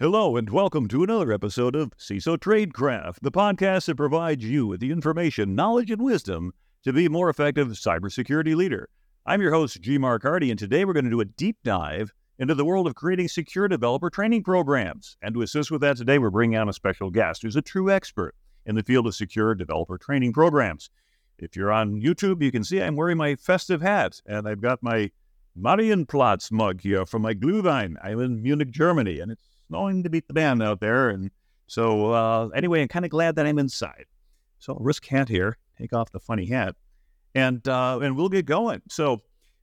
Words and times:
Hello, 0.00 0.36
and 0.36 0.48
welcome 0.48 0.86
to 0.86 1.02
another 1.02 1.32
episode 1.32 1.74
of 1.74 1.90
CISO 1.98 2.38
Tradecraft, 2.38 3.16
the 3.20 3.32
podcast 3.32 3.86
that 3.86 3.96
provides 3.96 4.44
you 4.44 4.64
with 4.64 4.78
the 4.78 4.92
information, 4.92 5.56
knowledge, 5.56 5.90
and 5.90 6.00
wisdom 6.00 6.52
to 6.84 6.92
be 6.92 7.06
a 7.06 7.10
more 7.10 7.28
effective 7.28 7.66
cybersecurity 7.70 8.54
leader. 8.54 8.88
I'm 9.26 9.42
your 9.42 9.50
host, 9.50 9.80
G. 9.80 9.98
Mark 9.98 10.22
Hardy, 10.22 10.50
and 10.52 10.58
today 10.58 10.84
we're 10.84 10.92
going 10.92 11.06
to 11.06 11.10
do 11.10 11.20
a 11.20 11.24
deep 11.24 11.56
dive 11.64 12.12
into 12.38 12.54
the 12.54 12.64
world 12.64 12.86
of 12.86 12.94
creating 12.94 13.26
secure 13.26 13.66
developer 13.66 14.08
training 14.08 14.44
programs. 14.44 15.16
And 15.20 15.34
to 15.34 15.42
assist 15.42 15.72
with 15.72 15.80
that 15.80 15.96
today, 15.96 16.20
we're 16.20 16.30
bringing 16.30 16.60
on 16.60 16.68
a 16.68 16.72
special 16.72 17.10
guest 17.10 17.42
who's 17.42 17.56
a 17.56 17.60
true 17.60 17.90
expert 17.90 18.36
in 18.66 18.76
the 18.76 18.84
field 18.84 19.08
of 19.08 19.16
secure 19.16 19.52
developer 19.56 19.98
training 19.98 20.32
programs. 20.32 20.90
If 21.40 21.56
you're 21.56 21.72
on 21.72 22.00
YouTube, 22.00 22.40
you 22.40 22.52
can 22.52 22.62
see 22.62 22.80
I'm 22.80 22.94
wearing 22.94 23.18
my 23.18 23.34
festive 23.34 23.82
hat, 23.82 24.20
and 24.26 24.46
I've 24.46 24.60
got 24.60 24.80
my 24.80 25.10
Marienplatz 25.60 26.52
mug 26.52 26.82
here 26.82 27.04
from 27.04 27.22
my 27.22 27.34
Glühwein. 27.34 27.96
I'm 28.00 28.20
in 28.20 28.40
Munich, 28.40 28.70
Germany, 28.70 29.18
and 29.18 29.32
it's 29.32 29.57
snowing 29.68 30.02
to 30.02 30.10
beat 30.10 30.26
the 30.26 30.34
band 30.34 30.62
out 30.62 30.80
there. 30.80 31.10
And 31.10 31.30
so, 31.66 32.12
uh, 32.12 32.48
anyway, 32.48 32.82
I'm 32.82 32.88
kind 32.88 33.04
of 33.04 33.10
glad 33.10 33.36
that 33.36 33.46
I'm 33.46 33.58
inside. 33.58 34.06
So 34.58 34.74
I'll 34.74 34.80
risk 34.80 35.06
hat 35.06 35.28
here, 35.28 35.56
take 35.78 35.92
off 35.92 36.10
the 36.10 36.20
funny 36.20 36.46
hat, 36.46 36.74
and 37.34 37.66
uh, 37.68 38.00
and 38.02 38.16
we'll 38.16 38.28
get 38.28 38.46
going. 38.46 38.82
So, 38.88 39.20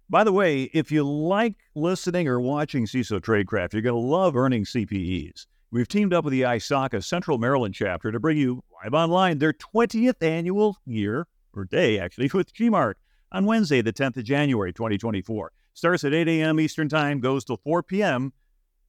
by 0.10 0.24
the 0.24 0.32
way, 0.32 0.64
if 0.74 0.92
you 0.92 1.04
like 1.04 1.56
listening 1.76 2.28
or 2.28 2.40
watching 2.40 2.86
CISO 2.86 3.20
Tradecraft, 3.20 3.74
you're 3.74 3.82
going 3.82 4.02
to 4.02 4.08
love 4.08 4.38
earning 4.38 4.64
CPEs. 4.64 5.48
We've 5.72 5.88
teamed 5.88 6.14
up 6.14 6.24
with 6.24 6.32
the 6.32 6.44
ISACA 6.44 7.04
Central 7.04 7.38
Maryland 7.38 7.74
chapter 7.74 8.12
to 8.12 8.20
bring 8.20 8.38
you 8.38 8.64
live 8.84 8.94
online 8.94 9.40
their 9.40 9.52
20th 9.52 10.22
annual 10.22 10.78
year 10.86 11.28
or 11.54 11.66
day, 11.66 12.00
actually, 12.00 12.30
with 12.34 12.54
G 12.54 12.70
Mark 12.70 12.98
on 13.32 13.46
Wednesday, 13.46 13.82
the 13.82 13.92
10th 13.92 14.18
of 14.18 14.24
January, 14.24 14.72
2024. 14.72 15.52
Starts 15.74 16.06
at 16.06 16.14
8 16.14 16.28
a.m. 16.30 16.60
Eastern 16.62 16.88
Time, 16.88 17.20
goes 17.20 17.44
till 17.44 17.58
4 17.58 17.84
p.m 17.84 18.32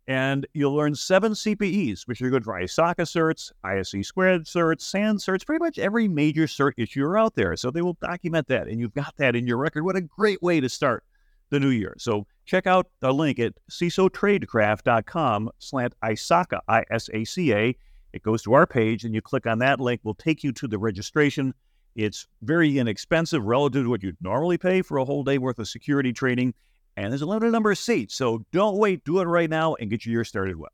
and 0.09 0.47
you'll 0.55 0.75
learn 0.75 0.95
seven 0.95 1.33
CPEs, 1.33 2.07
which 2.07 2.23
are 2.23 2.31
good 2.31 2.45
for 2.45 2.55
ISACA 2.55 2.97
certs, 2.97 3.51
ISC 3.65 4.05
squared 4.05 4.45
certs, 4.45 4.83
SANS 4.83 5.25
certs, 5.25 5.45
pretty 5.45 5.63
much 5.63 5.79
every 5.79 6.07
major 6.07 6.45
cert 6.45 6.73
issuer 6.77 7.19
out 7.19 7.35
there. 7.35 7.57
So 7.57 7.71
they 7.71 7.83
will 7.83 7.99
document 8.01 8.47
that, 8.49 8.69
and 8.69 8.81
you've 8.81 8.95
got 8.95 9.15
that 9.17 9.35
in 9.35 9.47
your 9.47 9.57
record. 9.57 9.85
What 9.85 9.97
a 9.97 10.01
great 10.01 10.41
way 10.43 10.61
to 10.61 10.69
start 10.69 11.03
the 11.51 11.59
new 11.59 11.71
year. 11.71 11.95
So 11.99 12.27
check 12.45 12.67
out 12.67 12.89
the 13.01 13.13
link 13.13 13.39
at 13.39 13.55
CISOTradecraft.com 13.71 15.51
slash 15.59 15.91
ISACA, 16.05 16.61
I-S-A-C-A. 16.69 17.77
It 18.13 18.23
goes 18.23 18.43
to 18.45 18.55
our 18.55 18.67
page, 18.67 19.05
and 19.05 19.15
you 19.15 19.21
click 19.21 19.47
on 19.47 19.59
that 19.59 19.81
link. 19.81 20.01
We'll 20.05 20.15
take 20.15 20.45
you 20.45 20.53
to 20.53 20.69
the 20.69 20.79
registration. 20.79 21.53
It's 21.97 22.29
very 22.43 22.79
inexpensive 22.79 23.45
relative 23.45 23.85
to 23.85 23.91
what 23.91 24.03
you'd 24.03 24.17
normally 24.21 24.59
pay 24.59 24.83
for 24.83 24.99
a 24.99 25.05
whole 25.05 25.25
day 25.25 25.39
worth 25.39 25.59
of 25.59 25.67
security 25.67 26.13
training 26.13 26.55
and 26.97 27.13
there's 27.13 27.23
a 27.23 27.27
limited 27.27 27.53
number 27.53 27.71
of 27.71 27.79
seats. 27.79 28.15
So 28.15 28.45
don't 28.53 28.79
wait, 28.79 29.05
do 29.05 29.21
it 29.21 29.25
right 29.25 29.51
now 29.51 29.75
and 29.75 29.91
get 29.91 30.07
your 30.07 30.13
year 30.13 30.25
started 30.25 30.57
well. 30.57 30.71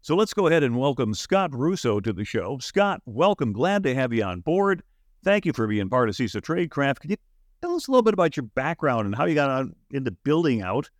So 0.00 0.16
let's 0.16 0.34
go 0.34 0.46
ahead 0.48 0.62
and 0.62 0.76
welcome 0.76 1.14
Scott 1.14 1.54
Russo 1.54 2.00
to 2.00 2.12
the 2.12 2.24
show. 2.24 2.58
Scott, 2.58 3.00
welcome. 3.06 3.52
Glad 3.52 3.84
to 3.84 3.94
have 3.94 4.12
you 4.12 4.24
on 4.24 4.40
board. 4.40 4.82
Thank 5.22 5.46
you 5.46 5.52
for 5.52 5.66
being 5.68 5.88
part 5.88 6.08
of 6.08 6.16
CISO 6.16 6.40
Tradecraft. 6.40 7.00
Could 7.00 7.10
you 7.10 7.16
tell 7.60 7.76
us 7.76 7.86
a 7.86 7.90
little 7.92 8.02
bit 8.02 8.14
about 8.14 8.36
your 8.36 8.44
background 8.44 9.06
and 9.06 9.14
how 9.14 9.26
you 9.26 9.34
got 9.34 9.50
on 9.50 9.76
into 9.92 10.10
building 10.10 10.62
out 10.62 10.90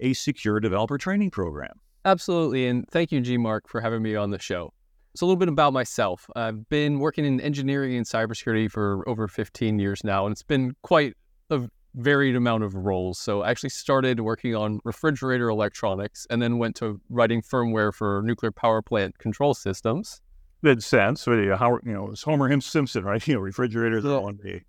a 0.00 0.14
secure 0.14 0.60
developer 0.60 0.96
training 0.96 1.30
program? 1.30 1.78
Absolutely. 2.06 2.66
And 2.66 2.88
thank 2.88 3.12
you, 3.12 3.20
G 3.20 3.36
Mark, 3.36 3.68
for 3.68 3.80
having 3.80 4.00
me 4.02 4.14
on 4.14 4.30
the 4.30 4.38
show. 4.38 4.72
So, 5.16 5.24
a 5.24 5.26
little 5.26 5.38
bit 5.38 5.48
about 5.48 5.72
myself. 5.72 6.28
I've 6.36 6.68
been 6.68 6.98
working 6.98 7.24
in 7.24 7.40
engineering 7.40 7.96
and 7.96 8.06
cybersecurity 8.06 8.70
for 8.70 9.06
over 9.08 9.28
15 9.28 9.78
years 9.78 10.04
now, 10.04 10.26
and 10.26 10.32
it's 10.32 10.42
been 10.42 10.76
quite 10.82 11.14
a 11.50 11.68
varied 11.96 12.36
amount 12.36 12.62
of 12.62 12.74
roles. 12.74 13.18
So 13.18 13.42
I 13.42 13.50
actually 13.50 13.70
started 13.70 14.20
working 14.20 14.54
on 14.54 14.80
refrigerator 14.84 15.48
electronics 15.48 16.26
and 16.30 16.40
then 16.40 16.58
went 16.58 16.76
to 16.76 17.00
writing 17.08 17.42
firmware 17.42 17.92
for 17.92 18.22
nuclear 18.22 18.52
power 18.52 18.82
plant 18.82 19.18
control 19.18 19.54
systems. 19.54 20.20
Made 20.62 20.82
sense. 20.82 21.22
So, 21.22 21.32
you 21.32 21.46
know, 21.46 21.56
how, 21.56 21.78
you 21.84 21.92
know, 21.92 22.10
it's 22.10 22.22
Homer 22.22 22.60
Simpson, 22.60 23.04
right? 23.04 23.26
You 23.26 23.34
know, 23.34 23.40
refrigerators 23.40 24.04
so, 24.04 24.20
one 24.20 24.36
day. 24.36 24.64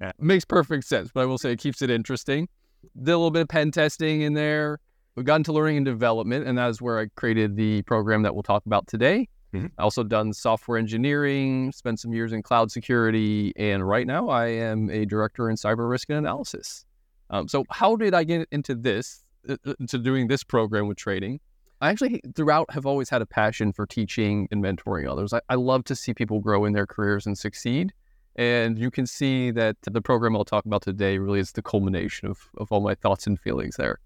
Yeah. 0.00 0.12
Makes 0.18 0.44
perfect 0.44 0.84
sense, 0.84 1.10
but 1.12 1.20
I 1.20 1.26
will 1.26 1.38
say 1.38 1.52
it 1.52 1.58
keeps 1.58 1.82
it 1.82 1.90
interesting. 1.90 2.48
Did 2.96 3.12
a 3.12 3.18
little 3.18 3.30
bit 3.30 3.42
of 3.42 3.48
pen 3.48 3.70
testing 3.70 4.22
in 4.22 4.34
there. 4.34 4.80
We've 5.14 5.26
gotten 5.26 5.44
to 5.44 5.52
learning 5.52 5.78
and 5.78 5.84
development, 5.84 6.46
and 6.46 6.56
that 6.56 6.70
is 6.70 6.80
where 6.80 6.98
I 6.98 7.06
created 7.16 7.56
the 7.56 7.82
program 7.82 8.22
that 8.22 8.34
we'll 8.34 8.42
talk 8.42 8.64
about 8.64 8.86
today. 8.86 9.28
Mm-hmm. 9.54 9.66
I 9.78 9.82
also 9.82 10.04
done 10.04 10.32
software 10.32 10.78
engineering, 10.78 11.72
spent 11.72 11.98
some 11.98 12.12
years 12.12 12.32
in 12.32 12.42
cloud 12.42 12.70
security, 12.70 13.52
and 13.56 13.86
right 13.86 14.06
now 14.06 14.28
I 14.28 14.46
am 14.46 14.90
a 14.90 15.04
director 15.04 15.50
in 15.50 15.56
cyber 15.56 15.90
risk 15.90 16.08
and 16.08 16.18
analysis. 16.18 16.84
Um, 17.30 17.48
so, 17.48 17.64
how 17.70 17.96
did 17.96 18.14
I 18.14 18.24
get 18.24 18.48
into 18.50 18.74
this, 18.74 19.24
uh, 19.48 19.56
uh, 19.66 19.74
into 19.80 19.98
doing 19.98 20.28
this 20.28 20.44
program 20.44 20.88
with 20.88 20.98
trading? 20.98 21.40
I 21.80 21.88
actually, 21.88 22.20
throughout, 22.36 22.70
have 22.72 22.86
always 22.86 23.08
had 23.08 23.22
a 23.22 23.26
passion 23.26 23.72
for 23.72 23.86
teaching 23.86 24.46
and 24.50 24.62
mentoring 24.62 25.10
others. 25.10 25.32
I, 25.32 25.40
I 25.48 25.54
love 25.54 25.84
to 25.84 25.96
see 25.96 26.12
people 26.12 26.40
grow 26.40 26.64
in 26.64 26.72
their 26.72 26.86
careers 26.86 27.26
and 27.26 27.38
succeed. 27.38 27.92
And 28.36 28.78
you 28.78 28.90
can 28.90 29.06
see 29.06 29.50
that 29.52 29.76
the 29.82 30.00
program 30.00 30.36
I'll 30.36 30.44
talk 30.44 30.66
about 30.66 30.82
today 30.82 31.18
really 31.18 31.40
is 31.40 31.52
the 31.52 31.62
culmination 31.62 32.28
of, 32.28 32.48
of 32.58 32.70
all 32.70 32.80
my 32.80 32.94
thoughts 32.94 33.26
and 33.26 33.40
feelings 33.40 33.76
there. 33.76 33.98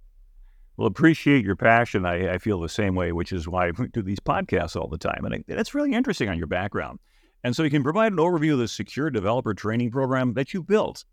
Well, 0.77 0.89
appreciate 0.89 1.45
your 1.45 1.57
passion. 1.57 2.05
I, 2.05 2.35
I, 2.35 2.39
feel 2.39 2.61
the 2.61 2.69
same 2.69 2.97
way, 2.97 3.13
which 3.13 3.33
is 3.33 3.47
why 3.47 3.69
I 3.69 3.71
do 3.71 4.03
these 4.03 4.19
podcasts 4.19 4.75
all 4.75 4.89
the 4.89 4.99
time. 4.99 5.25
And 5.25 5.45
that's 5.47 5.75
really 5.75 5.93
interesting 5.93 6.29
on 6.29 6.37
your 6.37 6.49
background. 6.49 6.99
And 7.45 7.55
so 7.55 7.63
you 7.63 7.71
can 7.71 7.85
provide 7.85 8.13
an 8.13 8.19
overview 8.19 8.55
of 8.55 8.59
the 8.59 8.69
secure 8.69 9.11
developer 9.11 9.55
training 9.55 9.91
program 9.91 10.33
that 10.35 10.53
you 10.53 10.63
built. 10.63 11.05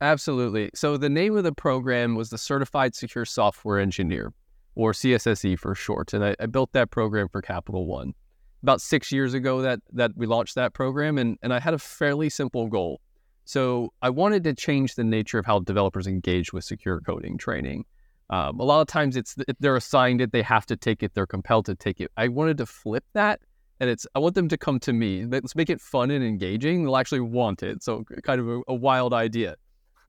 Absolutely. 0.00 0.70
So 0.74 0.96
the 0.96 1.08
name 1.08 1.36
of 1.36 1.44
the 1.44 1.52
program 1.52 2.16
was 2.16 2.30
the 2.30 2.38
Certified 2.38 2.94
Secure 2.94 3.24
Software 3.24 3.78
Engineer, 3.78 4.32
or 4.74 4.92
CSSE 4.92 5.58
for 5.58 5.74
short. 5.74 6.12
And 6.12 6.24
I, 6.24 6.34
I 6.40 6.46
built 6.46 6.72
that 6.72 6.90
program 6.90 7.28
for 7.28 7.40
Capital 7.40 7.86
One. 7.86 8.14
About 8.62 8.80
six 8.80 9.12
years 9.12 9.34
ago 9.34 9.60
that 9.60 9.80
that 9.92 10.12
we 10.16 10.26
launched 10.26 10.54
that 10.54 10.72
program, 10.72 11.18
and, 11.18 11.36
and 11.42 11.52
I 11.52 11.60
had 11.60 11.74
a 11.74 11.78
fairly 11.78 12.30
simple 12.30 12.66
goal. 12.66 13.00
So 13.44 13.92
I 14.00 14.08
wanted 14.08 14.42
to 14.44 14.54
change 14.54 14.94
the 14.94 15.04
nature 15.04 15.38
of 15.38 15.44
how 15.44 15.60
developers 15.60 16.06
engage 16.06 16.52
with 16.52 16.64
secure 16.64 17.00
coding 17.00 17.36
training. 17.36 17.84
Um, 18.30 18.58
a 18.58 18.64
lot 18.64 18.80
of 18.80 18.86
times 18.86 19.16
it's 19.16 19.36
they're 19.60 19.76
assigned 19.76 20.20
it, 20.20 20.32
they 20.32 20.42
have 20.42 20.66
to 20.66 20.76
take 20.76 21.02
it, 21.02 21.14
they're 21.14 21.26
compelled 21.26 21.66
to 21.66 21.74
take 21.74 22.00
it. 22.00 22.10
I 22.16 22.28
wanted 22.28 22.58
to 22.58 22.66
flip 22.66 23.04
that, 23.12 23.40
and 23.80 23.90
it's 23.90 24.06
I 24.14 24.18
want 24.18 24.34
them 24.34 24.48
to 24.48 24.56
come 24.56 24.80
to 24.80 24.92
me. 24.92 25.26
Let's 25.26 25.54
make 25.54 25.70
it 25.70 25.80
fun 25.80 26.10
and 26.10 26.24
engaging. 26.24 26.84
They'll 26.84 26.96
actually 26.96 27.20
want 27.20 27.62
it. 27.62 27.82
So 27.82 28.04
kind 28.22 28.40
of 28.40 28.48
a, 28.48 28.60
a 28.68 28.74
wild 28.74 29.12
idea. 29.12 29.56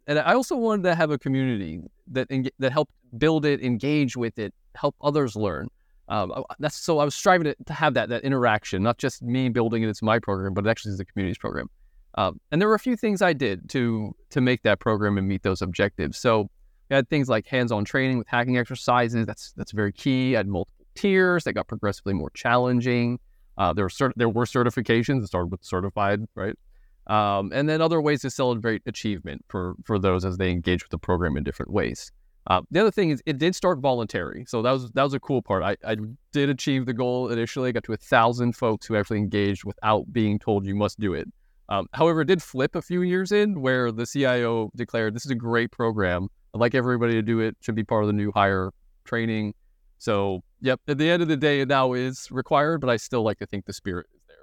And 0.07 0.19
I 0.19 0.33
also 0.33 0.55
wanted 0.55 0.83
to 0.83 0.95
have 0.95 1.11
a 1.11 1.17
community 1.17 1.81
that 2.11 2.29
that 2.59 2.71
helped 2.71 2.93
build 3.17 3.45
it, 3.45 3.61
engage 3.61 4.15
with 4.15 4.39
it, 4.39 4.53
help 4.75 4.95
others 5.01 5.35
learn. 5.35 5.67
Um, 6.07 6.31
that's 6.59 6.75
so 6.75 6.99
I 6.99 7.05
was 7.05 7.15
striving 7.15 7.45
to, 7.45 7.55
to, 7.65 7.73
have 7.73 7.95
that 7.95 8.09
that 8.09 8.23
interaction, 8.23 8.83
not 8.83 8.99
just 8.99 9.23
me 9.23 9.49
building 9.49 9.81
it. 9.83 9.89
It's 9.89 10.03
my 10.03 10.19
program, 10.19 10.53
but 10.53 10.65
it 10.65 10.69
actually 10.69 10.91
is 10.91 10.99
the 10.99 11.05
community's 11.05 11.39
program. 11.39 11.67
Um, 12.15 12.39
and 12.51 12.61
there 12.61 12.69
were 12.69 12.75
a 12.75 12.79
few 12.79 12.95
things 12.95 13.21
I 13.21 13.33
did 13.33 13.69
to 13.71 14.15
to 14.29 14.41
make 14.41 14.61
that 14.63 14.79
program 14.79 15.17
and 15.17 15.27
meet 15.27 15.41
those 15.41 15.61
objectives. 15.61 16.17
So 16.17 16.49
we 16.89 16.95
had 16.95 17.09
things 17.09 17.29
like 17.29 17.47
hands-on 17.47 17.85
training 17.85 18.17
with 18.17 18.27
hacking 18.27 18.57
exercises. 18.57 19.25
That's 19.25 19.53
that's 19.53 19.71
very 19.71 19.91
key. 19.91 20.35
I 20.35 20.39
had 20.39 20.47
multiple 20.47 20.85
tiers 20.95 21.43
that 21.43 21.53
got 21.53 21.67
progressively 21.67 22.13
more 22.13 22.29
challenging. 22.31 23.19
Uh, 23.57 23.73
there 23.73 23.85
were 23.85 23.89
cert- 23.89 24.13
there 24.15 24.29
were 24.29 24.45
certifications 24.45 25.21
that 25.21 25.27
started 25.27 25.51
with 25.51 25.63
certified, 25.63 26.21
right? 26.35 26.55
Um, 27.07 27.51
and 27.53 27.69
then 27.69 27.81
other 27.81 28.01
ways 28.01 28.21
to 28.21 28.29
celebrate 28.29 28.81
achievement 28.85 29.45
for 29.47 29.75
for 29.83 29.99
those 29.99 30.25
as 30.25 30.37
they 30.37 30.51
engage 30.51 30.83
with 30.83 30.91
the 30.91 30.97
program 30.97 31.37
in 31.37 31.43
different 31.43 31.71
ways. 31.71 32.11
Uh, 32.47 32.61
the 32.69 32.79
other 32.79 32.91
thing 32.91 33.09
is 33.09 33.23
it 33.25 33.39
did 33.39 33.55
start 33.55 33.79
voluntary, 33.79 34.45
so 34.47 34.61
that 34.61 34.71
was 34.71 34.91
that 34.91 35.03
was 35.03 35.13
a 35.13 35.19
cool 35.19 35.41
part. 35.41 35.63
I, 35.63 35.77
I 35.83 35.97
did 36.31 36.49
achieve 36.49 36.85
the 36.85 36.93
goal 36.93 37.29
initially. 37.29 37.69
I 37.69 37.71
got 37.71 37.83
to 37.85 37.93
a 37.93 37.97
thousand 37.97 38.55
folks 38.55 38.85
who 38.85 38.95
actually 38.95 39.19
engaged 39.19 39.63
without 39.65 40.11
being 40.11 40.37
told 40.37 40.65
you 40.65 40.75
must 40.75 40.99
do 40.99 41.13
it. 41.13 41.27
Um, 41.69 41.87
however, 41.93 42.21
it 42.21 42.25
did 42.25 42.43
flip 42.43 42.75
a 42.75 42.81
few 42.81 43.01
years 43.01 43.31
in 43.31 43.61
where 43.61 43.91
the 43.91 44.05
CIO 44.05 44.71
declared 44.75 45.15
this 45.15 45.25
is 45.25 45.31
a 45.31 45.35
great 45.35 45.71
program. 45.71 46.27
I'd 46.55 46.61
like 46.61 46.73
everybody 46.73 47.13
to 47.13 47.21
do 47.21 47.41
it. 47.41 47.57
Should 47.59 47.75
be 47.75 47.83
part 47.83 48.03
of 48.03 48.07
the 48.07 48.13
new 48.13 48.31
hire 48.31 48.71
training. 49.03 49.53
So, 49.97 50.41
yep. 50.61 50.79
At 50.87 50.97
the 50.97 51.09
end 51.09 51.21
of 51.21 51.27
the 51.27 51.35
day, 51.35 51.59
it 51.59 51.67
now 51.67 51.91
is 51.91 52.31
required, 52.31 52.79
but 52.79 52.89
I 52.89 52.95
still 52.95 53.23
like 53.23 53.39
to 53.39 53.45
think 53.45 53.65
the 53.65 53.73
spirit 53.73 54.07
is 54.13 54.21
there. 54.29 54.37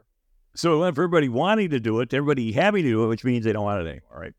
So, 0.54 0.84
if 0.84 0.88
everybody 0.88 1.30
wanting 1.30 1.70
to 1.70 1.80
do 1.80 2.00
it, 2.00 2.12
everybody 2.12 2.52
having 2.52 2.82
to 2.84 2.90
do 2.90 3.04
it, 3.04 3.06
which 3.06 3.24
means 3.24 3.46
they 3.46 3.52
don't 3.52 3.64
want 3.64 3.86
it 3.86 3.88
anymore, 3.88 4.20
right? 4.20 4.34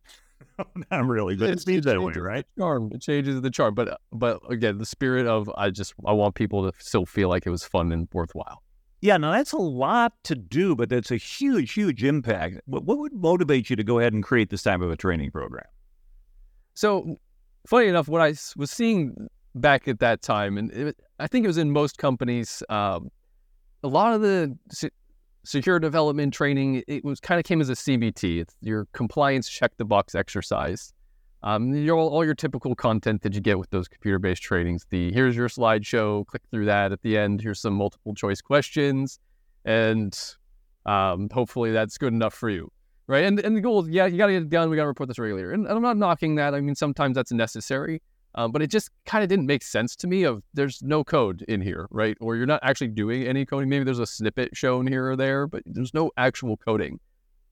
Not 0.91 1.07
really, 1.07 1.35
but 1.35 1.49
it, 1.49 1.53
it 1.53 1.61
seems 1.61 1.85
that 1.85 1.99
way, 1.99 2.13
right? 2.13 2.45
charm. 2.59 2.91
It 2.93 3.01
changes 3.01 3.41
the 3.41 3.49
charm, 3.49 3.73
but 3.73 3.99
but 4.11 4.39
again, 4.51 4.77
the 4.77 4.85
spirit 4.85 5.25
of 5.25 5.49
I 5.57 5.71
just 5.71 5.95
I 6.05 6.13
want 6.13 6.35
people 6.35 6.71
to 6.71 6.77
still 6.77 7.07
feel 7.07 7.27
like 7.27 7.47
it 7.47 7.49
was 7.49 7.63
fun 7.63 7.91
and 7.91 8.07
worthwhile. 8.13 8.61
Yeah, 9.01 9.17
now 9.17 9.31
that's 9.31 9.51
a 9.51 9.57
lot 9.57 10.13
to 10.25 10.35
do, 10.35 10.75
but 10.75 10.89
that's 10.89 11.09
a 11.09 11.17
huge, 11.17 11.73
huge 11.73 12.03
impact. 12.03 12.61
What, 12.65 12.85
what 12.85 12.99
would 12.99 13.13
motivate 13.13 13.69
you 13.71 13.75
to 13.75 13.83
go 13.83 13.97
ahead 13.97 14.13
and 14.13 14.23
create 14.23 14.51
this 14.51 14.61
type 14.61 14.79
of 14.79 14.91
a 14.91 14.95
training 14.95 15.31
program? 15.31 15.65
So 16.75 17.19
funny 17.67 17.87
enough, 17.87 18.07
what 18.07 18.21
I 18.21 18.33
was 18.55 18.71
seeing 18.71 19.27
back 19.55 19.87
at 19.87 19.99
that 19.99 20.21
time, 20.21 20.57
and 20.57 20.71
it, 20.71 20.99
I 21.19 21.27
think 21.27 21.45
it 21.45 21.47
was 21.47 21.57
in 21.57 21.71
most 21.71 21.97
companies, 21.97 22.63
um, 22.69 23.09
a 23.83 23.87
lot 23.87 24.13
of 24.13 24.21
the 24.21 24.57
se- 24.71 24.91
secure 25.43 25.79
development 25.79 26.33
training, 26.33 26.83
it 26.87 27.03
was 27.03 27.19
kind 27.19 27.39
of 27.39 27.45
came 27.45 27.61
as 27.61 27.69
a 27.69 27.73
CBT. 27.73 28.41
It's 28.41 28.55
your 28.61 28.87
compliance 28.93 29.49
check 29.49 29.71
the 29.77 29.85
box 29.85 30.15
exercise. 30.15 30.93
Um, 31.43 31.73
your, 31.73 31.97
all 31.97 32.23
your 32.23 32.35
typical 32.35 32.73
content 32.73 33.21
that 33.23 33.35
you 33.35 33.41
get 33.41 33.59
with 33.59 33.69
those 33.69 33.89
computer-based 33.89 34.41
trainings. 34.41 34.85
The 34.89 35.11
here's 35.11 35.35
your 35.35 35.49
slideshow. 35.49 36.25
Click 36.25 36.41
through 36.49 36.65
that 36.65 36.93
at 36.93 37.01
the 37.01 37.17
end. 37.17 37.41
Here's 37.41 37.59
some 37.59 37.73
multiple 37.73 38.15
choice 38.15 38.39
questions, 38.39 39.19
and 39.65 40.17
um, 40.85 41.29
hopefully 41.33 41.71
that's 41.71 41.97
good 41.97 42.13
enough 42.13 42.33
for 42.33 42.49
you, 42.49 42.71
right? 43.07 43.25
And 43.25 43.39
and 43.39 43.55
the 43.55 43.61
goal 43.61 43.83
is 43.83 43.89
yeah, 43.89 44.05
you 44.05 44.17
got 44.17 44.27
to 44.27 44.33
get 44.33 44.41
it 44.43 44.49
done. 44.49 44.69
We 44.69 44.75
got 44.75 44.83
to 44.83 44.87
report 44.87 45.07
this 45.07 45.19
regularly. 45.19 45.53
And, 45.53 45.67
and 45.67 45.75
I'm 45.75 45.81
not 45.81 45.97
knocking 45.97 46.35
that. 46.35 46.53
I 46.53 46.61
mean, 46.61 46.75
sometimes 46.75 47.15
that's 47.15 47.31
necessary. 47.31 48.01
Um, 48.35 48.51
but 48.51 48.63
it 48.63 48.67
just 48.67 48.89
kind 49.05 49.23
of 49.23 49.29
didn't 49.29 49.45
make 49.45 49.61
sense 49.61 49.95
to 49.97 50.07
me 50.07 50.23
of 50.23 50.41
there's 50.55 50.81
no 50.81 51.03
code 51.03 51.43
in 51.47 51.61
here, 51.61 51.87
right? 51.91 52.17
Or 52.19 52.35
you're 52.35 52.47
not 52.47 52.61
actually 52.63 52.87
doing 52.87 53.27
any 53.27 53.45
coding. 53.45 53.69
Maybe 53.69 53.83
there's 53.83 53.99
a 53.99 54.07
snippet 54.07 54.57
shown 54.57 54.87
here 54.87 55.11
or 55.11 55.15
there, 55.15 55.45
but 55.45 55.61
there's 55.67 55.93
no 55.93 56.09
actual 56.17 56.57
coding. 56.57 56.99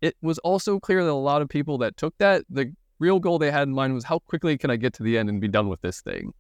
It 0.02 0.16
was 0.24 0.40
also 0.40 0.80
clear 0.80 1.04
that 1.04 1.12
a 1.12 1.14
lot 1.14 1.44
of 1.44 1.50
people 1.50 1.78
that 1.80 1.98
took 1.98 2.18
that, 2.18 2.46
the 2.50 2.74
real 2.98 3.20
goal 3.20 3.38
they 3.38 3.52
had 3.52 3.68
in 3.68 3.76
mind 3.76 3.94
was 3.94 4.04
how 4.04 4.20
quickly 4.20 4.58
can 4.58 4.72
I 4.72 4.76
get 4.76 4.94
to 4.94 5.04
the 5.04 5.20
end 5.20 5.30
and 5.30 5.40
be 5.40 5.48
done 5.48 5.70
with 5.70 5.82
this 5.82 6.02
thing? 6.02 6.34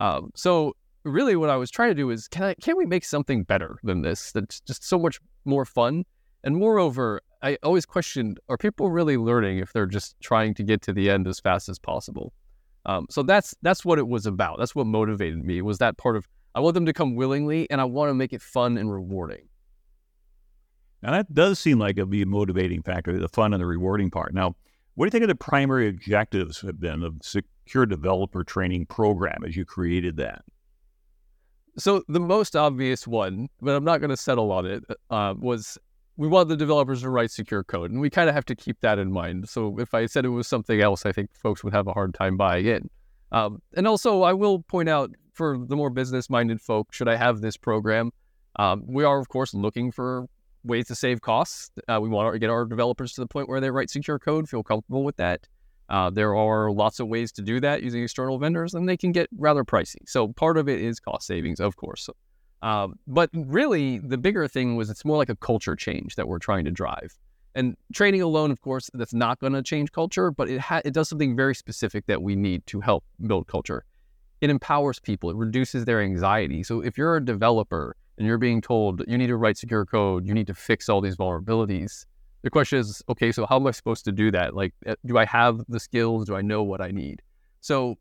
Um, 0.00 0.30
so 0.36 0.74
really 1.02 1.34
what 1.34 1.50
I 1.50 1.56
was 1.56 1.70
trying 1.70 1.90
to 1.90 1.94
do 1.94 2.10
is 2.10 2.28
can 2.28 2.44
I 2.44 2.54
can 2.54 2.76
we 2.76 2.86
make 2.86 3.04
something 3.04 3.42
better 3.42 3.78
than 3.82 4.02
this 4.02 4.32
that's 4.32 4.60
just 4.60 4.84
so 4.84 4.98
much 4.98 5.18
more 5.44 5.64
fun? 5.64 6.04
And 6.48 6.56
moreover, 6.56 7.20
I 7.42 7.58
always 7.62 7.84
questioned, 7.84 8.40
are 8.48 8.56
people 8.56 8.90
really 8.90 9.18
learning 9.18 9.58
if 9.58 9.74
they're 9.74 9.84
just 9.84 10.18
trying 10.20 10.54
to 10.54 10.62
get 10.62 10.80
to 10.80 10.94
the 10.94 11.10
end 11.10 11.28
as 11.28 11.38
fast 11.38 11.68
as 11.68 11.78
possible? 11.78 12.32
Um, 12.86 13.06
so 13.10 13.22
that's 13.22 13.54
that's 13.60 13.84
what 13.84 13.98
it 13.98 14.08
was 14.08 14.24
about. 14.24 14.58
That's 14.58 14.74
what 14.74 14.86
motivated 14.86 15.44
me. 15.44 15.60
Was 15.60 15.76
that 15.76 15.98
part 15.98 16.16
of 16.16 16.26
I 16.54 16.60
want 16.60 16.72
them 16.72 16.86
to 16.86 16.94
come 16.94 17.16
willingly, 17.16 17.68
and 17.70 17.82
I 17.82 17.84
want 17.84 18.08
to 18.08 18.14
make 18.14 18.32
it 18.32 18.40
fun 18.40 18.78
and 18.78 18.90
rewarding. 18.90 19.46
Now 21.02 21.10
that 21.10 21.34
does 21.34 21.58
seem 21.58 21.78
like 21.78 21.98
a 21.98 22.06
be 22.06 22.22
a 22.22 22.26
motivating 22.26 22.82
factor, 22.82 23.18
the 23.18 23.28
fun 23.28 23.52
and 23.52 23.60
the 23.60 23.66
rewarding 23.66 24.10
part. 24.10 24.32
Now, 24.32 24.56
what 24.94 25.04
do 25.04 25.08
you 25.08 25.10
think 25.10 25.24
of 25.24 25.28
the 25.28 25.34
primary 25.34 25.86
objectives 25.86 26.62
have 26.62 26.80
been 26.80 27.02
of 27.02 27.16
secure 27.20 27.84
developer 27.84 28.42
training 28.42 28.86
program 28.86 29.44
as 29.44 29.54
you 29.54 29.66
created 29.66 30.16
that? 30.16 30.46
So 31.76 32.04
the 32.08 32.20
most 32.20 32.56
obvious 32.56 33.06
one, 33.06 33.50
but 33.60 33.76
I'm 33.76 33.84
not 33.84 34.00
going 34.00 34.10
to 34.10 34.16
settle 34.16 34.50
on 34.50 34.64
it, 34.64 34.82
uh, 35.10 35.34
was 35.38 35.78
we 36.18 36.26
want 36.26 36.48
the 36.48 36.56
developers 36.56 37.02
to 37.02 37.10
write 37.10 37.30
secure 37.30 37.62
code, 37.62 37.92
and 37.92 38.00
we 38.00 38.10
kind 38.10 38.28
of 38.28 38.34
have 38.34 38.44
to 38.46 38.56
keep 38.56 38.80
that 38.80 38.98
in 38.98 39.10
mind. 39.10 39.48
So 39.48 39.78
if 39.78 39.94
I 39.94 40.06
said 40.06 40.24
it 40.24 40.30
was 40.30 40.48
something 40.48 40.80
else, 40.80 41.06
I 41.06 41.12
think 41.12 41.30
folks 41.32 41.62
would 41.62 41.72
have 41.72 41.86
a 41.86 41.92
hard 41.92 42.12
time 42.12 42.36
buying 42.36 42.66
in. 42.66 42.90
Um, 43.30 43.62
and 43.76 43.86
also, 43.86 44.22
I 44.22 44.32
will 44.32 44.62
point 44.62 44.88
out 44.88 45.10
for 45.32 45.56
the 45.64 45.76
more 45.76 45.90
business-minded 45.90 46.60
folk, 46.60 46.92
should 46.92 47.08
I 47.08 47.14
have 47.14 47.40
this 47.40 47.56
program, 47.56 48.10
um, 48.56 48.82
we 48.86 49.04
are 49.04 49.20
of 49.20 49.28
course 49.28 49.54
looking 49.54 49.92
for 49.92 50.26
ways 50.64 50.88
to 50.88 50.96
save 50.96 51.20
costs. 51.20 51.70
Uh, 51.86 52.00
we 52.02 52.08
want 52.08 52.32
to 52.32 52.38
get 52.40 52.50
our 52.50 52.64
developers 52.64 53.12
to 53.12 53.20
the 53.20 53.26
point 53.28 53.48
where 53.48 53.60
they 53.60 53.70
write 53.70 53.88
secure 53.88 54.18
code, 54.18 54.48
feel 54.48 54.64
comfortable 54.64 55.04
with 55.04 55.16
that. 55.18 55.46
Uh, 55.88 56.10
there 56.10 56.34
are 56.34 56.72
lots 56.72 56.98
of 56.98 57.06
ways 57.06 57.30
to 57.32 57.42
do 57.42 57.60
that 57.60 57.84
using 57.84 58.02
external 58.02 58.38
vendors, 58.38 58.74
and 58.74 58.88
they 58.88 58.96
can 58.96 59.12
get 59.12 59.28
rather 59.38 59.62
pricey. 59.62 60.02
So 60.06 60.28
part 60.32 60.58
of 60.58 60.68
it 60.68 60.80
is 60.80 60.98
cost 60.98 61.28
savings, 61.28 61.60
of 61.60 61.76
course. 61.76 62.10
Um, 62.62 62.98
but 63.06 63.30
really, 63.32 63.98
the 63.98 64.18
bigger 64.18 64.48
thing 64.48 64.76
was 64.76 64.90
it's 64.90 65.04
more 65.04 65.16
like 65.16 65.28
a 65.28 65.36
culture 65.36 65.76
change 65.76 66.16
that 66.16 66.26
we're 66.26 66.38
trying 66.38 66.64
to 66.64 66.70
drive. 66.70 67.16
And 67.54 67.76
training 67.92 68.22
alone, 68.22 68.50
of 68.50 68.60
course, 68.60 68.90
that's 68.94 69.14
not 69.14 69.40
going 69.40 69.52
to 69.52 69.62
change 69.62 69.92
culture, 69.92 70.30
but 70.30 70.48
it 70.48 70.60
ha- 70.60 70.82
it 70.84 70.92
does 70.92 71.08
something 71.08 71.36
very 71.36 71.54
specific 71.54 72.06
that 72.06 72.22
we 72.22 72.36
need 72.36 72.66
to 72.66 72.80
help 72.80 73.04
build 73.26 73.46
culture. 73.46 73.84
It 74.40 74.50
empowers 74.50 75.00
people. 75.00 75.30
It 75.30 75.36
reduces 75.36 75.84
their 75.84 76.00
anxiety. 76.00 76.62
So 76.62 76.80
if 76.80 76.96
you're 76.96 77.16
a 77.16 77.24
developer 77.24 77.96
and 78.16 78.26
you're 78.26 78.38
being 78.38 78.60
told 78.60 79.02
you 79.08 79.18
need 79.18 79.26
to 79.28 79.36
write 79.36 79.56
secure 79.56 79.84
code, 79.84 80.26
you 80.26 80.34
need 80.34 80.46
to 80.46 80.54
fix 80.54 80.88
all 80.88 81.00
these 81.00 81.16
vulnerabilities, 81.16 82.06
the 82.42 82.50
question 82.50 82.78
is, 82.78 83.02
okay, 83.08 83.32
so 83.32 83.46
how 83.46 83.56
am 83.56 83.66
I 83.66 83.72
supposed 83.72 84.04
to 84.04 84.12
do 84.12 84.30
that? 84.30 84.54
Like, 84.54 84.74
eh, 84.86 84.94
do 85.04 85.18
I 85.18 85.24
have 85.24 85.60
the 85.68 85.80
skills? 85.80 86.26
Do 86.26 86.36
I 86.36 86.42
know 86.42 86.62
what 86.62 86.80
I 86.80 86.90
need? 86.90 87.22
So, 87.60 87.98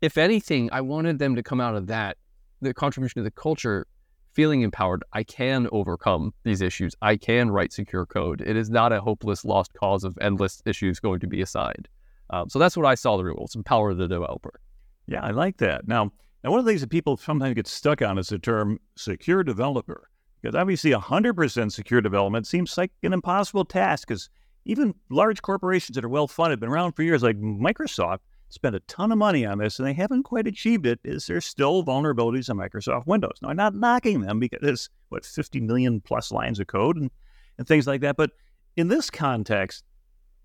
if 0.00 0.16
anything, 0.16 0.70
I 0.72 0.80
wanted 0.80 1.18
them 1.18 1.34
to 1.34 1.42
come 1.42 1.60
out 1.60 1.74
of 1.74 1.88
that 1.88 2.16
the 2.64 2.74
contribution 2.74 3.20
to 3.20 3.24
the 3.24 3.30
culture, 3.30 3.86
feeling 4.32 4.62
empowered, 4.62 5.04
I 5.12 5.22
can 5.22 5.68
overcome 5.72 6.34
these 6.42 6.60
issues. 6.60 6.94
I 7.00 7.16
can 7.16 7.50
write 7.50 7.72
secure 7.72 8.04
code. 8.04 8.40
It 8.40 8.56
is 8.56 8.68
not 8.68 8.92
a 8.92 9.00
hopeless 9.00 9.44
lost 9.44 9.72
cause 9.74 10.04
of 10.04 10.18
endless 10.20 10.62
issues 10.66 11.00
going 11.00 11.20
to 11.20 11.26
be 11.26 11.40
assigned. 11.40 11.88
Um, 12.30 12.48
so 12.48 12.58
that's 12.58 12.76
what 12.76 12.86
I 12.86 12.94
saw 12.94 13.16
the 13.16 13.24
rules 13.24 13.54
empower 13.54 13.94
the 13.94 14.08
developer. 14.08 14.60
Yeah, 15.06 15.22
I 15.22 15.30
like 15.30 15.58
that. 15.58 15.86
Now, 15.86 16.10
now 16.42 16.50
one 16.50 16.58
of 16.58 16.64
the 16.64 16.70
things 16.70 16.80
that 16.80 16.90
people 16.90 17.16
sometimes 17.16 17.54
get 17.54 17.66
stuck 17.66 18.02
on 18.02 18.18
is 18.18 18.28
the 18.28 18.38
term 18.38 18.80
secure 18.96 19.44
developer, 19.44 20.08
because 20.40 20.54
obviously 20.54 20.90
100% 20.90 21.72
secure 21.72 22.00
development 22.00 22.46
seems 22.46 22.76
like 22.76 22.90
an 23.02 23.12
impossible 23.12 23.64
task. 23.64 24.08
Because 24.08 24.30
even 24.64 24.94
large 25.10 25.42
corporations 25.42 25.94
that 25.96 26.04
are 26.04 26.08
well 26.08 26.26
funded, 26.26 26.60
been 26.60 26.70
around 26.70 26.92
for 26.92 27.02
years, 27.02 27.22
like 27.22 27.38
Microsoft, 27.38 28.20
spent 28.54 28.76
a 28.76 28.80
ton 28.80 29.12
of 29.12 29.18
money 29.18 29.44
on 29.44 29.58
this 29.58 29.78
and 29.78 29.86
they 29.86 29.92
haven't 29.92 30.22
quite 30.22 30.46
achieved 30.46 30.86
it 30.86 31.00
is 31.04 31.26
there's 31.26 31.44
still 31.44 31.84
vulnerabilities 31.84 32.48
in 32.48 32.56
Microsoft 32.56 33.06
Windows. 33.06 33.36
Now, 33.42 33.48
I'm 33.48 33.56
not 33.56 33.74
knocking 33.74 34.20
them 34.20 34.38
because 34.38 34.60
it's, 34.62 34.88
what, 35.08 35.26
50 35.26 35.60
million 35.60 36.00
plus 36.00 36.32
lines 36.32 36.60
of 36.60 36.68
code 36.68 36.96
and, 36.96 37.10
and 37.58 37.66
things 37.66 37.86
like 37.86 38.00
that. 38.02 38.16
But 38.16 38.30
in 38.76 38.88
this 38.88 39.10
context 39.10 39.84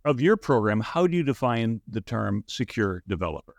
of 0.06 0.20
your 0.20 0.38
program, 0.38 0.82
how 0.82 1.08
do 1.08 1.16
you 1.16 1.24
define 1.24 1.82
the 1.88 2.02
term 2.02 2.44
secure 2.48 3.04
developer? 3.08 3.56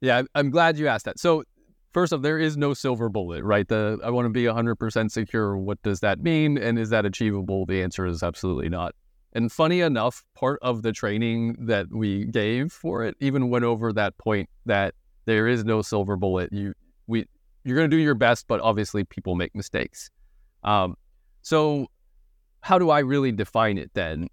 Yeah, 0.00 0.22
I'm 0.34 0.50
glad 0.50 0.78
you 0.78 0.88
asked 0.88 1.04
that. 1.04 1.18
So, 1.18 1.44
first 1.92 2.12
off, 2.12 2.22
there 2.22 2.38
is 2.38 2.56
no 2.56 2.74
silver 2.74 3.08
bullet, 3.08 3.42
right? 3.42 3.66
The 3.66 3.98
I 4.04 4.10
want 4.10 4.26
to 4.26 4.30
be 4.30 4.44
100% 4.44 5.10
secure. 5.10 5.56
What 5.56 5.82
does 5.82 6.00
that 6.00 6.20
mean? 6.20 6.58
And 6.58 6.78
is 6.78 6.90
that 6.90 7.06
achievable? 7.06 7.66
The 7.66 7.82
answer 7.82 8.06
is 8.06 8.22
absolutely 8.22 8.68
not. 8.68 8.94
And 9.36 9.52
funny 9.52 9.82
enough, 9.82 10.24
part 10.34 10.58
of 10.62 10.80
the 10.80 10.92
training 10.92 11.56
that 11.66 11.88
we 11.92 12.24
gave 12.24 12.72
for 12.72 13.04
it 13.04 13.16
even 13.20 13.50
went 13.50 13.66
over 13.66 13.92
that 13.92 14.16
point 14.16 14.48
that 14.64 14.94
there 15.26 15.46
is 15.46 15.62
no 15.62 15.82
silver 15.82 16.16
bullet. 16.16 16.50
You 16.54 16.72
we 17.06 17.26
you're 17.62 17.76
going 17.76 17.90
to 17.90 17.94
do 17.94 18.02
your 18.02 18.14
best, 18.14 18.46
but 18.48 18.60
obviously 18.60 19.04
people 19.04 19.34
make 19.34 19.54
mistakes. 19.54 20.08
Um, 20.64 20.96
so 21.42 21.88
how 22.62 22.78
do 22.78 22.88
I 22.88 23.00
really 23.00 23.30
define 23.30 23.76
it 23.76 23.90
then? 23.92 24.28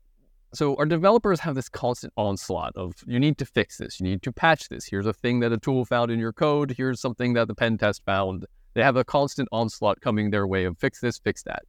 So 0.53 0.77
our 0.77 0.85
developers 0.85 1.41
have 1.41 1.55
this 1.55 1.67
constant 1.67 2.13
onslaught 2.15 2.71
of 2.77 2.93
you 3.05 3.19
need 3.19 3.37
to 3.39 3.45
fix 3.45 3.79
this, 3.79 3.99
you 3.99 4.05
need 4.05 4.21
to 4.21 4.31
patch 4.31 4.69
this. 4.69 4.85
Here's 4.85 5.05
a 5.05 5.11
thing 5.11 5.41
that 5.41 5.51
a 5.51 5.57
tool 5.57 5.83
found 5.83 6.11
in 6.11 6.19
your 6.19 6.31
code. 6.31 6.75
Here's 6.77 7.01
something 7.01 7.33
that 7.33 7.49
the 7.49 7.55
pen 7.55 7.77
test 7.77 8.05
found. 8.05 8.45
They 8.73 8.81
have 8.83 8.95
a 8.95 9.03
constant 9.03 9.49
onslaught 9.51 9.99
coming 9.99 10.31
their 10.31 10.47
way 10.47 10.63
of 10.63 10.77
fix 10.77 11.01
this, 11.01 11.17
fix 11.17 11.43
that, 11.43 11.63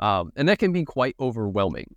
um, 0.00 0.32
and 0.34 0.48
that 0.48 0.58
can 0.58 0.72
be 0.72 0.84
quite 0.84 1.14
overwhelming. 1.20 1.94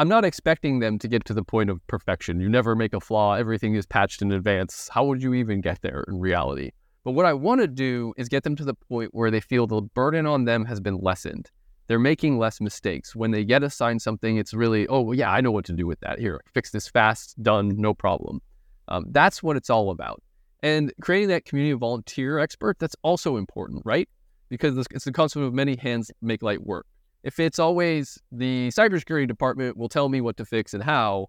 I'm 0.00 0.08
not 0.08 0.24
expecting 0.24 0.78
them 0.78 0.98
to 1.00 1.08
get 1.08 1.26
to 1.26 1.34
the 1.34 1.44
point 1.44 1.68
of 1.68 1.86
perfection. 1.86 2.40
You 2.40 2.48
never 2.48 2.74
make 2.74 2.94
a 2.94 3.00
flaw, 3.00 3.34
everything 3.34 3.74
is 3.74 3.84
patched 3.84 4.22
in 4.22 4.32
advance. 4.32 4.88
How 4.90 5.04
would 5.04 5.22
you 5.22 5.34
even 5.34 5.60
get 5.60 5.82
there 5.82 6.06
in 6.08 6.18
reality? 6.18 6.70
But 7.04 7.10
what 7.10 7.26
I 7.26 7.34
want 7.34 7.60
to 7.60 7.66
do 7.66 8.14
is 8.16 8.30
get 8.30 8.42
them 8.42 8.56
to 8.56 8.64
the 8.64 8.72
point 8.72 9.10
where 9.12 9.30
they 9.30 9.42
feel 9.42 9.66
the 9.66 9.82
burden 9.82 10.24
on 10.24 10.46
them 10.46 10.64
has 10.64 10.80
been 10.80 10.96
lessened. 11.02 11.50
They're 11.86 11.98
making 11.98 12.38
less 12.38 12.62
mistakes. 12.62 13.14
When 13.14 13.30
they 13.30 13.44
get 13.44 13.62
assigned 13.62 14.00
something, 14.00 14.38
it's 14.38 14.54
really, 14.54 14.86
oh, 14.88 15.12
yeah, 15.12 15.30
I 15.30 15.42
know 15.42 15.50
what 15.50 15.66
to 15.66 15.74
do 15.74 15.86
with 15.86 16.00
that. 16.00 16.18
Here, 16.18 16.40
fix 16.54 16.70
this 16.70 16.88
fast, 16.88 17.34
done, 17.42 17.74
no 17.76 17.92
problem. 17.92 18.40
Um, 18.88 19.04
that's 19.10 19.42
what 19.42 19.58
it's 19.58 19.68
all 19.68 19.90
about. 19.90 20.22
And 20.62 20.94
creating 21.02 21.28
that 21.28 21.44
community 21.44 21.72
of 21.72 21.80
volunteer 21.80 22.38
expert, 22.38 22.78
that's 22.78 22.96
also 23.02 23.36
important, 23.36 23.82
right? 23.84 24.08
Because 24.48 24.78
it's 24.78 25.04
the 25.04 25.12
concept 25.12 25.44
of 25.44 25.52
many 25.52 25.76
hands 25.76 26.10
make 26.22 26.42
light 26.42 26.62
work. 26.62 26.86
If 27.22 27.38
it's 27.38 27.58
always 27.58 28.18
the 28.32 28.68
cybersecurity 28.68 29.28
department 29.28 29.76
will 29.76 29.88
tell 29.88 30.08
me 30.08 30.20
what 30.20 30.36
to 30.38 30.44
fix 30.44 30.74
and 30.74 30.82
how, 30.82 31.28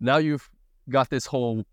now 0.00 0.18
you've 0.18 0.48
got 0.88 1.10
this 1.10 1.26
whole 1.26 1.64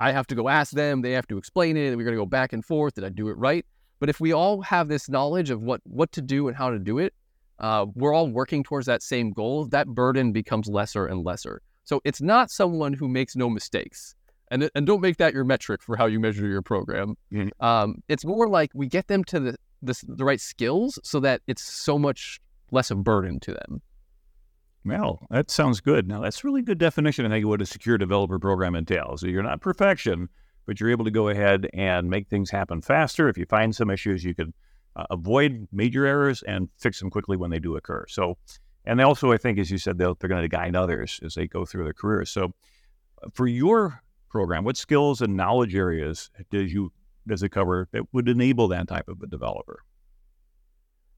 I 0.00 0.12
have 0.12 0.26
to 0.28 0.34
go 0.34 0.48
ask 0.48 0.72
them, 0.72 1.02
they 1.02 1.12
have 1.12 1.28
to 1.28 1.36
explain 1.36 1.76
it, 1.76 1.88
and 1.88 1.96
we're 1.98 2.04
going 2.04 2.16
to 2.16 2.20
go 2.20 2.26
back 2.26 2.54
and 2.54 2.64
forth. 2.64 2.94
Did 2.94 3.04
I 3.04 3.10
do 3.10 3.28
it 3.28 3.36
right? 3.36 3.66
But 4.00 4.08
if 4.08 4.18
we 4.18 4.32
all 4.32 4.62
have 4.62 4.88
this 4.88 5.10
knowledge 5.10 5.50
of 5.50 5.62
what 5.62 5.82
what 5.84 6.10
to 6.12 6.22
do 6.22 6.48
and 6.48 6.56
how 6.56 6.70
to 6.70 6.78
do 6.78 6.98
it, 6.98 7.12
uh, 7.58 7.84
we're 7.94 8.14
all 8.14 8.28
working 8.28 8.64
towards 8.64 8.86
that 8.86 9.02
same 9.02 9.30
goal. 9.30 9.66
That 9.66 9.86
burden 9.88 10.32
becomes 10.32 10.68
lesser 10.68 11.04
and 11.04 11.22
lesser. 11.22 11.60
So 11.84 12.00
it's 12.04 12.22
not 12.22 12.50
someone 12.50 12.94
who 12.94 13.08
makes 13.08 13.36
no 13.36 13.50
mistakes, 13.50 14.14
and 14.50 14.70
and 14.74 14.86
don't 14.86 15.02
make 15.02 15.18
that 15.18 15.34
your 15.34 15.44
metric 15.44 15.82
for 15.82 15.96
how 15.96 16.06
you 16.06 16.18
measure 16.18 16.46
your 16.46 16.62
program. 16.62 17.14
Mm-hmm. 17.30 17.64
Um, 17.64 18.02
it's 18.08 18.24
more 18.24 18.48
like 18.48 18.70
we 18.72 18.86
get 18.86 19.06
them 19.06 19.22
to 19.24 19.38
the, 19.38 19.56
the 19.82 20.02
the 20.08 20.24
right 20.24 20.40
skills 20.40 20.98
so 21.04 21.20
that 21.20 21.42
it's 21.46 21.62
so 21.62 21.98
much 21.98 22.40
less 22.72 22.90
of 22.90 22.98
a 22.98 23.02
burden 23.02 23.40
to 23.40 23.52
them. 23.52 23.82
Well, 24.84 25.26
that 25.30 25.50
sounds 25.50 25.80
good. 25.80 26.08
Now, 26.08 26.20
that's 26.20 26.42
really 26.42 26.62
good 26.62 26.78
definition, 26.78 27.26
I 27.26 27.28
think, 27.28 27.44
of 27.44 27.50
what 27.50 27.60
a 27.60 27.66
secure 27.66 27.98
developer 27.98 28.38
program 28.38 28.74
entails. 28.74 29.20
So 29.20 29.26
you're 29.26 29.42
not 29.42 29.60
perfection, 29.60 30.28
but 30.66 30.80
you're 30.80 30.90
able 30.90 31.04
to 31.04 31.10
go 31.10 31.28
ahead 31.28 31.68
and 31.74 32.08
make 32.08 32.28
things 32.28 32.50
happen 32.50 32.80
faster. 32.80 33.28
If 33.28 33.36
you 33.36 33.44
find 33.46 33.74
some 33.74 33.90
issues, 33.90 34.24
you 34.24 34.34
can 34.34 34.54
uh, 34.96 35.04
avoid 35.10 35.68
major 35.70 36.06
errors 36.06 36.42
and 36.42 36.68
fix 36.78 36.98
them 36.98 37.10
quickly 37.10 37.36
when 37.36 37.50
they 37.50 37.58
do 37.58 37.76
occur. 37.76 38.06
So, 38.08 38.38
and 38.86 38.98
they 38.98 39.04
also, 39.04 39.32
I 39.32 39.36
think, 39.36 39.58
as 39.58 39.70
you 39.70 39.76
said, 39.76 39.98
they're 39.98 40.14
going 40.14 40.42
to 40.42 40.48
guide 40.48 40.74
others 40.74 41.20
as 41.22 41.34
they 41.34 41.46
go 41.46 41.66
through 41.66 41.84
their 41.84 41.92
careers. 41.92 42.30
So, 42.30 42.52
uh, 43.22 43.28
for 43.34 43.46
your 43.46 44.02
program, 44.30 44.64
what 44.64 44.78
skills 44.78 45.20
and 45.20 45.36
knowledge 45.36 45.74
areas 45.74 46.30
does 46.50 46.72
you 46.72 46.92
does 47.26 47.42
it 47.42 47.50
cover 47.50 47.86
that 47.92 48.02
would 48.12 48.28
enable 48.28 48.68
that 48.68 48.88
type 48.88 49.08
of 49.08 49.20
a 49.22 49.26
developer? 49.26 49.80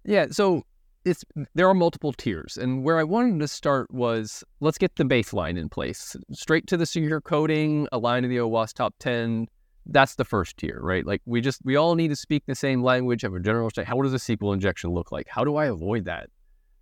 Yeah, 0.04 0.26
so 0.30 0.64
it's 1.04 1.25
there 1.54 1.68
are 1.68 1.75
multiple 1.75 2.12
tiers, 2.12 2.56
and 2.56 2.85
where 2.85 2.99
I 2.99 3.04
wanted 3.04 3.40
to 3.40 3.49
start 3.49 3.90
was 3.92 4.44
let's 4.61 4.78
get 4.78 4.97
the 4.97 5.04
baseline 5.04 5.59
in 5.59 5.68
place, 5.68 6.16
straight 6.32 6.66
to 6.68 6.76
the 6.76 6.87
secure 6.87 7.21
coding, 7.21 7.88
align 7.92 8.23
to 8.23 8.28
the 8.28 8.37
OWASP 8.38 8.75
top 8.75 8.94
ten. 8.99 9.47
That's 9.87 10.14
the 10.14 10.25
first 10.25 10.56
tier, 10.59 10.78
right? 10.80 11.04
Like 11.04 11.23
we 11.25 11.40
just 11.40 11.61
we 11.64 11.76
all 11.76 11.94
need 11.94 12.09
to 12.09 12.16
speak 12.16 12.44
the 12.47 12.54
same 12.54 12.82
language, 12.82 13.23
have 13.23 13.35
a 13.35 13.40
general. 13.40 13.71
State. 13.71 13.87
How 13.87 14.00
does 14.00 14.14
a 14.14 14.18
SQL 14.18 14.54
injection 14.54 14.90
look 14.90 15.11
like? 15.11 15.26
How 15.28 15.44
do 15.44 15.56
I 15.56 15.66
avoid 15.66 16.04
that? 16.04 16.30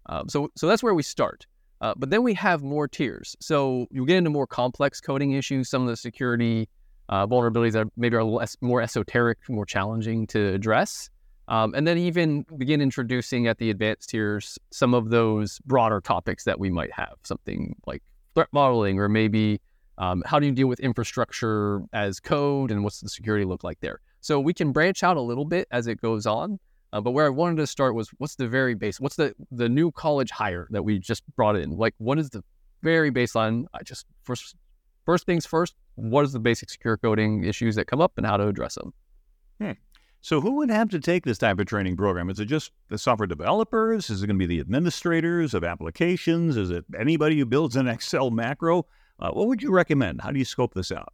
Um, 0.06 0.28
so 0.28 0.50
so 0.56 0.66
that's 0.66 0.82
where 0.82 0.94
we 0.94 1.02
start. 1.02 1.46
Uh, 1.80 1.94
but 1.96 2.10
then 2.10 2.22
we 2.22 2.34
have 2.34 2.62
more 2.62 2.86
tiers. 2.86 3.34
So 3.40 3.86
you 3.90 4.04
get 4.04 4.18
into 4.18 4.28
more 4.28 4.46
complex 4.46 5.00
coding 5.00 5.32
issues. 5.32 5.70
Some 5.70 5.82
of 5.82 5.88
the 5.88 5.96
security 5.96 6.68
uh, 7.08 7.26
vulnerabilities 7.26 7.72
that 7.72 7.86
maybe 7.96 8.16
are 8.16 8.24
less 8.24 8.56
more 8.60 8.82
esoteric, 8.82 9.38
more 9.48 9.66
challenging 9.66 10.26
to 10.28 10.54
address. 10.54 11.08
Um, 11.50 11.74
and 11.74 11.86
then 11.86 11.98
even 11.98 12.46
begin 12.56 12.80
introducing 12.80 13.48
at 13.48 13.58
the 13.58 13.70
advanced 13.70 14.10
tiers 14.10 14.56
some 14.70 14.94
of 14.94 15.10
those 15.10 15.58
broader 15.66 16.00
topics 16.00 16.44
that 16.44 16.60
we 16.60 16.70
might 16.70 16.92
have, 16.92 17.14
something 17.24 17.74
like 17.86 18.02
threat 18.34 18.48
modeling, 18.52 19.00
or 19.00 19.08
maybe 19.08 19.60
um, 19.98 20.22
how 20.24 20.38
do 20.38 20.46
you 20.46 20.52
deal 20.52 20.68
with 20.68 20.78
infrastructure 20.78 21.82
as 21.92 22.20
code 22.20 22.70
and 22.70 22.84
what's 22.84 23.00
the 23.00 23.08
security 23.08 23.44
look 23.44 23.64
like 23.64 23.80
there. 23.80 24.00
So 24.20 24.38
we 24.38 24.54
can 24.54 24.70
branch 24.70 25.02
out 25.02 25.16
a 25.16 25.20
little 25.20 25.44
bit 25.44 25.66
as 25.72 25.88
it 25.88 26.00
goes 26.00 26.24
on. 26.24 26.60
Uh, 26.92 27.00
but 27.00 27.10
where 27.10 27.26
I 27.26 27.30
wanted 27.30 27.56
to 27.56 27.66
start 27.66 27.94
was 27.94 28.10
what's 28.18 28.36
the 28.36 28.48
very 28.48 28.74
base? 28.74 29.00
What's 29.00 29.16
the 29.16 29.34
the 29.50 29.68
new 29.68 29.92
college 29.92 30.30
hire 30.30 30.68
that 30.70 30.82
we 30.82 30.98
just 30.98 31.22
brought 31.36 31.56
in? 31.56 31.76
Like, 31.76 31.94
what 31.98 32.18
is 32.18 32.30
the 32.30 32.42
very 32.82 33.10
baseline? 33.10 33.66
I 33.74 33.82
just 33.82 34.06
first 34.22 34.56
first 35.04 35.26
things 35.26 35.46
first. 35.46 35.74
What 35.96 36.24
is 36.24 36.32
the 36.32 36.40
basic 36.40 36.70
secure 36.70 36.96
coding 36.96 37.44
issues 37.44 37.74
that 37.76 37.86
come 37.86 38.00
up 38.00 38.12
and 38.16 38.26
how 38.26 38.36
to 38.36 38.48
address 38.48 38.74
them? 38.76 38.92
Hmm. 39.60 39.72
So, 40.22 40.40
who 40.40 40.56
would 40.56 40.70
have 40.70 40.90
to 40.90 41.00
take 41.00 41.24
this 41.24 41.38
type 41.38 41.58
of 41.58 41.66
training 41.66 41.96
program? 41.96 42.28
Is 42.28 42.38
it 42.38 42.44
just 42.44 42.72
the 42.88 42.98
software 42.98 43.26
developers? 43.26 44.10
Is 44.10 44.22
it 44.22 44.26
going 44.26 44.38
to 44.38 44.46
be 44.46 44.54
the 44.54 44.60
administrators 44.60 45.54
of 45.54 45.64
applications? 45.64 46.58
Is 46.58 46.70
it 46.70 46.84
anybody 46.98 47.38
who 47.38 47.46
builds 47.46 47.74
an 47.74 47.88
Excel 47.88 48.30
macro? 48.30 48.86
Uh, 49.18 49.30
what 49.30 49.46
would 49.48 49.62
you 49.62 49.72
recommend? 49.72 50.20
How 50.20 50.30
do 50.30 50.38
you 50.38 50.44
scope 50.44 50.74
this 50.74 50.92
out? 50.92 51.12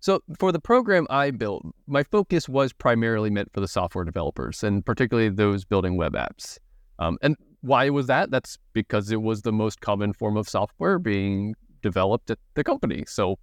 So, 0.00 0.22
for 0.38 0.52
the 0.52 0.58
program 0.58 1.06
I 1.10 1.30
built, 1.32 1.66
my 1.86 2.02
focus 2.02 2.48
was 2.48 2.72
primarily 2.72 3.28
meant 3.28 3.52
for 3.52 3.60
the 3.60 3.68
software 3.68 4.04
developers 4.04 4.64
and 4.64 4.84
particularly 4.84 5.28
those 5.28 5.66
building 5.66 5.98
web 5.98 6.14
apps. 6.14 6.56
Um, 6.98 7.18
and 7.20 7.36
why 7.60 7.90
was 7.90 8.06
that? 8.06 8.30
That's 8.30 8.56
because 8.72 9.10
it 9.10 9.20
was 9.20 9.42
the 9.42 9.52
most 9.52 9.82
common 9.82 10.14
form 10.14 10.38
of 10.38 10.48
software 10.48 10.98
being 10.98 11.54
developed 11.82 12.30
at 12.30 12.38
the 12.54 12.64
company. 12.64 13.04
So, 13.06 13.38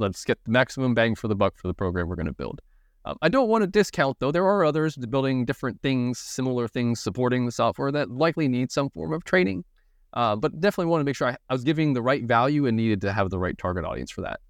let's 0.00 0.24
get 0.24 0.42
the 0.44 0.50
maximum 0.50 0.92
bang 0.94 1.14
for 1.14 1.28
the 1.28 1.36
buck 1.36 1.56
for 1.56 1.68
the 1.68 1.74
program 1.74 2.08
we're 2.08 2.16
going 2.16 2.26
to 2.26 2.32
build. 2.32 2.60
Um, 3.04 3.16
I 3.22 3.28
don't 3.28 3.48
want 3.48 3.62
to 3.62 3.66
discount, 3.66 4.18
though, 4.18 4.30
there 4.30 4.44
are 4.44 4.64
others 4.64 4.96
building 4.96 5.44
different 5.44 5.80
things, 5.80 6.18
similar 6.18 6.68
things, 6.68 7.00
supporting 7.00 7.46
the 7.46 7.52
software 7.52 7.90
that 7.92 8.10
likely 8.10 8.46
need 8.46 8.70
some 8.70 8.90
form 8.90 9.12
of 9.12 9.24
training. 9.24 9.64
Uh, 10.12 10.36
but 10.36 10.60
definitely 10.60 10.90
want 10.90 11.00
to 11.00 11.04
make 11.04 11.16
sure 11.16 11.28
I, 11.28 11.36
I, 11.48 11.54
was 11.54 11.62
giving 11.62 11.92
the 11.92 12.02
right 12.02 12.24
value 12.24 12.66
and 12.66 12.76
needed 12.76 13.00
to 13.02 13.12
have 13.12 13.30
the 13.30 13.38
right 13.38 13.56
target 13.56 13.84
audience 13.84 14.10
for 14.10 14.22
that. 14.22 14.40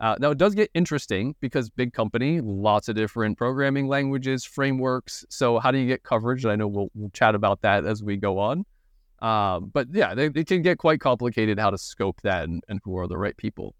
Uh, 0.00 0.14
now, 0.20 0.30
it 0.30 0.38
does 0.38 0.54
get 0.54 0.70
interesting 0.74 1.34
because 1.40 1.68
big 1.70 1.92
company, 1.92 2.40
lots 2.40 2.88
of 2.88 2.94
different 2.94 3.36
programming 3.36 3.88
languages, 3.88 4.44
frameworks. 4.44 5.24
So, 5.28 5.58
how 5.58 5.72
do 5.72 5.78
you 5.78 5.88
get 5.88 6.04
coverage? 6.04 6.46
I 6.46 6.54
know 6.54 6.68
we'll, 6.68 6.88
we'll 6.94 7.10
chat 7.10 7.34
about 7.34 7.62
that 7.62 7.84
as 7.84 8.02
we 8.02 8.16
go 8.16 8.38
on. 8.38 8.64
Uh, 9.20 9.58
but 9.58 9.88
yeah, 9.92 10.14
they, 10.14 10.28
they, 10.28 10.44
can 10.44 10.62
get 10.62 10.78
quite 10.78 11.00
complicated 11.00 11.58
how 11.58 11.70
to 11.70 11.78
scope 11.78 12.20
that 12.22 12.44
and, 12.44 12.62
and 12.68 12.78
who 12.84 12.96
are 12.96 13.08
the 13.08 13.18
right 13.18 13.36
people. 13.36 13.74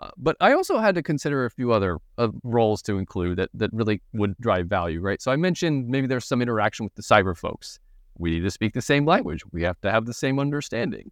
Uh, 0.00 0.10
but 0.16 0.36
I 0.40 0.52
also 0.52 0.78
had 0.78 0.94
to 0.96 1.02
consider 1.02 1.44
a 1.44 1.50
few 1.50 1.72
other 1.72 1.98
uh, 2.18 2.28
roles 2.42 2.82
to 2.82 2.98
include 2.98 3.38
that, 3.38 3.50
that 3.54 3.70
really 3.72 4.02
would 4.12 4.34
drive 4.40 4.66
value, 4.66 5.00
right? 5.00 5.22
So 5.22 5.30
I 5.30 5.36
mentioned 5.36 5.88
maybe 5.88 6.06
there's 6.06 6.24
some 6.24 6.42
interaction 6.42 6.84
with 6.84 6.94
the 6.94 7.02
cyber 7.02 7.36
folks. 7.36 7.78
We 8.18 8.30
need 8.30 8.40
to 8.40 8.50
speak 8.50 8.74
the 8.74 8.82
same 8.82 9.06
language. 9.06 9.42
We 9.52 9.62
have 9.62 9.80
to 9.82 9.90
have 9.90 10.06
the 10.06 10.14
same 10.14 10.38
understanding. 10.38 11.10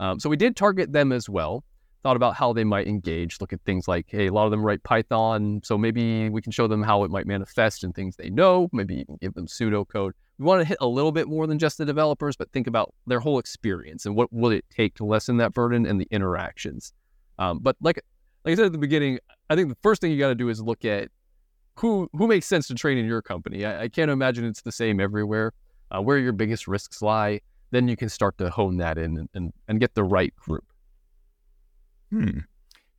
Um, 0.00 0.20
so 0.20 0.28
we 0.28 0.36
did 0.36 0.56
target 0.56 0.92
them 0.92 1.12
as 1.12 1.28
well. 1.28 1.64
Thought 2.02 2.16
about 2.16 2.34
how 2.34 2.52
they 2.52 2.64
might 2.64 2.86
engage. 2.86 3.40
Look 3.40 3.52
at 3.52 3.60
things 3.64 3.88
like, 3.88 4.06
hey, 4.08 4.28
a 4.28 4.32
lot 4.32 4.44
of 4.44 4.50
them 4.50 4.64
write 4.64 4.82
Python, 4.82 5.60
so 5.64 5.76
maybe 5.76 6.28
we 6.28 6.40
can 6.40 6.52
show 6.52 6.66
them 6.66 6.82
how 6.82 7.04
it 7.04 7.10
might 7.10 7.26
manifest 7.26 7.82
in 7.82 7.92
things 7.92 8.16
they 8.16 8.30
know. 8.30 8.68
Maybe 8.72 8.96
even 8.96 9.16
give 9.20 9.34
them 9.34 9.46
pseudocode. 9.46 10.12
We 10.38 10.44
want 10.44 10.60
to 10.60 10.64
hit 10.64 10.78
a 10.80 10.86
little 10.86 11.10
bit 11.10 11.28
more 11.28 11.46
than 11.46 11.58
just 11.58 11.78
the 11.78 11.84
developers, 11.84 12.36
but 12.36 12.52
think 12.52 12.66
about 12.68 12.94
their 13.06 13.18
whole 13.18 13.38
experience 13.40 14.06
and 14.06 14.14
what 14.14 14.32
will 14.32 14.52
it 14.52 14.64
take 14.70 14.94
to 14.96 15.04
lessen 15.04 15.38
that 15.38 15.52
burden 15.54 15.86
and 15.86 16.00
the 16.00 16.06
interactions. 16.10 16.92
Um, 17.38 17.58
but 17.60 17.76
like 17.80 18.00
like 18.48 18.54
I 18.54 18.56
said 18.56 18.66
at 18.66 18.72
the 18.72 18.78
beginning, 18.78 19.18
I 19.50 19.56
think 19.56 19.68
the 19.68 19.76
first 19.82 20.00
thing 20.00 20.10
you 20.10 20.18
got 20.18 20.28
to 20.28 20.34
do 20.34 20.48
is 20.48 20.62
look 20.62 20.86
at 20.86 21.10
who 21.76 22.08
who 22.14 22.26
makes 22.26 22.46
sense 22.46 22.66
to 22.68 22.74
train 22.74 22.96
in 22.96 23.04
your 23.04 23.20
company. 23.20 23.66
I, 23.66 23.82
I 23.82 23.88
can't 23.88 24.10
imagine 24.10 24.46
it's 24.46 24.62
the 24.62 24.72
same 24.72 25.00
everywhere. 25.00 25.52
Uh, 25.90 26.00
where 26.00 26.16
your 26.18 26.32
biggest 26.32 26.66
risks 26.66 27.02
lie, 27.02 27.40
then 27.72 27.88
you 27.88 27.96
can 27.96 28.08
start 28.08 28.36
to 28.38 28.50
hone 28.50 28.78
that 28.78 28.98
in 28.98 29.18
and, 29.18 29.28
and, 29.34 29.52
and 29.68 29.80
get 29.80 29.94
the 29.94 30.04
right 30.04 30.34
group. 30.36 30.64
Hmm. 32.10 32.40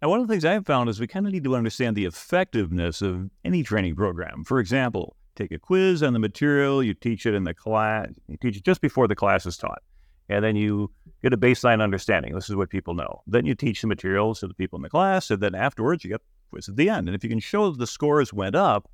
Now, 0.01 0.09
one 0.09 0.19
of 0.19 0.27
the 0.27 0.31
things 0.31 0.45
I've 0.45 0.65
found 0.65 0.89
is 0.89 0.99
we 0.99 1.05
kind 1.05 1.27
of 1.27 1.33
need 1.33 1.43
to 1.43 1.55
understand 1.55 1.95
the 1.95 2.05
effectiveness 2.05 3.03
of 3.03 3.29
any 3.45 3.61
training 3.61 3.95
program. 3.95 4.43
For 4.43 4.59
example, 4.59 5.15
take 5.35 5.51
a 5.51 5.59
quiz 5.59 6.01
on 6.01 6.13
the 6.13 6.19
material, 6.19 6.81
you 6.83 6.95
teach 6.95 7.27
it 7.27 7.35
in 7.35 7.43
the 7.43 7.53
class, 7.53 8.07
you 8.27 8.37
teach 8.37 8.57
it 8.57 8.63
just 8.63 8.81
before 8.81 9.07
the 9.07 9.15
class 9.15 9.45
is 9.45 9.57
taught 9.57 9.83
and 10.29 10.43
then 10.43 10.55
you 10.55 10.91
get 11.21 11.33
a 11.33 11.37
baseline 11.37 11.81
understanding. 11.81 12.33
This 12.33 12.49
is 12.49 12.55
what 12.55 12.69
people 12.69 12.93
know. 12.93 13.21
Then 13.27 13.45
you 13.45 13.55
teach 13.55 13.81
the 13.81 13.87
materials 13.87 14.39
to 14.39 14.47
the 14.47 14.53
people 14.53 14.77
in 14.77 14.83
the 14.83 14.89
class, 14.89 15.31
and 15.31 15.41
then 15.41 15.55
afterwards 15.55 16.03
you 16.03 16.11
get 16.11 16.21
quiz 16.49 16.69
at 16.69 16.75
the 16.75 16.89
end. 16.89 17.07
And 17.07 17.15
if 17.15 17.23
you 17.23 17.29
can 17.29 17.39
show 17.39 17.71
that 17.71 17.79
the 17.79 17.87
scores 17.87 18.31
went 18.31 18.55
up 18.55 18.89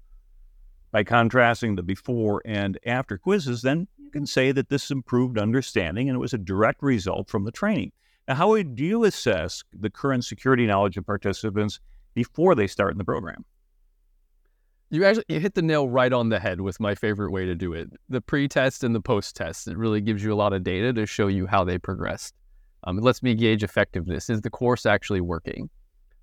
by 0.91 1.03
contrasting 1.03 1.75
the 1.75 1.83
before 1.83 2.41
and 2.45 2.79
after 2.85 3.17
quizzes, 3.17 3.61
then 3.61 3.87
you 3.97 4.09
can 4.11 4.25
say 4.25 4.51
that 4.53 4.69
this 4.69 4.91
improved 4.91 5.37
understanding 5.37 6.09
and 6.09 6.15
it 6.15 6.19
was 6.19 6.33
a 6.33 6.37
direct 6.37 6.81
result 6.81 7.29
from 7.29 7.43
the 7.43 7.51
training. 7.51 7.91
Now, 8.27 8.35
how 8.35 8.49
would 8.49 8.79
you 8.79 9.03
assess 9.03 9.63
the 9.73 9.89
current 9.89 10.25
security 10.25 10.65
knowledge 10.65 10.97
of 10.97 11.05
participants 11.05 11.79
before 12.13 12.55
they 12.55 12.67
start 12.67 12.93
in 12.93 12.97
the 12.97 13.03
program? 13.03 13.45
You 14.89 15.03
actually 15.05 15.25
you 15.27 15.39
hit 15.39 15.55
the 15.55 15.61
nail 15.61 15.89
right 15.89 16.13
on 16.13 16.29
the 16.29 16.39
head 16.39 16.61
with 16.61 16.79
my 16.79 16.95
favorite 16.95 17.31
way 17.31 17.45
to 17.45 17.55
do 17.55 17.73
it. 17.73 17.89
The 18.09 18.21
pre-test 18.21 18.83
and 18.83 18.93
the 18.93 19.01
post-test. 19.01 19.67
It 19.67 19.77
really 19.77 20.01
gives 20.01 20.23
you 20.23 20.31
a 20.33 20.35
lot 20.35 20.53
of 20.53 20.63
data 20.63 20.93
to 20.93 21.05
show 21.05 21.27
you 21.27 21.47
how 21.47 21.63
they 21.63 21.77
progressed. 21.77 22.35
Um, 22.83 22.99
it 22.99 23.03
lets 23.03 23.23
me 23.23 23.33
gauge 23.33 23.63
effectiveness. 23.63 24.29
Is 24.29 24.41
the 24.41 24.49
course 24.49 24.85
actually 24.85 25.21
working? 25.21 25.69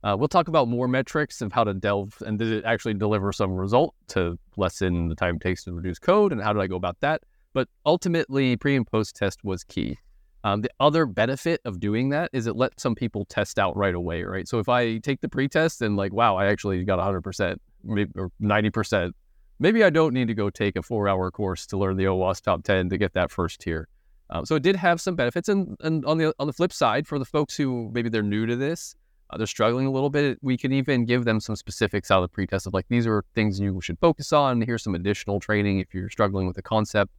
Uh, 0.05 0.17
we'll 0.19 0.29
talk 0.29 0.49
about 0.49 0.69
more 0.69 0.89
metrics 0.89 1.41
of 1.41 1.53
how 1.53 1.65
to 1.65 1.75
delve 1.75 2.17
and 2.27 2.39
did 2.39 2.53
it 2.53 2.65
actually 2.65 2.95
deliver 2.95 3.33
some 3.33 3.53
result 3.53 3.95
to 4.09 4.39
lessen 4.57 5.09
the 5.09 5.15
time 5.15 5.37
it 5.37 5.43
takes 5.43 5.65
to 5.65 5.73
reduce 5.73 5.99
code 5.99 6.33
and 6.33 6.43
how 6.43 6.53
did 6.53 6.61
I 6.61 6.67
go 6.67 6.77
about 6.77 6.99
that? 7.01 7.23
But 7.53 7.69
ultimately, 7.85 8.57
pre 8.57 8.77
and 8.77 8.87
post 8.87 9.17
test 9.17 9.45
was 9.45 9.65
key. 9.65 9.99
Um, 10.45 10.63
the 10.63 10.71
other 10.81 11.07
benefit 11.07 11.61
of 11.65 11.79
doing 11.79 12.09
that 12.11 12.31
is 12.33 12.47
it 12.47 12.57
lets 12.57 12.83
some 12.83 12.95
people 12.95 13.25
test 13.27 13.59
out 13.59 13.77
right 13.77 13.95
away, 13.95 14.25
right? 14.25 14.49
So 14.49 14.59
if 14.59 14.69
I 14.69 14.99
take 14.99 15.21
the 15.21 15.29
pre-test 15.29 15.83
and 15.83 15.97
like, 15.97 16.13
wow, 16.13 16.37
I 16.37 16.47
actually 16.47 16.83
got 16.85 16.99
100%, 16.99 17.57
maybe, 17.85 18.13
90%, 18.41 19.13
maybe 19.59 19.85
I 19.85 19.91
don't 19.91 20.15
need 20.15 20.29
to 20.29 20.35
go 20.35 20.51
take 20.51 20.77
a 20.77 20.83
four-hour 20.83 21.31
course 21.31 21.67
to 21.69 21.77
learn 21.77 21.97
the 21.97 22.05
OWASP 22.05 22.43
top 22.43 22.65
10 22.65 22.89
to 22.91 22.99
get 22.99 23.13
that 23.15 23.31
first 23.31 23.61
tier. 23.61 23.89
Um, 24.31 24.47
so 24.47 24.55
it 24.55 24.63
did 24.63 24.77
have 24.77 25.01
some 25.01 25.15
benefits, 25.15 25.49
and, 25.49 25.77
and 25.81 26.05
on 26.07 26.17
the 26.17 26.35
on 26.39 26.47
the 26.47 26.55
flip 26.55 26.73
side, 26.73 27.07
for 27.07 27.19
the 27.19 27.25
folks 27.25 27.55
who 27.55 27.91
maybe 27.93 28.09
they're 28.09 28.23
new 28.23 28.47
to 28.47 28.57
this, 28.57 28.95
uh, 29.29 29.37
they're 29.37 29.47
struggling 29.47 29.87
a 29.87 29.91
little 29.91 30.09
bit, 30.09 30.39
we 30.41 30.57
can 30.57 30.73
even 30.73 31.05
give 31.05 31.25
them 31.25 31.39
some 31.39 31.55
specifics 31.55 32.11
out 32.11 32.23
of 32.23 32.31
the 32.31 32.35
pretest 32.35 32.67
of 32.67 32.73
like 32.73 32.87
these 32.89 33.07
are 33.07 33.25
things 33.35 33.61
you 33.61 33.81
should 33.81 33.99
focus 33.99 34.33
on. 34.33 34.63
Here's 34.63 34.83
some 34.83 34.95
additional 34.95 35.39
training 35.39 35.81
if 35.81 35.93
you're 35.93 36.09
struggling 36.09 36.47
with 36.47 36.57
the 36.57 36.63
concept. 36.63 37.13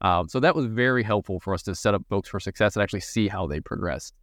Um, 0.00 0.28
so 0.28 0.40
that 0.40 0.54
was 0.54 0.66
very 0.66 1.02
helpful 1.02 1.40
for 1.40 1.54
us 1.54 1.62
to 1.64 1.74
set 1.74 1.94
up 1.94 2.02
folks 2.08 2.28
for 2.28 2.40
success 2.40 2.76
and 2.76 2.82
actually 2.82 3.00
see 3.00 3.28
how 3.28 3.46
they 3.46 3.60
progressed. 3.60 4.14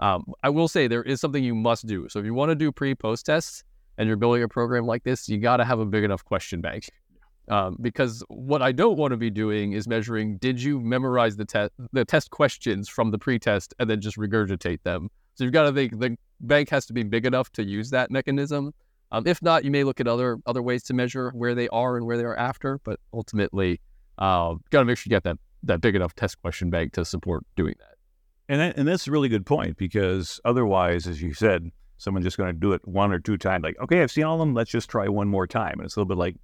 Um, 0.00 0.32
I 0.42 0.48
will 0.48 0.68
say 0.68 0.88
there 0.88 1.02
is 1.02 1.20
something 1.20 1.42
you 1.42 1.54
must 1.54 1.86
do. 1.86 2.08
So 2.08 2.18
if 2.18 2.24
you 2.24 2.34
want 2.34 2.50
to 2.50 2.54
do 2.54 2.72
pre 2.72 2.94
post 2.94 3.26
tests 3.26 3.64
and 3.98 4.08
you're 4.08 4.16
building 4.16 4.42
a 4.42 4.48
program 4.48 4.86
like 4.86 5.04
this, 5.04 5.28
you 5.28 5.38
got 5.38 5.58
to 5.58 5.64
have 5.64 5.78
a 5.78 5.86
big 5.86 6.04
enough 6.04 6.24
question 6.24 6.60
bank. 6.60 6.88
Um, 7.48 7.76
because 7.80 8.24
what 8.28 8.60
I 8.60 8.72
don't 8.72 8.96
want 8.96 9.12
to 9.12 9.16
be 9.16 9.30
doing 9.30 9.72
is 9.72 9.86
measuring 9.86 10.36
did 10.38 10.60
you 10.60 10.80
memorize 10.80 11.36
the 11.36 11.44
test 11.44 11.70
the 11.92 12.04
test 12.04 12.30
questions 12.30 12.88
from 12.88 13.12
the 13.12 13.18
pre-test 13.18 13.72
and 13.78 13.88
then 13.88 14.00
just 14.00 14.16
regurgitate 14.16 14.82
them. 14.82 15.08
So 15.36 15.44
you've 15.44 15.52
got 15.52 15.62
to 15.62 15.72
think 15.72 16.00
the 16.00 16.16
bank 16.40 16.70
has 16.70 16.86
to 16.86 16.92
be 16.92 17.04
big 17.04 17.24
enough 17.24 17.50
to 17.52 17.62
use 17.62 17.90
that 17.90 18.10
mechanism. 18.10 18.72
Um, 19.12 19.28
if 19.28 19.40
not, 19.42 19.64
you 19.64 19.70
may 19.70 19.84
look 19.84 20.00
at 20.00 20.08
other 20.08 20.38
other 20.46 20.62
ways 20.62 20.82
to 20.84 20.94
measure 20.94 21.30
where 21.34 21.54
they 21.54 21.68
are 21.68 21.96
and 21.96 22.04
where 22.04 22.16
they 22.16 22.24
are 22.24 22.36
after. 22.36 22.80
But 22.82 22.98
ultimately, 23.14 23.80
uh, 24.18 24.54
got 24.70 24.80
to 24.80 24.84
make 24.84 24.98
sure 24.98 25.04
you 25.08 25.14
get 25.14 25.22
that 25.22 25.38
that 25.62 25.80
big 25.80 25.94
enough 25.94 26.14
test 26.16 26.40
question 26.42 26.68
bank 26.68 26.94
to 26.94 27.04
support 27.04 27.44
doing 27.54 27.74
that. 27.78 27.94
And 28.48 28.60
that, 28.60 28.76
and 28.76 28.88
that's 28.88 29.06
a 29.06 29.10
really 29.10 29.28
good 29.28 29.46
point 29.46 29.76
because 29.76 30.40
otherwise, 30.44 31.06
as 31.06 31.20
you 31.20 31.32
said, 31.34 31.70
someone's 31.98 32.24
just 32.24 32.36
going 32.36 32.52
to 32.52 32.58
do 32.58 32.72
it 32.72 32.86
one 32.86 33.12
or 33.12 33.18
two 33.18 33.36
times. 33.36 33.62
Like, 33.64 33.78
okay, 33.80 34.02
I've 34.02 34.10
seen 34.10 34.24
all 34.24 34.34
of 34.34 34.40
them. 34.40 34.54
Let's 34.54 34.70
just 34.70 34.88
try 34.88 35.08
one 35.08 35.28
more 35.28 35.46
time. 35.46 35.74
And 35.74 35.84
it's 35.84 35.96
a 35.96 36.00
little 36.00 36.08
bit 36.08 36.18
like 36.18 36.36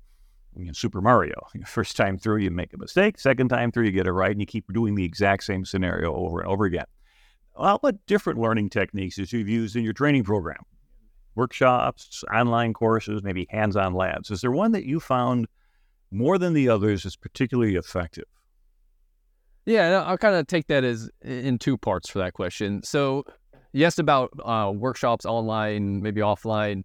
you 0.57 0.67
know, 0.67 0.73
Super 0.73 1.01
Mario. 1.01 1.35
First 1.67 1.97
time 1.97 2.19
through, 2.19 2.39
you 2.39 2.51
make 2.51 2.73
a 2.73 2.79
mistake. 2.79 3.19
Second 3.19 3.49
time 3.49 3.73
through, 3.73 3.85
you 3.85 3.93
get 3.93 4.07
it 4.07 4.13
right, 4.13 4.31
and 4.31 4.41
you 4.41 4.47
keep 4.47 4.71
doing 4.73 4.95
the 4.95 5.05
exact 5.05 5.45
same 5.45 5.65
scenario 5.65 6.15
over 6.15 6.41
and 6.41 6.49
over 6.49 6.65
again. 6.65 6.87
Well, 7.57 7.79
what 7.81 8.07
different 8.07 8.39
learning 8.39 8.71
techniques 8.71 9.17
that 9.17 9.33
you've 9.33 9.49
used 9.49 9.77
in 9.77 9.85
your 9.85 9.93
training 9.93 10.25
program? 10.25 10.63
Workshops, 11.35 12.25
online 12.33 12.73
courses, 12.73 13.23
maybe 13.23 13.47
hands-on 13.51 13.95
labs. 13.95 14.31
Is 14.31 14.41
there 14.41 14.51
one 14.51 14.73
that 14.73 14.85
you 14.85 15.01
found 15.01 15.47
more 16.11 16.39
than 16.39 16.53
the 16.53 16.69
others 16.69 17.05
is 17.05 17.17
particularly 17.17 17.77
effective? 17.77 18.25
Yeah, 19.65 20.03
I'll 20.03 20.19
kind 20.19 20.35
of 20.35 20.47
take 20.47 20.67
that 20.67 20.83
as 20.85 21.09
in 21.23 21.59
two 21.59 21.79
parts 21.79 22.11
for 22.11 22.19
that 22.19 22.33
question. 22.35 22.83
So, 22.83 23.25
yes, 23.73 23.99
about 23.99 24.31
uh, 24.45 24.73
workshops 24.75 25.25
online, 25.25 26.03
maybe 26.03 26.21
offline. 26.21 26.85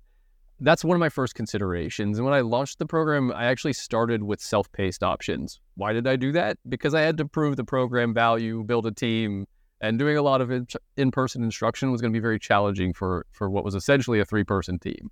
That's 0.59 0.83
one 0.83 0.95
of 0.95 0.99
my 0.99 1.09
first 1.09 1.35
considerations. 1.35 2.17
And 2.17 2.25
when 2.25 2.33
I 2.33 2.41
launched 2.41 2.79
the 2.79 2.85
program, 2.85 3.31
I 3.31 3.45
actually 3.45 3.73
started 3.73 4.23
with 4.23 4.41
self 4.41 4.71
paced 4.71 5.03
options. 5.03 5.59
Why 5.75 5.93
did 5.93 6.07
I 6.07 6.15
do 6.15 6.31
that? 6.31 6.57
Because 6.67 6.95
I 6.95 7.01
had 7.01 7.17
to 7.17 7.25
prove 7.25 7.57
the 7.57 7.63
program 7.63 8.13
value, 8.13 8.63
build 8.63 8.87
a 8.87 8.91
team, 8.91 9.45
and 9.81 9.99
doing 9.99 10.17
a 10.17 10.21
lot 10.21 10.41
of 10.41 10.51
in 10.97 11.11
person 11.11 11.43
instruction 11.43 11.91
was 11.91 12.01
going 12.01 12.11
to 12.11 12.17
be 12.17 12.21
very 12.21 12.39
challenging 12.39 12.93
for, 12.93 13.25
for 13.31 13.49
what 13.49 13.63
was 13.63 13.75
essentially 13.75 14.19
a 14.19 14.25
three 14.25 14.43
person 14.43 14.79
team. 14.79 15.11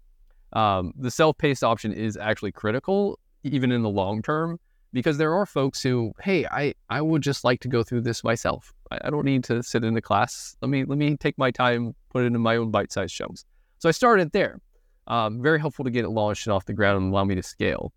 Um, 0.53 0.93
the 0.97 1.11
self 1.11 1.37
paced 1.37 1.63
option 1.63 1.91
is 1.91 2.17
actually 2.17 2.51
critical, 2.51 3.19
even 3.43 3.71
in 3.71 3.83
the 3.83 3.89
long 3.89 4.21
term, 4.21 4.59
because 4.93 5.17
there 5.17 5.33
are 5.33 5.45
folks 5.45 5.83
who, 5.83 6.13
hey, 6.21 6.45
I, 6.47 6.73
I 6.89 7.01
would 7.01 7.21
just 7.21 7.43
like 7.43 7.59
to 7.61 7.67
go 7.67 7.83
through 7.83 8.01
this 8.01 8.23
myself. 8.23 8.73
I, 8.91 8.99
I 9.05 9.09
don't 9.09 9.25
need 9.25 9.43
to 9.45 9.63
sit 9.63 9.83
in 9.83 9.95
a 9.97 10.01
class. 10.01 10.55
Let 10.61 10.69
me 10.69 10.83
let 10.85 10.97
me 10.97 11.17
take 11.17 11.37
my 11.37 11.51
time, 11.51 11.95
put 12.09 12.23
it 12.23 12.27
into 12.27 12.39
my 12.39 12.57
own 12.57 12.71
bite 12.71 12.91
sized 12.91 13.15
chunks. 13.15 13.45
So 13.79 13.89
I 13.89 13.91
started 13.91 14.31
there. 14.31 14.59
Um, 15.07 15.41
very 15.41 15.59
helpful 15.59 15.85
to 15.85 15.91
get 15.91 16.05
it 16.05 16.09
launched 16.09 16.47
and 16.47 16.53
off 16.53 16.65
the 16.65 16.73
ground 16.73 17.03
and 17.03 17.13
allow 17.13 17.23
me 17.23 17.35
to 17.35 17.43
scale. 17.43 17.93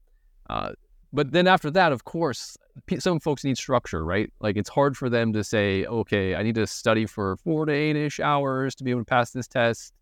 Uh, 0.51 0.73
but 1.13 1.33
then 1.33 1.47
after 1.47 1.71
that, 1.71 1.93
of 1.93 2.05
course, 2.05 2.57
some 2.99 3.19
folks 3.19 3.45
need 3.45 3.57
structure, 3.57 4.05
right? 4.05 4.31
Like 4.41 4.57
it's 4.57 4.69
hard 4.69 4.97
for 4.97 5.09
them 5.09 5.33
to 5.33 5.43
say, 5.43 5.87
okay, 5.87 6.35
I 6.35 6.43
need 6.43 6.55
to 6.57 6.67
study 6.67 7.07
for 7.07 7.37
four 7.39 7.65
to 7.65 7.73
eight 7.73 7.97
ish 7.97 8.21
hours 8.21 8.75
to 8.77 8.85
be 8.85 8.91
able 8.91 9.01
to 9.01 9.07
pass 9.07 9.31
this 9.31 9.49
test. 9.49 9.95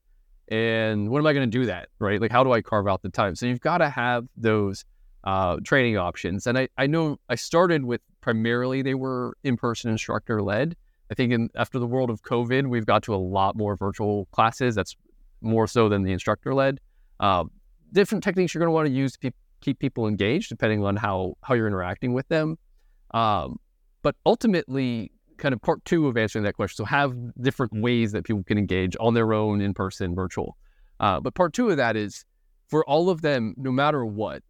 And 0.49 1.09
what 1.11 1.19
am 1.19 1.27
I 1.27 1.33
going 1.33 1.49
to 1.49 1.59
do 1.59 1.67
that, 1.67 1.89
right? 1.99 2.21
Like, 2.21 2.31
how 2.31 2.45
do 2.45 2.53
I 2.53 2.61
carve 2.61 2.87
out 2.87 3.03
the 3.03 3.09
time? 3.09 3.35
So 3.35 3.47
you've 3.47 3.61
got 3.61 3.79
to 3.79 3.89
have 3.89 4.27
those 4.37 4.85
uh, 5.25 5.57
training 5.65 5.97
options. 5.97 6.47
And 6.47 6.57
I, 6.57 6.69
I 6.79 6.87
know 6.87 7.19
I 7.29 7.35
started 7.35 7.85
with 7.85 8.01
primarily 8.27 8.83
they 8.83 8.95
were 8.95 9.37
in 9.45 9.57
person 9.57 9.89
instructor 9.89 10.43
led. 10.43 10.75
I 11.13 11.15
think 11.15 11.33
in, 11.33 11.49
after 11.55 11.79
the 11.79 11.87
world 11.87 12.11
of 12.11 12.23
COVID, 12.23 12.67
we've 12.67 12.85
got 12.85 13.05
to 13.05 13.15
a 13.15 13.23
lot 13.39 13.55
more 13.55 13.77
virtual 13.77 14.27
classes. 14.33 14.75
That's 14.75 14.97
more 15.41 15.69
so 15.69 15.89
than 15.89 16.03
the 16.03 16.11
instructor 16.11 16.53
led. 16.53 16.81
Uh, 17.21 17.45
different 17.93 18.25
techniques 18.25 18.53
you're 18.53 18.59
going 18.59 18.67
to 18.67 18.75
want 18.75 18.89
to 18.89 18.93
use 18.93 19.13
to 19.13 19.19
pe- 19.21 19.37
keep 19.61 19.79
people 19.79 20.09
engaged, 20.09 20.49
depending 20.49 20.85
on 20.85 20.97
how 20.97 21.35
how 21.43 21.55
you're 21.55 21.69
interacting 21.69 22.15
with 22.15 22.27
them. 22.27 22.59
Um, 23.13 23.61
but 24.03 24.17
ultimately, 24.27 25.13
kind 25.37 25.53
of 25.53 25.63
part 25.63 25.85
two 25.85 26.09
of 26.09 26.17
answering 26.17 26.43
that 26.47 26.55
question. 26.55 26.79
So 26.79 26.85
have 26.85 27.15
different 27.41 27.81
ways 27.81 28.11
that 28.11 28.25
people 28.25 28.43
can 28.43 28.59
engage 28.59 28.97
on 28.99 29.15
their 29.15 29.33
own, 29.33 29.61
in 29.61 29.73
person, 29.73 30.17
virtual. 30.17 30.57
Uh, 30.99 31.21
but 31.21 31.33
part 31.37 31.53
two 31.53 31.71
of 31.71 31.77
that 31.77 31.95
is 31.95 32.25
for 32.67 32.85
all 32.87 33.09
of 33.09 33.23
them, 33.23 33.55
no 33.57 33.71
matter 33.71 34.05
what. 34.05 34.43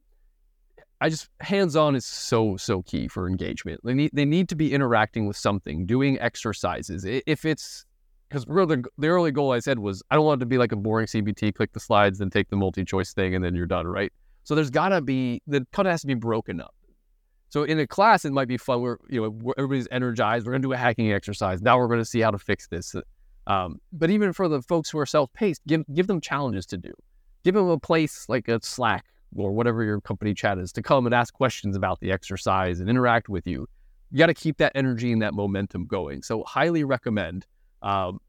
I 1.01 1.11
just 1.11 1.29
hands 1.41 1.77
on 1.77 1.95
is 1.95 2.07
so 2.07 2.57
so 2.57 2.83
key 2.83 3.09
for 3.09 3.29
engagement. 3.29 3.81
They 3.85 3.95
need 3.95 4.11
they 4.15 4.25
need 4.25 4.49
to 4.49 4.57
be 4.57 4.73
interacting 4.73 5.27
with 5.27 5.37
something, 5.37 5.85
doing 5.85 6.19
exercises. 6.21 7.05
If 7.05 7.45
it's 7.45 7.85
because 8.29 8.47
really 8.49 8.83
the 8.97 9.09
early 9.09 9.31
goal 9.31 9.53
I 9.53 9.61
said 9.61 9.79
was 9.79 10.03
I 10.11 10.17
don't 10.17 10.25
want 10.25 10.41
it 10.41 10.45
to 10.45 10.47
be 10.47 10.59
like 10.59 10.73
a 10.73 10.77
boring 10.77 11.07
CBT, 11.07 11.55
click 11.55 11.73
the 11.73 11.81
slides, 11.81 12.19
then 12.19 12.31
take 12.31 12.49
the 12.49 12.57
multi 12.57 12.85
choice 12.85 13.13
thing, 13.13 13.35
and 13.35 13.45
then 13.45 13.55
you're 13.55 13.67
done, 13.67 13.87
right? 13.87 14.13
So 14.45 14.55
there's 14.55 14.71
got 14.71 14.91
to 14.91 15.03
be 15.03 15.43
the 15.47 15.67
cut 15.73 15.87
has 15.87 16.01
to 16.01 16.07
be 16.07 16.15
broken 16.15 16.61
up. 16.61 16.75
So 17.51 17.63
in 17.65 17.79
a 17.79 17.87
class, 17.87 18.25
it 18.25 18.33
might 18.33 18.49
be 18.49 18.57
fun 18.57 18.81
where 18.81 18.99
you 19.09 19.21
know 19.21 19.53
everybody's 19.59 19.89
energized. 19.91 20.47
We're 20.47 20.55
to 20.55 20.59
do 20.61 20.73
a 20.73 20.77
hacking 20.79 21.13
exercise. 21.13 21.61
Now 21.61 21.79
we're 21.79 21.95
to 21.97 22.05
see 22.05 22.21
how 22.21 22.31
to 22.31 22.39
fix 22.39 22.69
this. 22.69 22.95
Um, 23.47 23.81
but 23.93 24.11
even 24.11 24.33
for 24.33 24.49
the 24.49 24.63
folks 24.63 24.91
who 24.91 24.99
are 24.99 25.07
self-paced, 25.07 25.61
give 25.67 25.85
give 25.93 26.07
them 26.07 26.23
challenges 26.23 26.65
to 26.67 26.79
do. 26.79 26.93
Give 27.45 27.55
them 27.55 27.69
a 27.69 27.79
place 27.79 28.29
like 28.29 28.49
a 28.49 28.61
Slack 28.63 29.05
or 29.39 29.53
whatever 29.53 29.83
your 29.83 30.01
company 30.01 30.35
chat 30.35 30.59
is 30.59 30.73
to 30.73 30.83
come 30.83 31.07
and 31.07 31.15
ask 31.15 31.35
questions 31.35 31.77
about 31.77 32.01
the 32.01 32.13
exercise 32.13 32.81
and 32.81 32.89
interact 32.89 33.29
with 33.29 33.47
you. 33.47 33.69
You 34.11 34.19
got 34.19 34.27
to 34.27 34.35
keep 34.35 34.59
that 34.59 34.73
energy 34.75 35.13
and 35.13 35.21
that 35.23 35.35
momentum 35.35 35.87
going. 35.87 36.23
So 36.23 36.45
highly 36.45 36.85
recommend 36.85 37.47
um, 37.83 38.21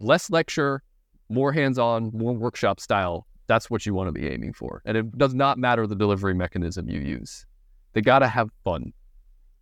less 0.00 0.30
lecture, 0.30 0.82
more 1.28 1.52
hands-on, 1.52 2.10
more 2.12 2.32
workshop 2.32 2.80
style. 2.80 3.26
That's 3.46 3.70
what 3.70 3.86
you 3.86 3.94
want 3.94 4.08
to 4.08 4.12
be 4.12 4.28
aiming 4.28 4.54
for, 4.54 4.82
and 4.84 4.96
it 4.96 5.16
does 5.16 5.32
not 5.32 5.56
matter 5.56 5.86
the 5.86 5.94
delivery 5.94 6.34
mechanism 6.34 6.88
you 6.88 7.00
use. 7.00 7.46
They 7.92 8.00
got 8.00 8.18
to 8.18 8.28
have 8.28 8.50
fun. 8.64 8.92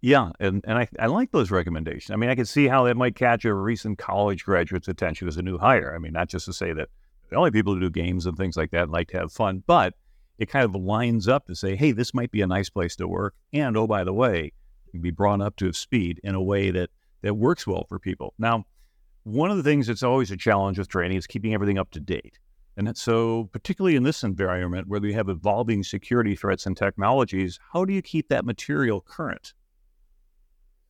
Yeah, 0.00 0.30
and, 0.40 0.64
and 0.66 0.78
I, 0.78 0.88
I 0.98 1.06
like 1.06 1.30
those 1.32 1.50
recommendations. 1.50 2.10
I 2.10 2.16
mean, 2.16 2.30
I 2.30 2.34
can 2.34 2.46
see 2.46 2.66
how 2.66 2.84
that 2.84 2.96
might 2.96 3.14
catch 3.14 3.44
a 3.44 3.54
recent 3.54 3.98
college 3.98 4.44
graduate's 4.44 4.88
attention 4.88 5.28
as 5.28 5.36
a 5.36 5.42
new 5.42 5.58
hire. 5.58 5.94
I 5.94 5.98
mean, 5.98 6.12
not 6.12 6.28
just 6.28 6.46
to 6.46 6.52
say 6.52 6.72
that 6.72 6.88
the 7.30 7.36
only 7.36 7.50
people 7.50 7.74
who 7.74 7.80
do 7.80 7.90
games 7.90 8.26
and 8.26 8.36
things 8.36 8.56
like 8.56 8.70
that 8.70 8.90
like 8.90 9.08
to 9.08 9.18
have 9.18 9.32
fun, 9.32 9.62
but 9.66 9.94
it 10.38 10.48
kind 10.48 10.64
of 10.64 10.74
lines 10.74 11.28
up 11.28 11.46
to 11.46 11.54
say, 11.54 11.76
hey, 11.76 11.92
this 11.92 12.12
might 12.14 12.30
be 12.30 12.40
a 12.42 12.46
nice 12.46 12.68
place 12.68 12.96
to 12.96 13.08
work. 13.08 13.34
And 13.52 13.76
oh, 13.76 13.86
by 13.86 14.04
the 14.04 14.12
way, 14.12 14.52
be 15.00 15.10
brought 15.10 15.40
up 15.40 15.56
to 15.56 15.72
speed 15.72 16.20
in 16.24 16.34
a 16.34 16.42
way 16.42 16.70
that, 16.70 16.90
that 17.22 17.34
works 17.34 17.66
well 17.66 17.84
for 17.88 17.98
people. 17.98 18.34
Now, 18.38 18.64
one 19.24 19.50
of 19.50 19.56
the 19.56 19.62
things 19.62 19.86
that's 19.86 20.02
always 20.02 20.30
a 20.30 20.36
challenge 20.36 20.78
with 20.78 20.88
training 20.88 21.16
is 21.16 21.26
keeping 21.26 21.54
everything 21.54 21.78
up 21.78 21.90
to 21.92 22.00
date. 22.00 22.38
And 22.76 22.96
so, 22.96 23.48
particularly 23.52 23.96
in 23.96 24.02
this 24.02 24.24
environment 24.24 24.88
where 24.88 25.00
we 25.00 25.12
have 25.12 25.28
evolving 25.28 25.84
security 25.84 26.34
threats 26.34 26.66
and 26.66 26.76
technologies, 26.76 27.58
how 27.72 27.84
do 27.84 27.92
you 27.92 28.02
keep 28.02 28.28
that 28.28 28.44
material 28.44 29.00
current? 29.00 29.54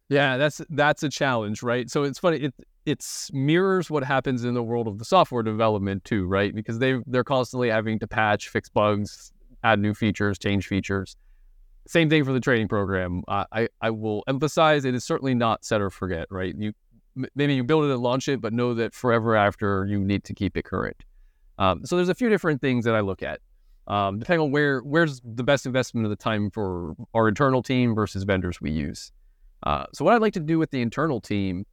Yeah, 0.09 0.37
that's 0.37 0.62
that's 0.70 1.02
a 1.02 1.09
challenge, 1.09 1.62
right? 1.62 1.90
So 1.90 2.04
it's 2.04 2.18
funny. 2.18 2.38
It 2.38 2.54
it's 2.87 3.30
mirrors 3.33 3.90
what 3.90 4.04
happens 4.04 4.44
in 4.44 4.54
the 4.54 4.62
world 4.62 4.87
of 4.88 4.98
the 4.98 5.04
software 5.04 5.42
development 5.42 6.04
too, 6.04 6.26
right? 6.26 6.54
Because 6.54 6.78
they 6.78 7.00
they're 7.07 7.24
constantly 7.24 7.68
having 7.68 7.98
to 7.98 8.07
patch, 8.07 8.48
fix 8.48 8.68
bugs, 8.68 9.33
add 9.64 9.81
new 9.81 9.94
features, 9.94 10.38
change 10.38 10.68
features. 10.68 11.16
Same 11.87 12.09
thing 12.09 12.24
for 12.24 12.33
the 12.33 12.40
training 12.40 12.68
program. 12.68 13.22
Uh, 13.27 13.44
I 13.53 13.68
I 13.81 13.90
will 13.90 14.22
emphasize 14.29 14.85
it 14.85 14.94
is 14.94 15.05
certainly 15.05 15.35
not 15.35 15.64
set 15.64 15.81
or 15.81 15.90
forget, 15.90 16.27
right? 16.31 16.55
You 16.57 16.72
maybe 17.35 17.55
you 17.55 17.64
build 17.64 17.85
it 17.85 17.90
and 17.90 18.00
launch 18.03 18.29
it, 18.29 18.40
but 18.40 18.53
know 18.53 18.74
that 18.74 18.94
forever 18.94 19.37
after 19.37 19.87
you 19.87 19.98
need 19.98 20.24
to 20.24 20.35
keep 20.35 20.57
it 20.57 20.64
current. 20.64 21.05
Um, 21.59 21.85
so 21.85 21.96
there's 21.96 22.09
a 22.09 22.14
few 22.14 22.29
different 22.29 22.61
things 22.61 22.85
that 22.85 22.94
I 22.94 23.00
look 23.00 23.22
at, 23.22 23.40
um, 23.87 24.18
depending 24.18 24.44
on 24.44 24.50
where 24.50 24.81
where's 24.81 25.20
the 25.24 25.44
best 25.44 25.66
investment 25.66 26.07
of 26.07 26.11
the 26.11 26.16
time 26.16 26.50
for 26.50 26.94
our 27.12 27.29
internal 27.29 27.62
team 27.62 27.94
versus 27.94 28.24
vendors 28.24 28.61
we 28.61 28.70
use. 28.70 29.12
Uh, 29.62 29.85
so 29.92 30.05
what 30.05 30.14
I'd 30.14 30.20
like 30.20 30.33
to 30.35 30.40
do 30.40 30.59
with 30.59 30.70
the 30.70 30.83
internal 30.83 31.20
team, 31.20 31.64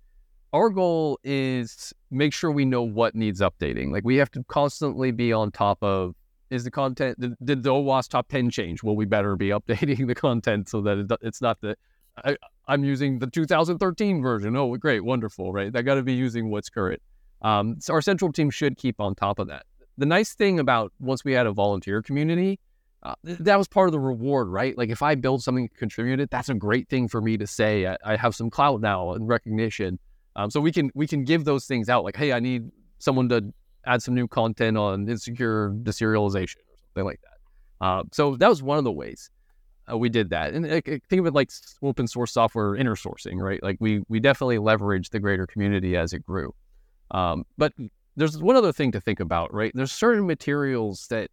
our 0.53 0.69
goal 0.69 1.19
is 1.23 1.93
make 2.09 2.33
sure 2.33 2.51
we 2.51 2.65
know 2.65 2.83
what 2.83 3.15
needs 3.15 3.41
updating. 3.41 3.91
Like 3.91 4.03
we 4.05 4.17
have 4.17 4.31
to 4.31 4.43
constantly 4.45 5.11
be 5.11 5.33
on 5.33 5.51
top 5.51 5.81
of 5.81 6.15
is 6.51 6.63
the 6.63 6.71
content 6.71 7.19
did, 7.19 7.63
the 7.63 7.71
OWASP 7.71 8.09
top 8.09 8.27
10 8.27 8.51
change? 8.51 8.83
Well, 8.83 8.95
we 8.95 9.05
better 9.05 9.35
be 9.35 9.49
updating 9.49 10.05
the 10.11 10.15
content 10.15 10.69
so 10.69 10.81
that 10.81 10.97
it, 10.99 11.11
it's 11.21 11.41
not 11.41 11.59
the 11.61 11.75
I, 12.23 12.37
I'm 12.67 12.83
using 12.83 13.19
the 13.19 13.27
2013 13.27 14.21
version. 14.21 14.55
Oh, 14.55 14.75
great, 14.75 15.03
wonderful, 15.03 15.53
right? 15.53 15.75
I 15.75 15.81
got 15.81 15.95
to 15.95 16.03
be 16.03 16.13
using 16.13 16.51
what's 16.51 16.69
current. 16.69 17.01
Um, 17.41 17.77
so 17.79 17.93
our 17.93 18.01
central 18.01 18.31
team 18.31 18.51
should 18.51 18.77
keep 18.77 18.99
on 18.99 19.15
top 19.15 19.39
of 19.39 19.47
that 19.47 19.65
the 19.97 20.05
nice 20.05 20.33
thing 20.33 20.59
about 20.59 20.91
once 20.99 21.23
we 21.23 21.33
had 21.33 21.45
a 21.45 21.51
volunteer 21.51 22.01
community, 22.01 22.59
uh, 23.03 23.15
that 23.23 23.57
was 23.57 23.67
part 23.67 23.87
of 23.87 23.93
the 23.93 23.99
reward, 23.99 24.47
right? 24.47 24.77
Like 24.77 24.89
if 24.89 25.01
I 25.01 25.15
build 25.15 25.43
something 25.43 25.69
contribute 25.77 26.19
it 26.19 26.29
that's 26.29 26.49
a 26.49 26.53
great 26.53 26.89
thing 26.89 27.07
for 27.07 27.21
me 27.21 27.37
to 27.37 27.47
say. 27.47 27.87
I, 27.87 27.97
I 28.03 28.15
have 28.15 28.35
some 28.35 28.49
clout 28.49 28.81
now 28.81 29.13
and 29.13 29.27
recognition, 29.27 29.99
um, 30.35 30.49
so 30.49 30.59
we 30.59 30.71
can 30.71 30.91
we 30.93 31.07
can 31.07 31.23
give 31.23 31.45
those 31.45 31.65
things 31.65 31.89
out. 31.89 32.03
Like, 32.03 32.15
hey, 32.15 32.33
I 32.33 32.39
need 32.39 32.69
someone 32.99 33.29
to 33.29 33.53
add 33.85 34.01
some 34.01 34.13
new 34.13 34.27
content 34.27 34.77
on 34.77 35.07
insecure 35.07 35.71
deserialization 35.83 36.57
or 36.57 36.77
something 36.77 37.05
like 37.05 37.21
that. 37.21 37.85
Uh, 37.85 38.03
so 38.11 38.35
that 38.35 38.47
was 38.47 38.61
one 38.61 38.77
of 38.77 38.83
the 38.83 38.91
ways 38.91 39.29
uh, 39.91 39.97
we 39.97 40.09
did 40.09 40.29
that. 40.29 40.53
And 40.53 40.65
uh, 40.65 40.81
think 40.81 41.19
of 41.19 41.25
it 41.25 41.33
like 41.33 41.51
open 41.81 42.07
source 42.07 42.31
software 42.31 42.75
inner 42.75 42.95
sourcing, 42.95 43.37
right? 43.37 43.61
Like 43.61 43.77
we 43.79 44.03
we 44.07 44.19
definitely 44.19 44.57
leveraged 44.57 45.09
the 45.09 45.19
greater 45.19 45.47
community 45.47 45.97
as 45.97 46.13
it 46.13 46.25
grew. 46.25 46.53
Um, 47.11 47.45
but 47.57 47.73
there's 48.15 48.37
one 48.37 48.55
other 48.55 48.71
thing 48.71 48.91
to 48.91 49.01
think 49.01 49.19
about, 49.19 49.53
right? 49.53 49.71
There's 49.73 49.91
certain 49.91 50.25
materials 50.25 51.07
that 51.09 51.29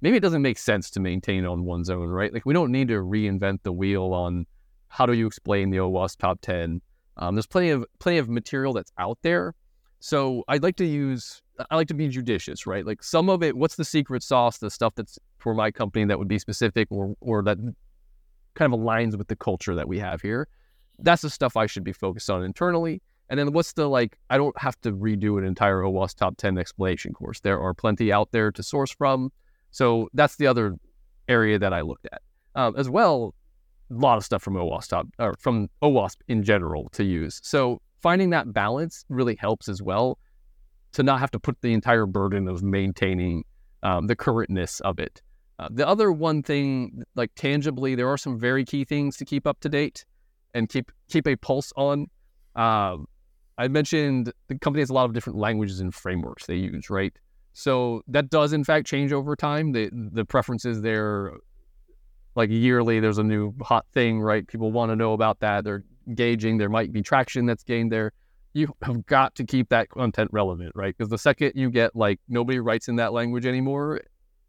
maybe 0.00 0.16
it 0.16 0.20
doesn't 0.20 0.42
make 0.42 0.58
sense 0.58 0.90
to 0.90 1.00
maintain 1.00 1.44
on 1.44 1.64
one's 1.64 1.90
own, 1.90 2.08
right? 2.08 2.32
Like 2.32 2.46
we 2.46 2.54
don't 2.54 2.72
need 2.72 2.88
to 2.88 3.02
reinvent 3.02 3.62
the 3.62 3.72
wheel 3.72 4.12
on 4.12 4.46
how 4.88 5.06
do 5.06 5.12
you 5.12 5.26
explain 5.26 5.70
the 5.70 5.78
OWASP 5.78 6.18
top 6.18 6.40
10. 6.40 6.80
Um, 7.18 7.34
there's 7.34 7.46
plenty 7.46 7.70
of 7.70 7.84
plenty 7.98 8.18
of 8.18 8.28
material 8.28 8.72
that's 8.72 8.92
out 8.98 9.18
there. 9.22 9.54
So 10.00 10.44
I'd 10.48 10.62
like 10.62 10.76
to 10.76 10.86
use 10.86 11.42
I 11.70 11.76
like 11.76 11.88
to 11.88 11.94
be 11.94 12.08
judicious, 12.08 12.66
right? 12.66 12.86
Like 12.86 13.02
some 13.02 13.28
of 13.28 13.42
it, 13.42 13.56
what's 13.56 13.76
the 13.76 13.84
secret 13.84 14.22
sauce, 14.22 14.58
the 14.58 14.70
stuff 14.70 14.94
that's 14.94 15.18
for 15.38 15.54
my 15.54 15.70
company 15.70 16.04
that 16.04 16.18
would 16.18 16.28
be 16.28 16.38
specific 16.38 16.88
or 16.90 17.14
or 17.20 17.42
that 17.42 17.58
kind 18.54 18.72
of 18.72 18.80
aligns 18.80 19.16
with 19.16 19.28
the 19.28 19.36
culture 19.36 19.74
that 19.74 19.88
we 19.88 19.98
have 19.98 20.20
here. 20.20 20.48
That's 20.98 21.22
the 21.22 21.30
stuff 21.30 21.56
I 21.56 21.66
should 21.66 21.84
be 21.84 21.92
focused 21.92 22.28
on 22.28 22.42
internally. 22.42 23.02
And 23.30 23.38
then 23.38 23.52
what's 23.52 23.72
the 23.74 23.88
like, 23.88 24.18
I 24.30 24.36
don't 24.36 24.58
have 24.58 24.80
to 24.80 24.92
redo 24.92 25.38
an 25.38 25.44
entire 25.44 25.82
OWASP 25.82 26.16
top 26.16 26.36
10 26.38 26.58
explanation 26.58 27.12
course. 27.12 27.40
There 27.40 27.60
are 27.60 27.74
plenty 27.74 28.10
out 28.10 28.32
there 28.32 28.50
to 28.50 28.62
source 28.62 28.90
from. 28.90 29.30
So 29.70 30.08
that's 30.14 30.36
the 30.36 30.46
other 30.46 30.76
area 31.28 31.58
that 31.58 31.72
I 31.72 31.82
looked 31.82 32.06
at. 32.10 32.22
Um, 32.54 32.74
as 32.76 32.88
well, 32.88 33.34
a 33.90 33.94
lot 33.94 34.16
of 34.16 34.24
stuff 34.24 34.42
from 34.42 34.54
OWASP 34.54 34.88
top, 34.88 35.06
or 35.18 35.34
from 35.38 35.68
OWASP 35.82 36.16
in 36.28 36.42
general 36.42 36.88
to 36.90 37.04
use. 37.04 37.40
So 37.44 37.80
finding 38.00 38.30
that 38.30 38.52
balance 38.52 39.04
really 39.08 39.36
helps 39.36 39.68
as 39.68 39.82
well 39.82 40.18
to 40.92 41.02
not 41.02 41.20
have 41.20 41.30
to 41.30 41.38
put 41.38 41.60
the 41.60 41.72
entire 41.72 42.06
burden 42.06 42.48
of 42.48 42.62
maintaining 42.62 43.44
um, 43.82 44.06
the 44.06 44.16
currentness 44.16 44.80
of 44.80 44.98
it. 44.98 45.22
Uh, 45.58 45.68
the 45.70 45.86
other 45.86 46.12
one 46.12 46.42
thing, 46.42 47.02
like 47.16 47.34
tangibly, 47.34 47.94
there 47.94 48.08
are 48.08 48.16
some 48.16 48.38
very 48.38 48.64
key 48.64 48.84
things 48.84 49.16
to 49.16 49.24
keep 49.24 49.46
up 49.46 49.58
to 49.60 49.68
date. 49.68 50.04
and 50.54 50.68
keep 50.68 50.90
keep 51.08 51.26
a 51.26 51.36
pulse 51.36 51.72
on. 51.76 52.06
Um, 52.56 53.06
I 53.56 53.68
mentioned 53.68 54.32
the 54.48 54.58
company 54.58 54.82
has 54.82 54.90
a 54.90 54.94
lot 54.94 55.04
of 55.04 55.12
different 55.12 55.38
languages 55.38 55.80
and 55.80 55.94
frameworks 55.94 56.46
they 56.46 56.56
use, 56.56 56.90
right? 56.90 57.12
So 57.52 58.02
that 58.08 58.30
does 58.30 58.52
in 58.52 58.64
fact 58.64 58.86
change 58.86 59.12
over 59.12 59.34
time. 59.36 59.72
The 59.72 59.90
the 59.92 60.24
preferences 60.24 60.80
there, 60.80 61.32
like 62.34 62.50
yearly, 62.50 63.00
there's 63.00 63.18
a 63.18 63.24
new 63.24 63.54
hot 63.62 63.86
thing, 63.92 64.20
right? 64.20 64.46
People 64.46 64.70
want 64.72 64.90
to 64.90 64.96
know 64.96 65.12
about 65.12 65.40
that. 65.40 65.64
They're 65.64 65.84
gauging. 66.14 66.58
There 66.58 66.68
might 66.68 66.92
be 66.92 67.02
traction 67.02 67.46
that's 67.46 67.64
gained 67.64 67.92
there. 67.92 68.12
You 68.58 68.74
have 68.82 69.06
got 69.06 69.34
to 69.36 69.44
keep 69.44 69.68
that 69.68 69.88
content 69.88 70.30
relevant, 70.32 70.72
right? 70.74 70.96
Because 70.96 71.10
the 71.10 71.18
second 71.18 71.52
you 71.54 71.70
get 71.70 71.94
like 71.94 72.18
nobody 72.28 72.58
writes 72.58 72.88
in 72.88 72.96
that 72.96 73.12
language 73.12 73.46
anymore, 73.46 74.00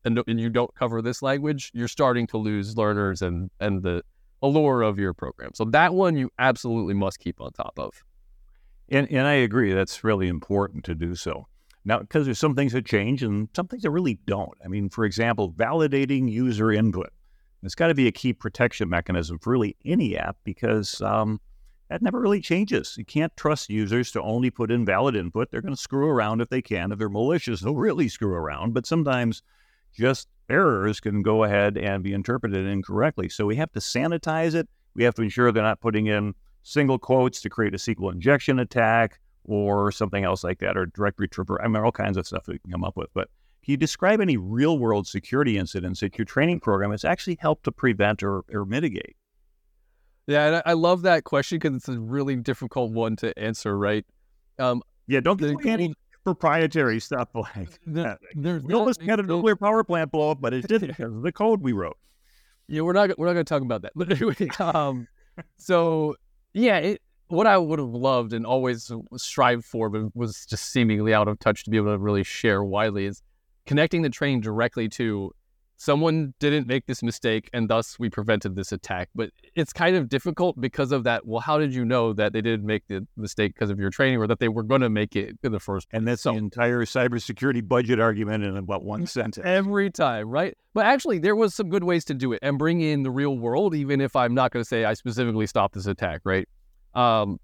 and, 0.04 0.20
and 0.28 0.40
you 0.40 0.50
don't 0.50 0.74
cover 0.74 1.02
this 1.02 1.22
language, 1.22 1.72
you're 1.74 1.88
starting 1.88 2.26
to 2.28 2.38
lose 2.38 2.76
learners 2.76 3.22
and 3.22 3.52
and 3.60 3.84
the 3.84 4.04
allure 4.42 4.82
of 4.82 4.98
your 4.98 5.14
program. 5.14 5.52
So 5.54 5.66
that 5.66 5.94
one 5.94 6.18
you 6.18 6.32
absolutely 6.40 6.94
must 6.94 7.20
keep 7.20 7.40
on 7.42 7.52
top 7.52 7.78
of. 7.78 8.04
And 8.90 9.08
and 9.12 9.28
I 9.28 9.34
agree 9.34 9.74
that's 9.74 10.04
really 10.04 10.28
important 10.28 10.86
to 10.86 10.96
do 10.96 11.16
so. 11.16 11.48
Now, 11.86 12.00
because 12.00 12.26
there's 12.26 12.40
some 12.40 12.56
things 12.56 12.74
that 12.74 12.86
change 12.86 13.24
and 13.24 13.48
some 13.56 13.68
things 13.68 13.84
that 13.84 13.92
really 13.92 14.20
don't. 14.26 14.58
I 14.64 14.68
mean, 14.68 14.90
for 14.90 15.06
example, 15.06 15.52
validating 15.54 16.30
user 16.30 16.72
input. 16.72 17.12
It's 17.64 17.76
got 17.76 17.88
to 17.88 17.96
be 17.96 18.08
a 18.08 18.12
key 18.12 18.34
protection 18.34 18.90
mechanism 18.90 19.38
for 19.40 19.52
really 19.52 19.76
any 19.86 20.18
app 20.18 20.38
because 20.44 21.02
um, 21.02 21.42
that 21.90 22.02
never 22.04 22.20
really 22.20 22.42
changes. 22.42 22.96
You 22.98 23.06
can't 23.06 23.36
trust 23.36 23.70
users 23.70 24.12
to 24.12 24.22
only 24.22 24.52
put 24.52 24.72
in 24.72 24.86
valid 24.86 25.16
input. 25.16 25.50
They're 25.50 25.62
going 25.62 25.76
to 25.76 25.82
screw 25.82 26.08
around 26.08 26.40
if 26.40 26.50
they 26.50 26.62
can. 26.62 26.92
If 26.92 27.00
they're 27.00 27.10
malicious, 27.10 27.62
they'll 27.62 27.76
really 27.76 28.08
screw 28.08 28.34
around. 28.34 28.74
But 28.74 28.86
sometimes 28.86 29.42
just 29.98 30.28
errors 30.50 31.00
can 31.00 31.24
go 31.24 31.44
ahead 31.44 31.78
and 31.78 32.04
be 32.04 32.14
interpreted 32.14 32.66
incorrectly. 32.68 33.28
So 33.28 33.46
we 33.48 33.56
have 33.56 33.72
to 33.72 33.80
sanitize 33.80 34.54
it. 34.54 34.70
We 34.94 35.04
have 35.04 35.16
to 35.16 35.24
ensure 35.24 35.52
they're 35.52 35.64
not 35.64 35.82
putting 35.82 36.08
in 36.08 36.36
single 36.62 37.00
quotes 37.00 37.42
to 37.42 37.50
create 37.50 37.74
a 37.74 37.78
SQL 37.78 38.12
injection 38.14 38.60
attack 38.60 39.20
or 39.46 39.92
something 39.92 40.24
else 40.24 40.44
like 40.44 40.60
that, 40.60 40.78
or 40.78 40.86
directory 40.86 41.28
traversal. 41.28 41.58
I 41.64 41.68
mean, 41.68 41.84
all 41.84 41.92
kinds 41.92 42.18
of 42.18 42.28
stuff 42.28 42.48
we 42.48 42.60
can 42.60 42.72
come 42.72 42.84
up 42.84 42.98
with. 42.98 43.10
But 43.16 43.30
can 43.64 43.72
you 43.72 43.78
describe 43.78 44.22
any 44.22 44.38
real 44.38 44.78
world 44.78 45.08
security 45.08 45.58
incidents 45.58 46.02
that 46.02 46.20
your 46.20 46.26
training 46.26 46.60
program 46.60 46.92
has 46.92 47.04
actually 47.04 47.38
helped 47.40 47.64
to 47.64 47.72
prevent 47.72 48.22
or, 48.22 48.44
or 48.54 48.66
mitigate? 48.66 49.16
Yeah, 50.28 50.62
I 50.66 50.74
love 50.74 51.02
that 51.04 51.24
question 51.24 51.58
because 51.58 51.76
it's 51.76 51.90
a 51.90 52.00
really 52.00 52.36
difficult 52.36 52.92
one 52.92 53.16
to 53.18 53.38
answer, 53.38 53.78
right? 53.78 54.06
Um, 54.60 54.84
yeah, 55.08 55.22
don't 55.22 55.40
get 55.40 55.66
any 55.66 55.96
proprietary 56.24 57.00
stuff 57.00 57.30
like 57.34 57.80
that. 57.88 58.20
we 58.36 58.74
almost 58.74 59.02
had 59.02 59.20
a 59.20 59.24
nuclear 59.24 59.56
power 59.56 59.84
plant 59.84 60.12
blow 60.12 60.32
up, 60.32 60.42
but 60.42 60.54
it 60.54 60.68
didn't 60.68 60.88
because 60.98 61.16
of 61.16 61.22
the 61.24 61.32
code 61.32 61.62
we 61.62 61.72
wrote. 61.72 61.98
Yeah, 62.68 62.82
we're 62.82 62.94
not 62.94 63.18
we're 63.18 63.26
not 63.26 63.34
going 63.34 63.46
to 63.46 63.50
talk 63.50 63.64
about 63.64 63.82
that. 63.82 63.94
But 63.96 64.12
anyway, 64.12 64.36
um, 64.60 65.08
so 65.58 66.16
yeah, 66.54 66.78
it, 66.78 67.02
what 67.30 67.48
I 67.48 67.58
would 67.58 67.80
have 67.80 67.90
loved 67.90 68.34
and 68.34 68.46
always 68.46 68.92
strived 69.18 69.66
for, 69.66 69.90
but 69.90 70.16
was 70.16 70.46
just 70.46 70.72
seemingly 70.72 71.14
out 71.14 71.28
of 71.28 71.40
touch 71.40 71.64
to 71.64 71.72
be 71.72 71.78
able 71.78 71.94
to 71.94 71.98
really 71.98 72.24
share 72.24 72.64
widely, 72.64 73.06
is 73.06 73.24
connecting 73.66 74.04
the 74.04 74.10
train 74.10 74.42
directly 74.42 74.88
to 74.90 75.32
someone 75.80 76.34
didn't 76.40 76.68
make 76.68 76.86
this 76.88 77.02
mistake 77.02 77.50
and 77.54 77.70
thus 77.70 77.98
we 77.98 78.10
prevented 78.10 78.54
this 78.58 78.74
attack. 78.74 79.10
But 79.16 79.32
it's 79.56 79.72
kind 79.72 79.96
of 79.96 80.10
difficult 80.10 80.60
because 80.60 80.92
of 80.92 81.06
that. 81.06 81.26
Well, 81.26 81.40
how 81.40 81.58
did 81.58 81.74
you 81.74 81.86
know 81.86 82.12
that 82.14 82.34
they 82.34 82.42
didn't 82.42 82.66
make 82.66 82.86
the 82.88 83.08
mistake 83.16 83.54
because 83.56 83.70
of 83.70 83.80
your 83.80 83.90
training 83.90 84.20
or 84.20 84.28
that 84.28 84.40
they 84.40 84.50
were 84.50 84.62
going 84.62 84.82
to 84.82 84.90
make 84.90 85.16
it 85.16 85.38
in 85.42 85.54
the 85.54 85.60
first 85.60 85.88
And 85.94 86.06
that's 86.06 86.24
so, 86.24 86.34
the 86.34 86.38
entire 86.38 86.84
cybersecurity 86.84 87.66
budget 87.66 87.98
argument 87.98 88.44
in 88.44 88.58
about 88.58 88.84
one 88.84 89.08
sentence. 89.08 89.46
Every 89.46 89.90
time, 89.90 90.28
right? 90.28 90.56
But 90.74 90.86
actually, 90.86 91.18
there 91.18 91.36
was 91.36 91.56
some 91.56 91.70
good 91.70 91.86
ways 91.86 92.04
to 92.06 92.14
do 92.14 92.34
it 92.34 92.40
and 92.42 92.60
bring 92.60 92.82
in 92.82 93.04
the 93.04 93.12
real 93.12 93.38
world, 93.38 93.74
even 93.74 94.02
if 94.02 94.18
I'm 94.18 94.34
not 94.34 94.52
going 94.52 94.62
to 94.62 94.68
say 94.68 94.84
I 94.84 94.94
specifically 94.94 95.48
stopped 95.48 95.76
this 95.76 95.88
attack, 95.88 96.22
right? 96.26 96.48
Um, 96.94 97.40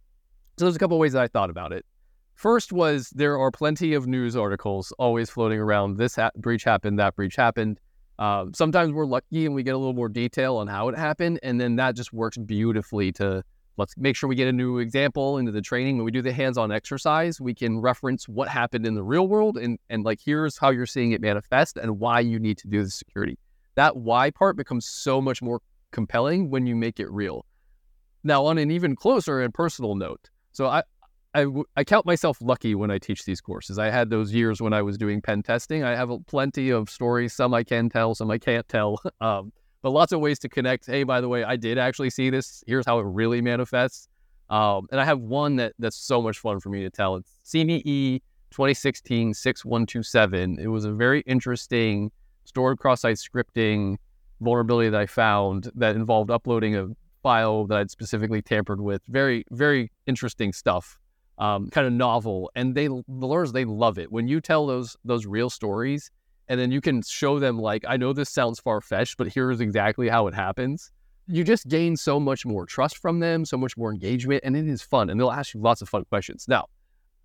so 0.58 0.66
there's 0.66 0.76
a 0.76 0.80
couple 0.80 1.00
ways 1.00 1.14
that 1.14 1.22
I 1.22 1.28
thought 1.30 1.50
about 1.50 1.72
it. 1.72 1.86
First 2.34 2.74
was 2.74 3.12
there 3.12 3.40
are 3.40 3.50
plenty 3.50 3.94
of 3.94 4.08
news 4.08 4.36
articles 4.36 4.92
always 5.00 5.30
floating 5.30 5.60
around. 5.60 5.96
This 5.96 6.18
ha- 6.18 6.32
breach 6.36 6.66
happened, 6.66 7.00
that 7.00 7.16
breach 7.16 7.38
happened 7.38 7.80
uh, 8.20 8.46
sometimes 8.54 8.94
we're 8.94 9.06
lucky 9.06 9.46
and 9.46 9.54
we 9.54 9.64
get 9.64 9.76
a 9.76 9.78
little 9.78 9.94
more 9.94 10.10
detail 10.10 10.58
on 10.58 10.68
how 10.68 10.90
it 10.90 10.98
happened, 10.98 11.40
and 11.44 11.60
then 11.60 11.76
that 11.78 11.96
just 11.96 12.14
works 12.14 12.38
beautifully 12.38 13.12
to 13.14 13.44
let's 13.78 13.98
make 13.98 14.16
sure 14.16 14.30
we 14.30 14.36
get 14.36 14.48
a 14.48 14.54
new 14.54 14.80
example 14.80 15.38
into 15.38 15.52
the 15.52 15.62
training. 15.62 15.98
When 15.98 16.06
we 16.06 16.12
do 16.12 16.22
the 16.22 16.32
hands-on 16.32 16.72
exercise, 16.72 17.42
we 17.42 17.54
can 17.54 17.80
reference 17.80 18.28
what 18.28 18.48
happened 18.48 18.86
in 18.86 18.96
the 18.96 19.04
real 19.04 19.28
world 19.28 19.58
and 19.58 19.78
and 19.90 20.04
like 20.06 20.20
here's 20.24 20.58
how 20.58 20.70
you're 20.70 20.86
seeing 20.86 21.12
it 21.12 21.22
manifest 21.22 21.78
and 21.78 22.00
why 22.00 22.22
you 22.22 22.40
need 22.40 22.58
to 22.60 22.68
do 22.68 22.84
the 22.84 22.90
security. 22.90 23.38
That 23.76 23.98
why 23.98 24.32
part 24.32 24.56
becomes 24.56 24.86
so 24.86 25.22
much 25.22 25.42
more 25.42 25.62
compelling 25.92 26.50
when 26.50 26.66
you 26.66 26.76
make 26.76 27.00
it 27.00 27.12
real. 27.12 27.46
Now, 28.24 28.46
on 28.46 28.58
an 28.58 28.72
even 28.72 28.96
closer 28.96 29.42
and 29.42 29.54
personal 29.54 29.96
note, 29.96 30.30
so 30.52 30.68
I, 30.68 30.84
I, 31.36 31.48
I 31.76 31.84
count 31.84 32.06
myself 32.06 32.38
lucky 32.42 32.76
when 32.76 32.90
I 32.90 32.98
teach 32.98 33.26
these 33.26 33.42
courses. 33.42 33.78
I 33.78 33.90
had 33.90 34.10
those 34.10 34.34
years 34.34 34.62
when 34.62 34.72
I 34.72 34.82
was 34.82 34.98
doing 34.98 35.22
pen 35.22 35.44
testing. 35.44 35.84
I 35.84 35.94
have 35.94 36.10
plenty 36.28 36.70
of 36.70 36.90
stories. 36.90 37.34
Some 37.34 37.54
I 37.54 37.64
can 37.64 37.90
tell, 37.90 38.16
some 38.16 38.32
I 38.32 38.38
can't 38.38 38.68
tell. 38.68 39.02
Um, 39.22 39.52
but 39.82 39.92
lots 39.92 40.12
of 40.12 40.20
ways 40.20 40.40
to 40.40 40.50
connect. 40.50 40.88
Hey, 40.88 41.04
by 41.04 41.22
the 41.22 41.30
way, 41.30 41.44
I 41.44 41.56
did 41.56 41.78
actually 41.78 42.10
see 42.10 42.30
this. 42.30 42.64
Here's 42.68 42.86
how 42.86 43.00
it 43.00 43.04
really 43.04 43.40
manifests. 43.42 44.08
Um, 44.50 44.88
and 44.92 45.00
I 45.00 45.06
have 45.06 45.20
one 45.20 45.56
that 45.58 45.74
that's 45.80 45.96
so 45.96 46.22
much 46.22 46.40
fun 46.40 46.60
for 46.60 46.70
me 46.70 46.82
to 46.82 46.90
tell. 46.90 47.16
It's 47.16 47.40
CVE 47.46 48.22
2016 48.52 49.34
6127. 49.34 50.60
It 50.60 50.68
was 50.68 50.86
a 50.86 50.92
very 50.92 51.22
interesting 51.22 52.12
stored 52.46 52.80
cross-site 52.80 53.18
scripting 53.18 53.98
vulnerability 54.42 54.90
that 54.90 55.00
I 55.00 55.06
found 55.06 55.72
that 55.76 55.96
involved 55.96 56.30
uploading 56.32 56.76
a 56.76 56.88
file 57.24 57.66
that 57.68 57.78
I'd 57.78 57.92
specifically 57.92 58.42
tampered 58.42 58.82
with. 58.82 59.02
Very, 59.08 59.46
very 59.52 59.92
interesting 60.08 60.52
stuff 60.52 60.98
um, 61.38 61.70
kind 61.70 61.86
of 61.88 61.94
novel, 61.94 62.52
and 62.56 62.76
they 62.76 62.88
the 62.88 63.04
learners 63.08 63.52
they 63.52 63.66
love 63.66 63.98
it 63.98 64.12
when 64.12 64.28
you 64.28 64.42
tell 64.42 64.66
those 64.66 64.96
those 65.04 65.26
real 65.26 65.50
stories, 65.50 66.12
and 66.48 66.60
then 66.60 66.72
you 66.72 66.82
can 66.82 67.02
show 67.02 67.40
them 67.40 67.60
like 67.60 67.84
I 67.88 67.98
know 67.98 68.14
this 68.14 68.30
sounds 68.30 68.60
far 68.60 68.82
fetched, 68.82 69.18
but 69.18 69.28
here's 69.28 69.60
exactly 69.60 70.08
how 70.10 70.28
it 70.28 70.34
happens. 70.34 70.92
You 71.28 71.44
just 71.44 71.68
gain 71.68 71.98
so 71.98 72.20
much 72.20 72.46
more 72.46 72.66
trust 72.66 73.00
from 73.00 73.20
them, 73.20 73.46
so 73.46 73.58
much 73.58 73.76
more 73.78 73.92
engagement, 73.92 74.42
and 74.44 74.56
it 74.56 74.68
is 74.68 74.82
fun. 74.82 75.10
And 75.10 75.20
they'll 75.20 75.32
ask 75.32 75.54
you 75.54 75.62
lots 75.62 75.82
of 75.82 75.90
fun 75.90 76.06
questions. 76.06 76.46
Now, 76.48 76.68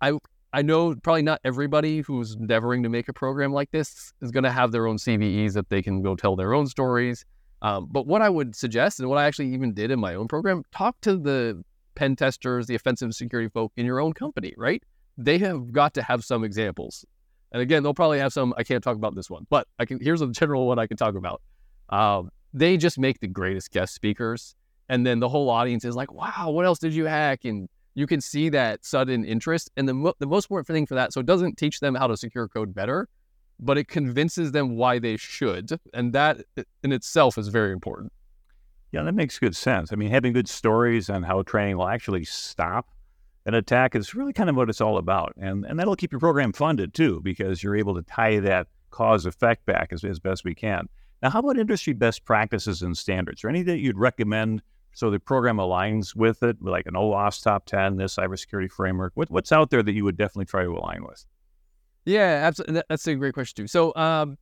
I 0.01 0.17
I 0.53 0.61
know 0.61 0.93
probably 0.95 1.21
not 1.21 1.39
everybody 1.45 2.01
who's 2.01 2.35
endeavoring 2.35 2.83
to 2.83 2.89
make 2.89 3.07
a 3.07 3.13
program 3.13 3.53
like 3.53 3.71
this 3.71 4.11
is 4.21 4.31
going 4.31 4.43
to 4.43 4.51
have 4.51 4.71
their 4.71 4.87
own 4.87 4.97
CVEs 4.97 5.53
that 5.53 5.69
they 5.69 5.81
can 5.81 6.01
go 6.01 6.15
tell 6.15 6.35
their 6.35 6.53
own 6.53 6.67
stories. 6.67 7.23
Um, 7.61 7.87
but 7.89 8.07
what 8.07 8.21
I 8.21 8.29
would 8.29 8.55
suggest, 8.55 8.99
and 8.99 9.07
what 9.07 9.17
I 9.17 9.25
actually 9.25 9.53
even 9.53 9.73
did 9.73 9.91
in 9.91 9.99
my 9.99 10.15
own 10.15 10.27
program, 10.27 10.63
talk 10.71 10.99
to 11.01 11.15
the 11.15 11.63
pen 11.95 12.15
testers, 12.15 12.67
the 12.67 12.75
offensive 12.75 13.13
security 13.13 13.49
folk 13.49 13.71
in 13.75 13.85
your 13.85 13.99
own 13.99 14.13
company, 14.13 14.53
right? 14.57 14.83
They 15.17 15.37
have 15.39 15.71
got 15.71 15.93
to 15.95 16.03
have 16.03 16.23
some 16.23 16.43
examples. 16.43 17.05
And 17.51 17.61
again, 17.61 17.83
they'll 17.83 17.93
probably 17.93 18.19
have 18.19 18.31
some. 18.31 18.53
I 18.57 18.63
can't 18.63 18.83
talk 18.83 18.95
about 18.95 19.15
this 19.15 19.29
one, 19.29 19.45
but 19.49 19.67
I 19.77 19.85
can. 19.85 19.99
Here's 19.99 20.21
a 20.21 20.27
general 20.27 20.67
one 20.67 20.79
I 20.79 20.87
can 20.87 20.97
talk 20.97 21.15
about. 21.15 21.41
Um, 21.89 22.31
they 22.53 22.77
just 22.77 22.97
make 22.97 23.19
the 23.19 23.27
greatest 23.27 23.71
guest 23.71 23.93
speakers, 23.93 24.55
and 24.87 25.05
then 25.05 25.19
the 25.19 25.27
whole 25.27 25.49
audience 25.49 25.83
is 25.83 25.95
like, 25.95 26.13
"Wow, 26.13 26.51
what 26.51 26.65
else 26.65 26.79
did 26.79 26.93
you 26.93 27.05
hack?" 27.05 27.43
And 27.43 27.67
you 27.93 28.07
can 28.07 28.21
see 28.21 28.47
that 28.49 28.85
sudden 28.85 29.25
interest. 29.25 29.69
And 29.75 29.87
the 29.87 29.93
mo- 29.93 30.13
the 30.19 30.27
most 30.27 30.45
important 30.45 30.67
thing 30.67 30.85
for 30.85 30.95
that, 30.95 31.11
so 31.11 31.19
it 31.19 31.25
doesn't 31.25 31.57
teach 31.57 31.81
them 31.81 31.93
how 31.93 32.07
to 32.07 32.15
secure 32.15 32.47
code 32.47 32.73
better, 32.73 33.09
but 33.59 33.77
it 33.77 33.89
convinces 33.89 34.53
them 34.53 34.77
why 34.77 34.99
they 34.99 35.17
should, 35.17 35.77
and 35.93 36.13
that 36.13 36.41
in 36.83 36.91
itself 36.93 37.37
is 37.37 37.49
very 37.49 37.73
important. 37.73 38.13
Yeah, 38.91 39.03
that 39.03 39.13
makes 39.13 39.39
good 39.39 39.55
sense. 39.55 39.93
I 39.93 39.95
mean, 39.95 40.11
having 40.11 40.33
good 40.33 40.49
stories 40.49 41.09
on 41.09 41.23
how 41.23 41.43
training 41.43 41.77
will 41.77 41.87
actually 41.87 42.25
stop 42.25 42.89
an 43.45 43.53
attack 43.53 43.95
is 43.95 44.13
really 44.13 44.33
kind 44.33 44.49
of 44.49 44.55
what 44.55 44.69
it's 44.69 44.81
all 44.81 44.97
about. 44.97 45.33
And, 45.37 45.65
and 45.65 45.79
that'll 45.79 45.95
keep 45.95 46.11
your 46.11 46.19
program 46.19 46.53
funded 46.53 46.93
too, 46.93 47.21
because 47.23 47.63
you're 47.63 47.75
able 47.75 47.95
to 47.95 48.03
tie 48.03 48.39
that 48.39 48.67
cause 48.91 49.25
effect 49.25 49.65
back 49.65 49.89
as, 49.91 50.03
as 50.03 50.19
best 50.19 50.43
we 50.43 50.53
can. 50.53 50.87
Now, 51.23 51.29
how 51.29 51.39
about 51.39 51.57
industry 51.57 51.93
best 51.93 52.25
practices 52.25 52.81
and 52.81 52.97
standards? 52.97 53.43
Or 53.43 53.49
any 53.49 53.63
that 53.63 53.77
you'd 53.77 53.97
recommend 53.97 54.61
so 54.93 55.09
the 55.09 55.19
program 55.19 55.57
aligns 55.57 56.15
with 56.15 56.43
it, 56.43 56.61
like 56.61 56.85
an 56.85 56.93
OWASP 56.95 57.43
top 57.43 57.65
10, 57.65 57.95
NIST 57.95 58.19
cybersecurity 58.19 58.69
framework? 58.69 59.13
What, 59.15 59.29
what's 59.29 59.51
out 59.51 59.69
there 59.69 59.81
that 59.81 59.93
you 59.93 60.03
would 60.03 60.17
definitely 60.17 60.45
try 60.45 60.63
to 60.63 60.71
align 60.71 61.03
with? 61.03 61.25
Yeah, 62.05 62.41
absolutely. 62.43 62.81
That's 62.89 63.07
a 63.07 63.15
great 63.15 63.33
question 63.33 63.63
too. 63.63 63.67
So, 63.67 63.93
um, 63.95 64.37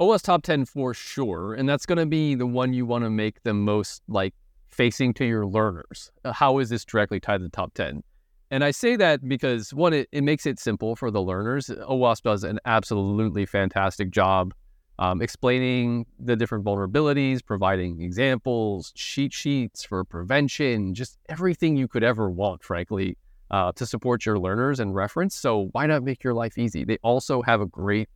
OWASP 0.00 0.22
top 0.22 0.42
10 0.42 0.64
for 0.64 0.94
sure. 0.94 1.54
And 1.54 1.68
that's 1.68 1.86
going 1.86 1.98
to 1.98 2.06
be 2.06 2.34
the 2.34 2.46
one 2.46 2.72
you 2.72 2.86
want 2.86 3.04
to 3.04 3.10
make 3.10 3.42
the 3.42 3.54
most 3.54 4.02
like 4.08 4.34
facing 4.68 5.12
to 5.14 5.24
your 5.24 5.46
learners. 5.46 6.10
Uh, 6.24 6.32
how 6.32 6.58
is 6.58 6.68
this 6.68 6.84
directly 6.84 7.18
tied 7.18 7.38
to 7.38 7.44
the 7.44 7.50
top 7.50 7.74
10? 7.74 8.02
And 8.50 8.64
I 8.64 8.70
say 8.70 8.96
that 8.96 9.28
because 9.28 9.74
one, 9.74 9.92
it, 9.92 10.08
it 10.12 10.22
makes 10.22 10.46
it 10.46 10.58
simple 10.58 10.96
for 10.96 11.10
the 11.10 11.20
learners. 11.20 11.66
OWASP 11.68 12.22
does 12.22 12.44
an 12.44 12.60
absolutely 12.64 13.44
fantastic 13.44 14.10
job 14.10 14.54
um, 14.98 15.22
explaining 15.22 16.06
the 16.18 16.34
different 16.34 16.64
vulnerabilities, 16.64 17.44
providing 17.44 18.00
examples, 18.00 18.92
cheat 18.92 19.32
sheets 19.32 19.84
for 19.84 20.04
prevention, 20.04 20.94
just 20.94 21.18
everything 21.28 21.76
you 21.76 21.86
could 21.86 22.02
ever 22.02 22.30
want, 22.30 22.64
frankly, 22.64 23.16
uh, 23.50 23.72
to 23.72 23.86
support 23.86 24.26
your 24.26 24.38
learners 24.38 24.80
and 24.80 24.94
reference. 24.94 25.36
So 25.36 25.68
why 25.72 25.86
not 25.86 26.02
make 26.02 26.24
your 26.24 26.34
life 26.34 26.58
easy? 26.58 26.84
They 26.84 26.98
also 27.02 27.42
have 27.42 27.60
a 27.60 27.66
great 27.66 28.08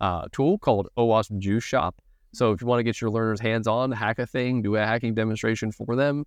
uh, 0.00 0.26
tool 0.32 0.58
called 0.58 0.88
OWASP 0.96 1.38
Juice 1.38 1.64
Shop. 1.64 2.00
So 2.32 2.52
if 2.52 2.60
you 2.60 2.66
want 2.66 2.78
to 2.78 2.84
get 2.84 3.00
your 3.00 3.10
learners 3.10 3.40
hands 3.40 3.66
on, 3.66 3.90
hack 3.90 4.18
a 4.18 4.26
thing, 4.26 4.62
do 4.62 4.76
a 4.76 4.86
hacking 4.86 5.14
demonstration 5.14 5.72
for 5.72 5.96
them, 5.96 6.24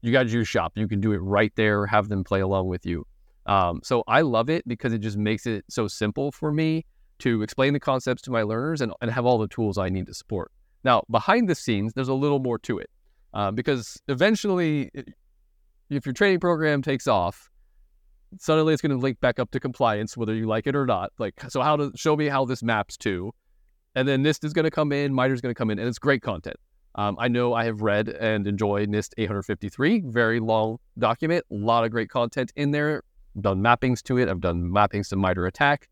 you 0.00 0.12
got 0.12 0.26
Juice 0.26 0.48
Shop. 0.48 0.72
You 0.76 0.86
can 0.86 1.00
do 1.00 1.12
it 1.12 1.18
right 1.18 1.52
there, 1.56 1.86
have 1.86 2.08
them 2.08 2.24
play 2.24 2.40
along 2.40 2.68
with 2.68 2.86
you. 2.86 3.06
Um, 3.46 3.80
so 3.82 4.04
I 4.06 4.20
love 4.20 4.48
it 4.48 4.66
because 4.66 4.92
it 4.92 4.98
just 4.98 5.16
makes 5.16 5.46
it 5.46 5.64
so 5.68 5.88
simple 5.88 6.32
for 6.32 6.52
me 6.52 6.84
to 7.20 7.42
explain 7.42 7.72
the 7.72 7.80
concepts 7.80 8.22
to 8.22 8.30
my 8.30 8.42
learners 8.42 8.80
and, 8.80 8.92
and 9.00 9.10
have 9.10 9.26
all 9.26 9.38
the 9.38 9.48
tools 9.48 9.78
I 9.78 9.88
need 9.88 10.06
to 10.06 10.14
support. 10.14 10.50
Now, 10.82 11.02
behind 11.10 11.48
the 11.48 11.54
scenes, 11.54 11.92
there's 11.94 12.08
a 12.08 12.14
little 12.14 12.38
more 12.38 12.58
to 12.60 12.78
it 12.78 12.90
uh, 13.32 13.50
because 13.50 14.00
eventually, 14.08 14.90
if 15.90 16.06
your 16.06 16.12
training 16.12 16.40
program 16.40 16.82
takes 16.82 17.06
off, 17.06 17.50
suddenly 18.38 18.72
it's 18.72 18.82
going 18.82 18.90
to 18.90 18.98
link 18.98 19.20
back 19.20 19.38
up 19.38 19.50
to 19.52 19.60
compliance, 19.60 20.16
whether 20.16 20.34
you 20.34 20.46
like 20.46 20.66
it 20.66 20.74
or 20.74 20.86
not. 20.86 21.12
Like, 21.18 21.34
so 21.48 21.62
how 21.62 21.76
to 21.76 21.92
show 21.94 22.16
me 22.16 22.26
how 22.26 22.44
this 22.44 22.62
maps 22.62 22.96
to, 22.98 23.32
and 23.94 24.08
then 24.08 24.24
NIST 24.24 24.44
is 24.44 24.52
going 24.52 24.64
to 24.64 24.70
come 24.70 24.92
in, 24.92 25.14
MITRE 25.14 25.34
is 25.34 25.40
going 25.40 25.54
to 25.54 25.58
come 25.58 25.70
in, 25.70 25.78
and 25.78 25.88
it's 25.88 25.98
great 25.98 26.22
content. 26.22 26.56
Um, 26.96 27.16
I 27.18 27.28
know 27.28 27.54
I 27.54 27.64
have 27.64 27.82
read 27.82 28.08
and 28.08 28.46
enjoyed 28.46 28.88
NIST 28.88 29.14
853, 29.18 30.04
very 30.06 30.40
long 30.40 30.78
document, 30.98 31.44
a 31.50 31.54
lot 31.54 31.84
of 31.84 31.90
great 31.90 32.08
content 32.08 32.52
in 32.56 32.70
there. 32.70 33.02
I've 33.36 33.42
done 33.42 33.60
mappings 33.60 34.02
to 34.04 34.18
it. 34.18 34.28
I've 34.28 34.40
done 34.40 34.62
mappings 34.70 35.08
to 35.08 35.16
MITRE 35.16 35.46
ATT&CK, 35.46 35.88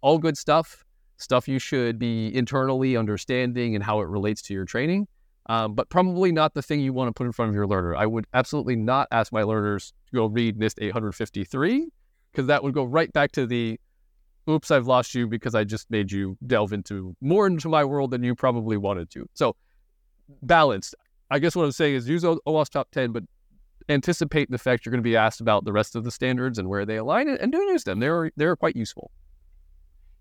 all 0.00 0.18
good 0.18 0.38
stuff, 0.38 0.84
stuff 1.16 1.48
you 1.48 1.58
should 1.58 1.98
be 1.98 2.34
internally 2.34 2.96
understanding 2.96 3.74
and 3.74 3.82
how 3.82 4.00
it 4.00 4.08
relates 4.08 4.42
to 4.42 4.54
your 4.54 4.64
training. 4.64 5.08
Um, 5.46 5.74
but 5.74 5.90
probably 5.90 6.32
not 6.32 6.54
the 6.54 6.62
thing 6.62 6.80
you 6.80 6.92
want 6.92 7.08
to 7.08 7.12
put 7.12 7.26
in 7.26 7.32
front 7.32 7.50
of 7.50 7.54
your 7.54 7.66
learner. 7.66 7.94
I 7.94 8.06
would 8.06 8.26
absolutely 8.32 8.76
not 8.76 9.08
ask 9.10 9.32
my 9.32 9.42
learners 9.42 9.92
go 10.14 10.26
read 10.26 10.58
NIST 10.58 10.74
853 10.80 11.88
because 12.32 12.46
that 12.46 12.62
would 12.62 12.74
go 12.74 12.84
right 12.84 13.12
back 13.12 13.32
to 13.32 13.46
the 13.46 13.78
oops, 14.48 14.70
I've 14.70 14.86
lost 14.86 15.14
you 15.14 15.26
because 15.26 15.54
I 15.54 15.64
just 15.64 15.90
made 15.90 16.12
you 16.12 16.36
delve 16.46 16.72
into 16.72 17.16
more 17.20 17.46
into 17.46 17.68
my 17.68 17.84
world 17.84 18.10
than 18.10 18.22
you 18.22 18.34
probably 18.34 18.76
wanted 18.76 19.10
to. 19.10 19.26
So 19.34 19.56
balanced. 20.42 20.94
I 21.30 21.38
guess 21.38 21.56
what 21.56 21.64
I'm 21.64 21.72
saying 21.72 21.94
is 21.94 22.08
use 22.08 22.24
OWASP 22.24 22.70
top 22.70 22.90
10, 22.90 23.12
but 23.12 23.24
anticipate 23.88 24.50
the 24.50 24.58
fact 24.58 24.84
you're 24.84 24.90
going 24.90 25.02
to 25.02 25.08
be 25.08 25.16
asked 25.16 25.40
about 25.40 25.64
the 25.64 25.72
rest 25.72 25.96
of 25.96 26.04
the 26.04 26.10
standards 26.10 26.58
and 26.58 26.68
where 26.68 26.86
they 26.86 26.96
align 26.96 27.28
and 27.28 27.52
do 27.52 27.58
use 27.58 27.84
them. 27.84 28.00
They're 28.00 28.30
they're 28.36 28.56
quite 28.56 28.76
useful. 28.76 29.10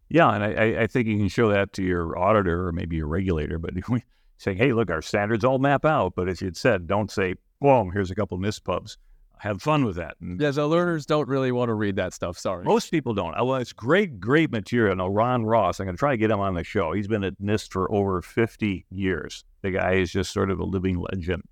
Yeah, 0.09 0.29
and 0.33 0.43
I, 0.43 0.83
I 0.83 0.87
think 0.87 1.07
you 1.07 1.17
can 1.17 1.27
show 1.27 1.49
that 1.49 1.73
to 1.73 1.83
your 1.83 2.17
auditor 2.17 2.67
or 2.67 2.71
maybe 2.71 2.97
your 2.97 3.07
regulator, 3.07 3.57
but 3.57 3.73
saying, 4.37 4.57
hey, 4.57 4.73
look, 4.73 4.91
our 4.91 5.01
standards 5.01 5.43
all 5.43 5.59
map 5.59 5.85
out. 5.85 6.13
But 6.15 6.29
as 6.29 6.41
you'd 6.41 6.57
said, 6.57 6.87
don't 6.87 7.09
say, 7.09 7.35
boom, 7.59 7.91
here's 7.91 8.11
a 8.11 8.15
couple 8.15 8.37
NIST 8.37 8.63
pubs 8.63 8.97
have 9.39 9.61
fun 9.61 9.83
with 9.83 9.97
that. 9.97 10.15
Yeah, 10.21 10.51
the 10.51 10.67
learners 10.67 11.05
don't 11.05 11.27
really 11.27 11.51
want 11.51 11.69
to 11.69 11.73
read 11.73 11.97
that 11.97 12.13
stuff. 12.13 12.37
Sorry. 12.37 12.63
Most 12.63 12.91
people 12.91 13.13
don't. 13.13 13.33
Well, 13.33 13.55
it's 13.55 13.73
great, 13.73 14.19
great 14.19 14.51
material. 14.51 14.95
Now, 14.95 15.09
Ron 15.09 15.45
Ross, 15.45 15.79
I'm 15.79 15.85
going 15.85 15.95
to 15.95 15.99
try 15.99 16.11
to 16.11 16.17
get 16.17 16.31
him 16.31 16.39
on 16.39 16.53
the 16.53 16.63
show. 16.63 16.93
He's 16.93 17.07
been 17.07 17.23
at 17.23 17.37
NIST 17.41 17.71
for 17.71 17.91
over 17.91 18.21
50 18.21 18.85
years. 18.89 19.43
The 19.61 19.71
guy 19.71 19.93
is 19.95 20.11
just 20.11 20.31
sort 20.31 20.49
of 20.49 20.59
a 20.59 20.63
living 20.63 20.97
legend. 20.97 21.43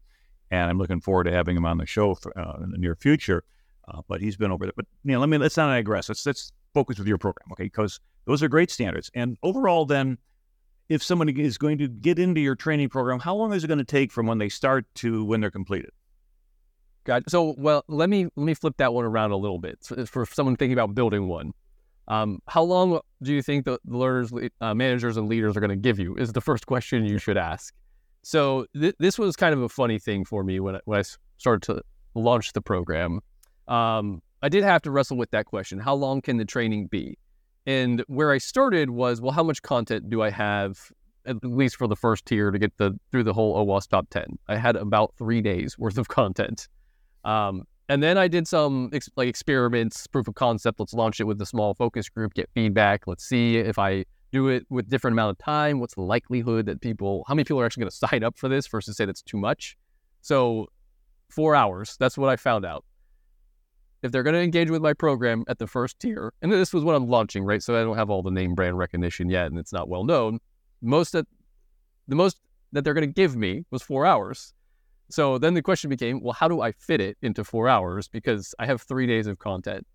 And 0.52 0.70
I'm 0.70 0.78
looking 0.78 1.02
forward 1.02 1.26
to 1.26 1.32
having 1.32 1.58
him 1.58 1.66
on 1.66 1.78
the 1.78 1.86
show 1.86 2.16
for, 2.16 2.38
uh, 2.38 2.64
in 2.64 2.72
the 2.72 2.78
near 2.78 2.96
future. 2.96 3.44
Uh, 3.88 4.02
but 4.08 4.22
he's 4.22 4.38
been 4.38 4.52
over 4.52 4.66
there. 4.66 4.74
But, 4.76 4.86
you 5.04 5.12
know, 5.12 5.20
let 5.20 5.30
me, 5.30 5.38
let's 5.38 5.58
not 5.58 5.74
digress. 5.74 6.08
Let's, 6.08 6.26
let's 6.26 6.54
focus 6.74 6.98
with 6.98 7.08
your 7.08 7.18
program, 7.18 7.52
okay? 7.52 7.66
Because 7.66 8.00
those 8.26 8.42
are 8.44 8.48
great 8.48 8.72
standards. 8.72 9.12
And 9.14 9.38
overall, 9.44 9.86
then, 9.86 10.18
if 10.88 11.02
somebody 11.02 11.42
is 11.42 11.58
going 11.58 11.78
to 11.78 11.88
get 11.88 12.20
into 12.20 12.42
your 12.42 12.56
training 12.56 12.90
program, 12.90 13.20
how 13.20 13.34
long 13.36 13.54
is 13.54 13.64
it 13.64 13.68
going 13.68 13.78
to 13.80 13.86
take 13.86 14.12
from 14.12 14.28
when 14.28 14.38
they 14.38 14.50
start 14.50 14.86
to 14.96 15.24
when 15.24 15.40
they're 15.40 15.52
completed? 15.52 15.92
God. 17.04 17.24
So, 17.28 17.56
well, 17.58 17.84
let 17.88 18.10
me 18.10 18.26
let 18.36 18.44
me 18.46 18.54
flip 18.54 18.76
that 18.78 18.94
one 18.94 19.06
around 19.06 19.32
a 19.32 19.38
little 19.38 19.60
bit 19.60 19.80
for, 19.84 20.06
for 20.06 20.26
someone 20.26 20.56
thinking 20.56 20.74
about 20.74 20.94
building 20.94 21.28
one. 21.28 21.54
Um, 22.08 22.40
how 22.48 22.64
long 22.64 23.00
do 23.22 23.34
you 23.34 23.42
think 23.42 23.66
the, 23.66 23.80
learners, 23.86 24.32
uh, 24.60 24.74
managers, 24.74 25.18
and 25.18 25.30
leaders 25.30 25.56
are 25.56 25.60
going 25.60 25.70
to 25.70 25.76
give 25.76 26.00
you? 26.00 26.16
Is 26.16 26.34
the 26.34 26.42
first 26.42 26.66
question 26.66 27.06
you 27.06 27.18
should 27.18 27.38
ask. 27.38 27.74
So 28.24 28.66
th- 28.80 28.96
this 29.00 29.18
was 29.18 29.36
kind 29.36 29.54
of 29.54 29.62
a 29.62 29.70
funny 29.70 29.98
thing 29.98 30.26
for 30.26 30.44
me 30.44 30.60
when 30.60 30.76
I, 30.76 30.80
when 30.86 31.00
I 31.00 31.04
started 31.38 31.62
to 31.74 31.82
launch 32.14 32.54
the 32.54 32.62
program. 32.62 33.22
Um, 33.68 34.22
I 34.44 34.50
did 34.50 34.64
have 34.64 34.82
to 34.84 34.92
wrestle 34.92 35.18
with 35.18 35.32
that 35.32 35.46
question: 35.46 35.80
How 35.80 35.96
long 35.96 36.22
can 36.22 36.38
the 36.38 36.46
training 36.46 36.88
be? 36.88 37.18
And 37.66 38.04
where 38.08 38.32
I 38.32 38.40
started 38.40 38.90
was, 38.90 39.22
well, 39.22 39.32
how 39.32 39.44
much 39.44 39.62
content 39.62 40.10
do 40.10 40.24
I 40.24 40.32
have 40.32 40.92
at 41.26 41.44
least 41.44 41.76
for 41.76 41.88
the 41.88 41.96
first 41.96 42.26
tier 42.26 42.52
to 42.52 42.60
get 42.60 42.76
the 42.78 42.98
through 43.12 43.24
the 43.24 43.34
whole 43.34 43.56
OWASP 43.66 43.90
top 43.90 44.10
10. 44.10 44.38
I 44.48 44.58
had 44.58 44.76
about 44.76 45.14
three 45.18 45.42
days 45.42 45.78
worth 45.78 45.98
of 45.98 46.08
content. 46.08 46.68
Um, 47.24 47.64
and 47.90 48.02
then 48.02 48.18
I 48.18 48.28
did 48.28 48.48
some 48.48 48.90
ex- 48.94 49.10
like 49.18 49.28
experiments, 49.28 50.08
proof 50.08 50.28
of 50.28 50.36
concept. 50.36 50.80
Let's 50.80 50.94
launch 50.94 51.20
it 51.20 51.26
with 51.26 51.42
a 51.42 51.46
small 51.46 51.74
focus 51.74 52.08
group, 52.10 52.34
get 52.34 52.50
feedback. 52.54 53.06
Let's 53.06 53.26
see 53.26 53.58
if 53.58 53.78
I 53.78 54.06
do 54.32 54.48
it 54.48 54.66
with 54.70 54.90
different 54.90 55.14
amount 55.14 55.32
of 55.32 55.38
time. 55.40 55.80
What's 55.80 55.96
the 55.96 56.02
likelihood 56.02 56.66
that 56.68 56.80
people, 56.80 57.26
how 57.28 57.34
many 57.34 57.44
people 57.44 57.60
are 57.60 57.66
actually 57.66 57.82
going 57.82 57.92
to 57.92 57.98
sign 57.98 58.24
up 58.24 58.38
for 58.38 58.48
this 58.48 58.68
versus 58.68 58.96
say 58.96 59.06
that's 59.06 59.22
too 59.22 59.38
much? 59.38 59.78
So, 60.22 60.68
four 61.30 61.56
hours. 61.56 61.98
That's 62.00 62.18
what 62.18 62.30
I 62.30 62.36
found 62.36 62.66
out. 62.66 62.86
If 64.04 64.12
they're 64.12 64.24
going 64.24 64.34
to 64.34 64.42
engage 64.42 64.70
with 64.70 64.82
my 64.82 64.94
program 64.94 65.44
at 65.48 65.60
the 65.60 65.68
first 65.68 66.00
tier, 66.00 66.34
and 66.42 66.52
this 66.52 66.74
was 66.74 66.84
what 66.84 66.96
I'm 66.96 67.08
launching, 67.08 67.44
right? 67.44 67.62
So 67.62 67.80
I 67.80 67.84
don't 67.84 67.98
have 67.98 68.10
all 68.10 68.24
the 68.24 68.32
name 68.32 68.56
brand 68.56 68.78
recognition 68.78 69.30
yet, 69.30 69.48
and 69.48 69.60
it's 69.60 69.72
not 69.72 69.90
well 69.90 70.04
known. 70.04 70.40
Most 70.82 71.12
that 71.12 71.28
the 72.08 72.16
most 72.16 72.40
that 72.72 72.84
they're 72.84 72.94
going 72.94 73.08
to 73.08 73.14
give 73.14 73.36
me 73.36 73.64
was 73.70 73.82
four 73.84 74.06
hours. 74.06 74.54
So 75.12 75.38
then 75.38 75.54
the 75.54 75.62
question 75.62 75.90
became, 75.90 76.22
well, 76.22 76.34
how 76.34 76.48
do 76.48 76.62
I 76.62 76.72
fit 76.72 77.02
it 77.02 77.18
into 77.22 77.44
four 77.44 77.68
hours? 77.68 78.08
Because 78.08 78.56
I 78.60 78.66
have 78.66 78.82
three 78.82 79.06
days 79.06 79.28
of 79.28 79.40
content. 79.40 79.86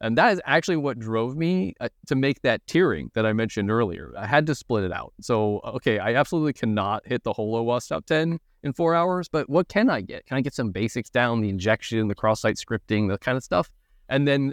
And 0.00 0.18
that 0.18 0.34
is 0.34 0.40
actually 0.44 0.76
what 0.76 0.98
drove 0.98 1.36
me 1.36 1.74
uh, 1.80 1.88
to 2.06 2.14
make 2.14 2.42
that 2.42 2.64
tiering 2.66 3.12
that 3.14 3.24
I 3.24 3.32
mentioned 3.32 3.70
earlier. 3.70 4.12
I 4.18 4.26
had 4.26 4.46
to 4.46 4.54
split 4.54 4.84
it 4.84 4.92
out. 4.92 5.14
So, 5.22 5.60
okay, 5.64 5.98
I 5.98 6.14
absolutely 6.14 6.52
cannot 6.52 7.06
hit 7.06 7.24
the 7.24 7.32
whole 7.32 7.54
OWASP 7.64 7.88
top 7.88 8.04
10 8.04 8.38
in 8.62 8.72
four 8.74 8.94
hours, 8.94 9.28
but 9.28 9.48
what 9.48 9.68
can 9.68 9.88
I 9.88 10.02
get? 10.02 10.26
Can 10.26 10.36
I 10.36 10.42
get 10.42 10.52
some 10.52 10.70
basics 10.70 11.08
down, 11.08 11.40
the 11.40 11.48
injection, 11.48 12.08
the 12.08 12.14
cross 12.14 12.42
site 12.42 12.56
scripting, 12.56 13.08
the 13.08 13.16
kind 13.16 13.38
of 13.38 13.44
stuff? 13.44 13.70
And 14.10 14.28
then 14.28 14.52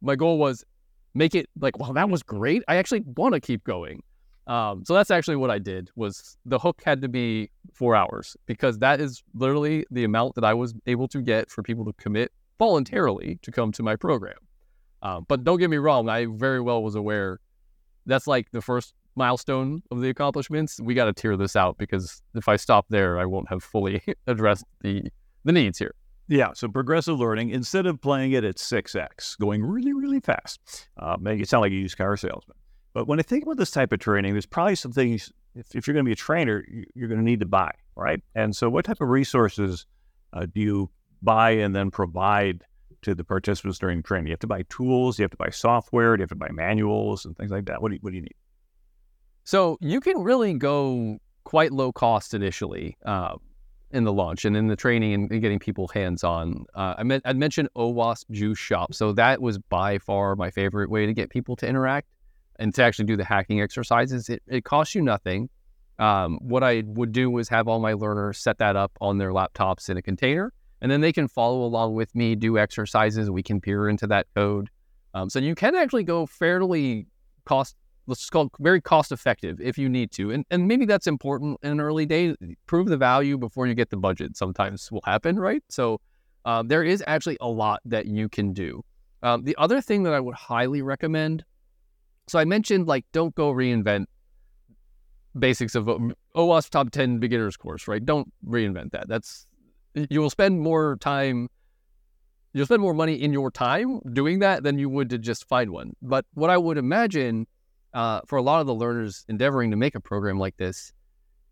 my 0.00 0.16
goal 0.16 0.38
was 0.38 0.64
make 1.14 1.34
it 1.34 1.48
like, 1.60 1.78
well, 1.78 1.92
that 1.92 2.08
was 2.08 2.24
great. 2.24 2.64
I 2.66 2.76
actually 2.76 3.00
want 3.00 3.34
to 3.34 3.40
keep 3.40 3.62
going. 3.62 4.02
Um, 4.46 4.84
so 4.84 4.94
that's 4.94 5.10
actually 5.10 5.36
what 5.36 5.50
I 5.50 5.58
did 5.58 5.90
was 5.94 6.36
the 6.44 6.58
hook 6.58 6.82
had 6.84 7.00
to 7.02 7.08
be 7.08 7.50
four 7.72 7.94
hours 7.94 8.36
because 8.46 8.78
that 8.78 9.00
is 9.00 9.22
literally 9.34 9.86
the 9.90 10.04
amount 10.04 10.34
that 10.34 10.44
I 10.44 10.52
was 10.54 10.74
able 10.86 11.06
to 11.08 11.20
get 11.20 11.50
for 11.50 11.62
people 11.62 11.84
to 11.84 11.92
commit 11.92 12.32
voluntarily 12.58 13.38
to 13.42 13.52
come 13.52 13.70
to 13.72 13.82
my 13.82 13.94
program. 13.94 14.38
Um, 15.02 15.26
but 15.28 15.44
don't 15.44 15.58
get 15.58 15.70
me 15.70 15.76
wrong, 15.78 16.08
I 16.08 16.26
very 16.26 16.60
well 16.60 16.82
was 16.82 16.94
aware 16.94 17.40
that's 18.06 18.26
like 18.26 18.50
the 18.50 18.60
first 18.60 18.94
milestone 19.14 19.82
of 19.90 20.00
the 20.00 20.08
accomplishments. 20.08 20.80
We 20.80 20.94
got 20.94 21.04
to 21.06 21.12
tier 21.12 21.36
this 21.36 21.56
out 21.56 21.78
because 21.78 22.22
if 22.34 22.48
I 22.48 22.56
stop 22.56 22.86
there, 22.88 23.18
I 23.18 23.26
won't 23.26 23.48
have 23.48 23.62
fully 23.62 24.02
addressed 24.26 24.64
the 24.80 25.04
the 25.44 25.52
needs 25.52 25.78
here. 25.78 25.94
Yeah, 26.28 26.52
so 26.54 26.68
progressive 26.68 27.18
learning, 27.18 27.50
instead 27.50 27.84
of 27.84 28.00
playing 28.00 28.32
it 28.32 28.44
at 28.44 28.56
6x, 28.56 29.38
going 29.38 29.62
really, 29.62 29.92
really 29.92 30.20
fast, 30.20 30.88
uh, 30.96 31.16
make 31.20 31.40
it 31.40 31.48
sound 31.48 31.62
like 31.62 31.72
a 31.72 31.74
used 31.74 31.98
car 31.98 32.16
salesman. 32.16 32.56
But 32.94 33.06
when 33.06 33.18
I 33.18 33.22
think 33.22 33.44
about 33.44 33.56
this 33.56 33.70
type 33.70 33.92
of 33.92 34.00
training, 34.00 34.32
there's 34.32 34.46
probably 34.46 34.74
some 34.74 34.92
things, 34.92 35.32
if, 35.54 35.74
if 35.74 35.86
you're 35.86 35.94
going 35.94 36.04
to 36.04 36.08
be 36.08 36.12
a 36.12 36.16
trainer, 36.16 36.64
you're 36.94 37.08
going 37.08 37.20
to 37.20 37.24
need 37.24 37.40
to 37.40 37.46
buy, 37.46 37.72
right? 37.96 38.22
And 38.34 38.54
so, 38.54 38.68
what 38.68 38.84
type 38.84 39.00
of 39.00 39.08
resources 39.08 39.86
uh, 40.32 40.46
do 40.46 40.60
you 40.60 40.90
buy 41.22 41.50
and 41.50 41.74
then 41.74 41.90
provide 41.90 42.64
to 43.02 43.14
the 43.14 43.24
participants 43.24 43.78
during 43.78 44.02
training? 44.02 44.26
You 44.26 44.32
have 44.32 44.40
to 44.40 44.46
buy 44.46 44.64
tools, 44.68 45.18
you 45.18 45.22
have 45.22 45.30
to 45.30 45.36
buy 45.36 45.50
software, 45.50 46.14
you 46.16 46.20
have 46.20 46.28
to 46.30 46.34
buy 46.34 46.50
manuals 46.50 47.24
and 47.24 47.36
things 47.36 47.50
like 47.50 47.66
that. 47.66 47.80
What 47.80 47.88
do 47.88 47.94
you, 47.94 48.00
what 48.02 48.10
do 48.10 48.16
you 48.16 48.22
need? 48.22 48.34
So, 49.44 49.78
you 49.80 50.00
can 50.00 50.18
really 50.18 50.52
go 50.54 51.18
quite 51.44 51.72
low 51.72 51.92
cost 51.92 52.34
initially. 52.34 52.96
Uh, 53.04 53.36
in 53.90 54.04
the 54.04 54.12
launch 54.12 54.46
and 54.46 54.56
in 54.56 54.68
the 54.68 54.76
training 54.76 55.12
and, 55.12 55.42
getting 55.42 55.58
people 55.58 55.86
hands 55.88 56.24
on. 56.24 56.64
Uh, 56.74 56.94
I, 56.96 57.20
I 57.26 57.32
mentioned 57.34 57.68
OWASP 57.76 58.30
Juice 58.30 58.58
Shop. 58.58 58.94
So 58.94 59.12
that 59.12 59.42
was 59.42 59.58
by 59.58 59.98
far 59.98 60.34
my 60.34 60.50
favorite 60.50 60.88
way 60.88 61.04
to 61.04 61.12
get 61.12 61.28
people 61.28 61.56
to 61.56 61.68
interact 61.68 62.08
and 62.62 62.72
to 62.76 62.82
actually 62.82 63.06
do 63.06 63.16
the 63.16 63.24
hacking 63.24 63.60
exercises, 63.60 64.28
it, 64.28 64.40
it 64.46 64.64
costs 64.64 64.94
you 64.94 65.02
nothing. 65.02 65.50
Um, 65.98 66.38
what 66.40 66.62
I 66.62 66.84
would 66.86 67.10
do 67.10 67.28
was 67.28 67.48
have 67.48 67.66
all 67.66 67.80
my 67.80 67.92
learners 67.92 68.38
set 68.38 68.58
that 68.58 68.76
up 68.76 68.92
on 69.00 69.18
their 69.18 69.30
laptops 69.30 69.90
in 69.90 69.96
a 69.96 70.02
container, 70.02 70.52
and 70.80 70.90
then 70.90 71.00
they 71.00 71.12
can 71.12 71.26
follow 71.26 71.64
along 71.64 71.94
with 71.94 72.14
me, 72.14 72.36
do 72.36 72.58
exercises. 72.58 73.28
We 73.30 73.42
can 73.42 73.60
peer 73.60 73.88
into 73.88 74.06
that 74.06 74.28
code. 74.36 74.70
Um, 75.12 75.28
so 75.28 75.40
you 75.40 75.56
can 75.56 75.74
actually 75.74 76.04
go 76.04 76.24
fairly 76.24 77.06
cost, 77.44 77.74
let's 78.06 78.30
call 78.30 78.46
it 78.46 78.52
very 78.60 78.80
cost 78.80 79.10
effective 79.10 79.60
if 79.60 79.76
you 79.76 79.88
need 79.88 80.12
to. 80.12 80.30
And, 80.30 80.46
and 80.50 80.68
maybe 80.68 80.86
that's 80.86 81.08
important 81.08 81.58
in 81.64 81.80
early 81.80 82.06
days. 82.06 82.36
Prove 82.66 82.86
the 82.86 82.96
value 82.96 83.38
before 83.38 83.66
you 83.66 83.74
get 83.74 83.90
the 83.90 83.96
budget 83.96 84.36
sometimes 84.36 84.90
will 84.92 85.02
happen, 85.04 85.36
right? 85.36 85.62
So 85.68 86.00
uh, 86.44 86.62
there 86.62 86.84
is 86.84 87.02
actually 87.08 87.38
a 87.40 87.48
lot 87.48 87.80
that 87.86 88.06
you 88.06 88.28
can 88.28 88.52
do. 88.52 88.84
Um, 89.24 89.42
the 89.42 89.56
other 89.58 89.80
thing 89.80 90.04
that 90.04 90.14
I 90.14 90.20
would 90.20 90.36
highly 90.36 90.80
recommend 90.80 91.44
so 92.32 92.38
I 92.38 92.46
mentioned 92.46 92.88
like 92.88 93.04
don't 93.12 93.34
go 93.34 93.52
reinvent 93.52 94.06
basics 95.38 95.74
of 95.74 95.84
OWASP 96.34 96.70
top 96.70 96.90
10 96.90 97.18
beginners 97.18 97.58
course, 97.58 97.86
right? 97.86 98.02
Don't 98.02 98.32
reinvent 98.48 98.92
that. 98.92 99.06
That's 99.06 99.46
you 99.94 100.18
will 100.22 100.30
spend 100.30 100.58
more 100.58 100.96
time 100.96 101.50
you'll 102.54 102.64
spend 102.64 102.80
more 102.80 102.94
money 102.94 103.16
in 103.16 103.34
your 103.34 103.50
time 103.50 104.00
doing 104.14 104.38
that 104.38 104.62
than 104.62 104.78
you 104.78 104.88
would 104.88 105.10
to 105.10 105.18
just 105.18 105.46
find 105.46 105.72
one. 105.72 105.92
But 106.00 106.24
what 106.32 106.48
I 106.48 106.56
would 106.56 106.78
imagine 106.78 107.46
uh, 107.92 108.22
for 108.26 108.38
a 108.38 108.42
lot 108.42 108.62
of 108.62 108.66
the 108.66 108.74
learners 108.74 109.26
endeavoring 109.28 109.70
to 109.70 109.76
make 109.76 109.94
a 109.94 110.00
program 110.00 110.38
like 110.38 110.56
this, 110.56 110.90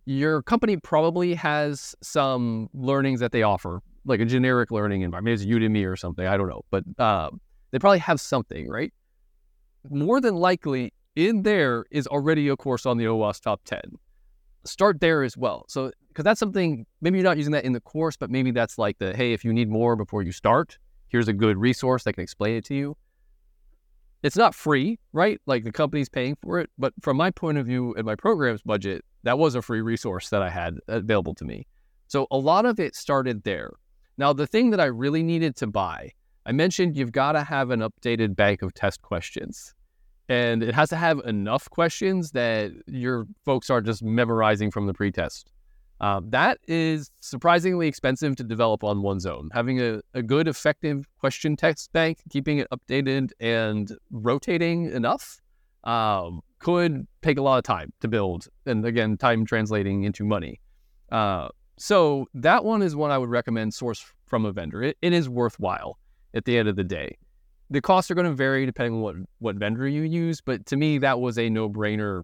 your 0.07 0.43
company 0.43 0.79
probably 0.79 1.35
has 1.35 1.95
some 2.03 2.71
learnings 2.73 3.21
that 3.21 3.33
they 3.33 3.43
offer 3.43 3.83
like 4.07 4.21
a 4.21 4.25
generic 4.25 4.71
learning 4.71 5.03
environment. 5.03 5.41
Maybe 5.41 5.53
it's 5.53 5.63
Udemy 5.63 5.87
or 5.87 5.97
something. 5.97 6.27
I 6.27 6.39
don't 6.39 6.49
know, 6.49 6.63
but 6.71 6.85
uh, 6.99 7.29
they 7.71 7.79
probably 7.79 7.99
have 7.99 8.19
something, 8.19 8.67
right? 8.67 8.95
More 9.89 10.21
than 10.21 10.35
likely, 10.35 10.93
in 11.17 11.43
there 11.43 11.85
is 11.91 12.07
already 12.07 12.49
a 12.49 12.57
course 12.57 12.87
on 12.87 12.99
the 12.99 13.05
OWASP 13.05 13.43
top 13.43 13.63
10. 13.65 13.81
Start 14.65 15.01
there 15.01 15.23
as 15.23 15.37
well. 15.37 15.65
So, 15.69 15.91
because 16.09 16.25
that's 16.25 16.41
something, 16.41 16.85
maybe 17.01 17.19
you're 17.19 17.25
not 17.25 17.39
using 17.39 17.53
that 17.53 17.65
in 17.65 17.73
the 17.73 17.81
course, 17.81 18.17
but 18.17 18.31
maybe 18.31 18.51
that's 18.51 18.79
like 18.79 18.99
the, 18.99 19.17
hey, 19.17 19.33
if 19.33 19.45
you 19.45 19.53
need 19.53 19.71
more 19.71 19.97
before 19.97 20.23
you 20.23 20.33
start, 20.33 20.79
here's 21.09 21.29
a 21.29 21.33
good 21.33 21.57
resource 21.57 22.05
that 22.05 22.13
can 22.13 22.23
explain 22.23 22.57
it 22.57 22.65
to 22.67 22.75
you. 22.75 22.97
It's 24.23 24.37
not 24.37 24.55
free, 24.55 24.99
right? 25.13 25.41
Like 25.47 25.65
the 25.65 25.73
company's 25.73 26.11
paying 26.11 26.37
for 26.43 26.59
it. 26.61 26.69
But 26.79 26.93
from 27.01 27.17
my 27.17 27.31
point 27.31 27.57
of 27.57 27.67
view 27.67 27.95
and 27.97 28.05
my 28.05 28.17
program's 28.17 28.63
budget, 28.63 29.03
that 29.23 29.39
was 29.39 29.55
a 29.55 29.63
free 29.63 29.81
resource 29.81 30.29
that 30.29 30.43
I 30.43 30.51
had 30.51 30.77
available 30.89 31.35
to 31.37 31.45
me. 31.45 31.67
So 32.07 32.27
a 32.31 32.37
lot 32.37 32.67
of 32.67 32.79
it 32.79 32.95
started 32.95 33.45
there. 33.45 33.71
Now, 34.19 34.35
the 34.35 34.47
thing 34.47 34.71
that 34.71 34.81
I 34.81 34.87
really 34.87 35.23
needed 35.23 35.57
to 35.57 35.67
buy, 35.67 36.13
I 36.47 36.53
mentioned 36.53 36.97
you've 36.97 37.13
got 37.13 37.33
to 37.33 37.45
have 37.45 37.71
an 37.71 37.81
updated 37.81 38.35
bank 38.35 38.63
of 38.63 38.73
test 38.75 39.03
questions. 39.03 39.75
And 40.29 40.63
it 40.63 40.75
has 40.75 40.89
to 40.91 40.97
have 40.97 41.19
enough 41.21 41.69
questions 41.71 42.31
that 42.33 42.71
your 42.87 43.27
folks 43.45 43.69
are 43.69 43.81
just 43.81 44.03
memorizing 44.03 44.71
from 44.71 44.87
the 44.87 44.95
pretest. 44.95 45.51
Uh, 46.01 46.21
that 46.29 46.59
is 46.67 47.11
surprisingly 47.21 47.87
expensive 47.87 48.37
to 48.37 48.45
develop 48.45 48.83
on 48.85 49.03
one's 49.03 49.27
own. 49.27 49.51
Having 49.53 49.81
a, 49.83 50.01
a 50.15 50.23
good, 50.23 50.49
effective 50.49 51.07
question 51.19 51.57
text 51.57 51.93
bank, 51.93 52.19
keeping 52.31 52.59
it 52.59 52.69
updated 52.71 53.33
and 53.41 53.93
rotating 54.11 54.91
enough 54.93 55.41
um, 55.85 56.41
could 56.59 57.07
take 57.23 57.37
a 57.37 57.43
lot 57.43 57.59
of 57.59 57.65
time 57.65 57.93
to 58.01 58.09
build. 58.09 58.47
And 58.65 58.87
again, 58.87 59.19
time 59.19 59.45
translating 59.45 60.05
into 60.05 60.25
money. 60.25 60.61
Uh, 61.13 61.49
so 61.77 62.27
that 62.35 62.65
one 62.65 62.83
is 62.83 62.97
one 62.97 63.11
I 63.11 63.19
would 63.19 63.31
recommend 63.31 63.75
source 63.75 64.05
from 64.27 64.47
a 64.47 64.53
vendor. 64.53 64.83
It, 64.83 64.97
it 65.03 65.13
is 65.13 65.29
worthwhile 65.29 65.99
at 66.35 66.45
the 66.45 66.57
end 66.59 66.69
of 66.69 66.77
the 66.77 66.85
day. 66.85 67.17
The 67.71 67.81
costs 67.81 68.11
are 68.11 68.15
going 68.15 68.27
to 68.27 68.35
vary 68.35 68.67
depending 68.67 68.95
on 68.95 69.01
what, 69.01 69.17
what 69.39 69.57
vendor 69.57 69.87
you 69.87 70.03
use, 70.03 70.41
but 70.41 70.67
to 70.67 70.77
me, 70.77 70.99
that 70.99 71.21
was 71.21 71.39
a 71.39 71.49
no 71.49 71.69
brainer. 71.69 72.23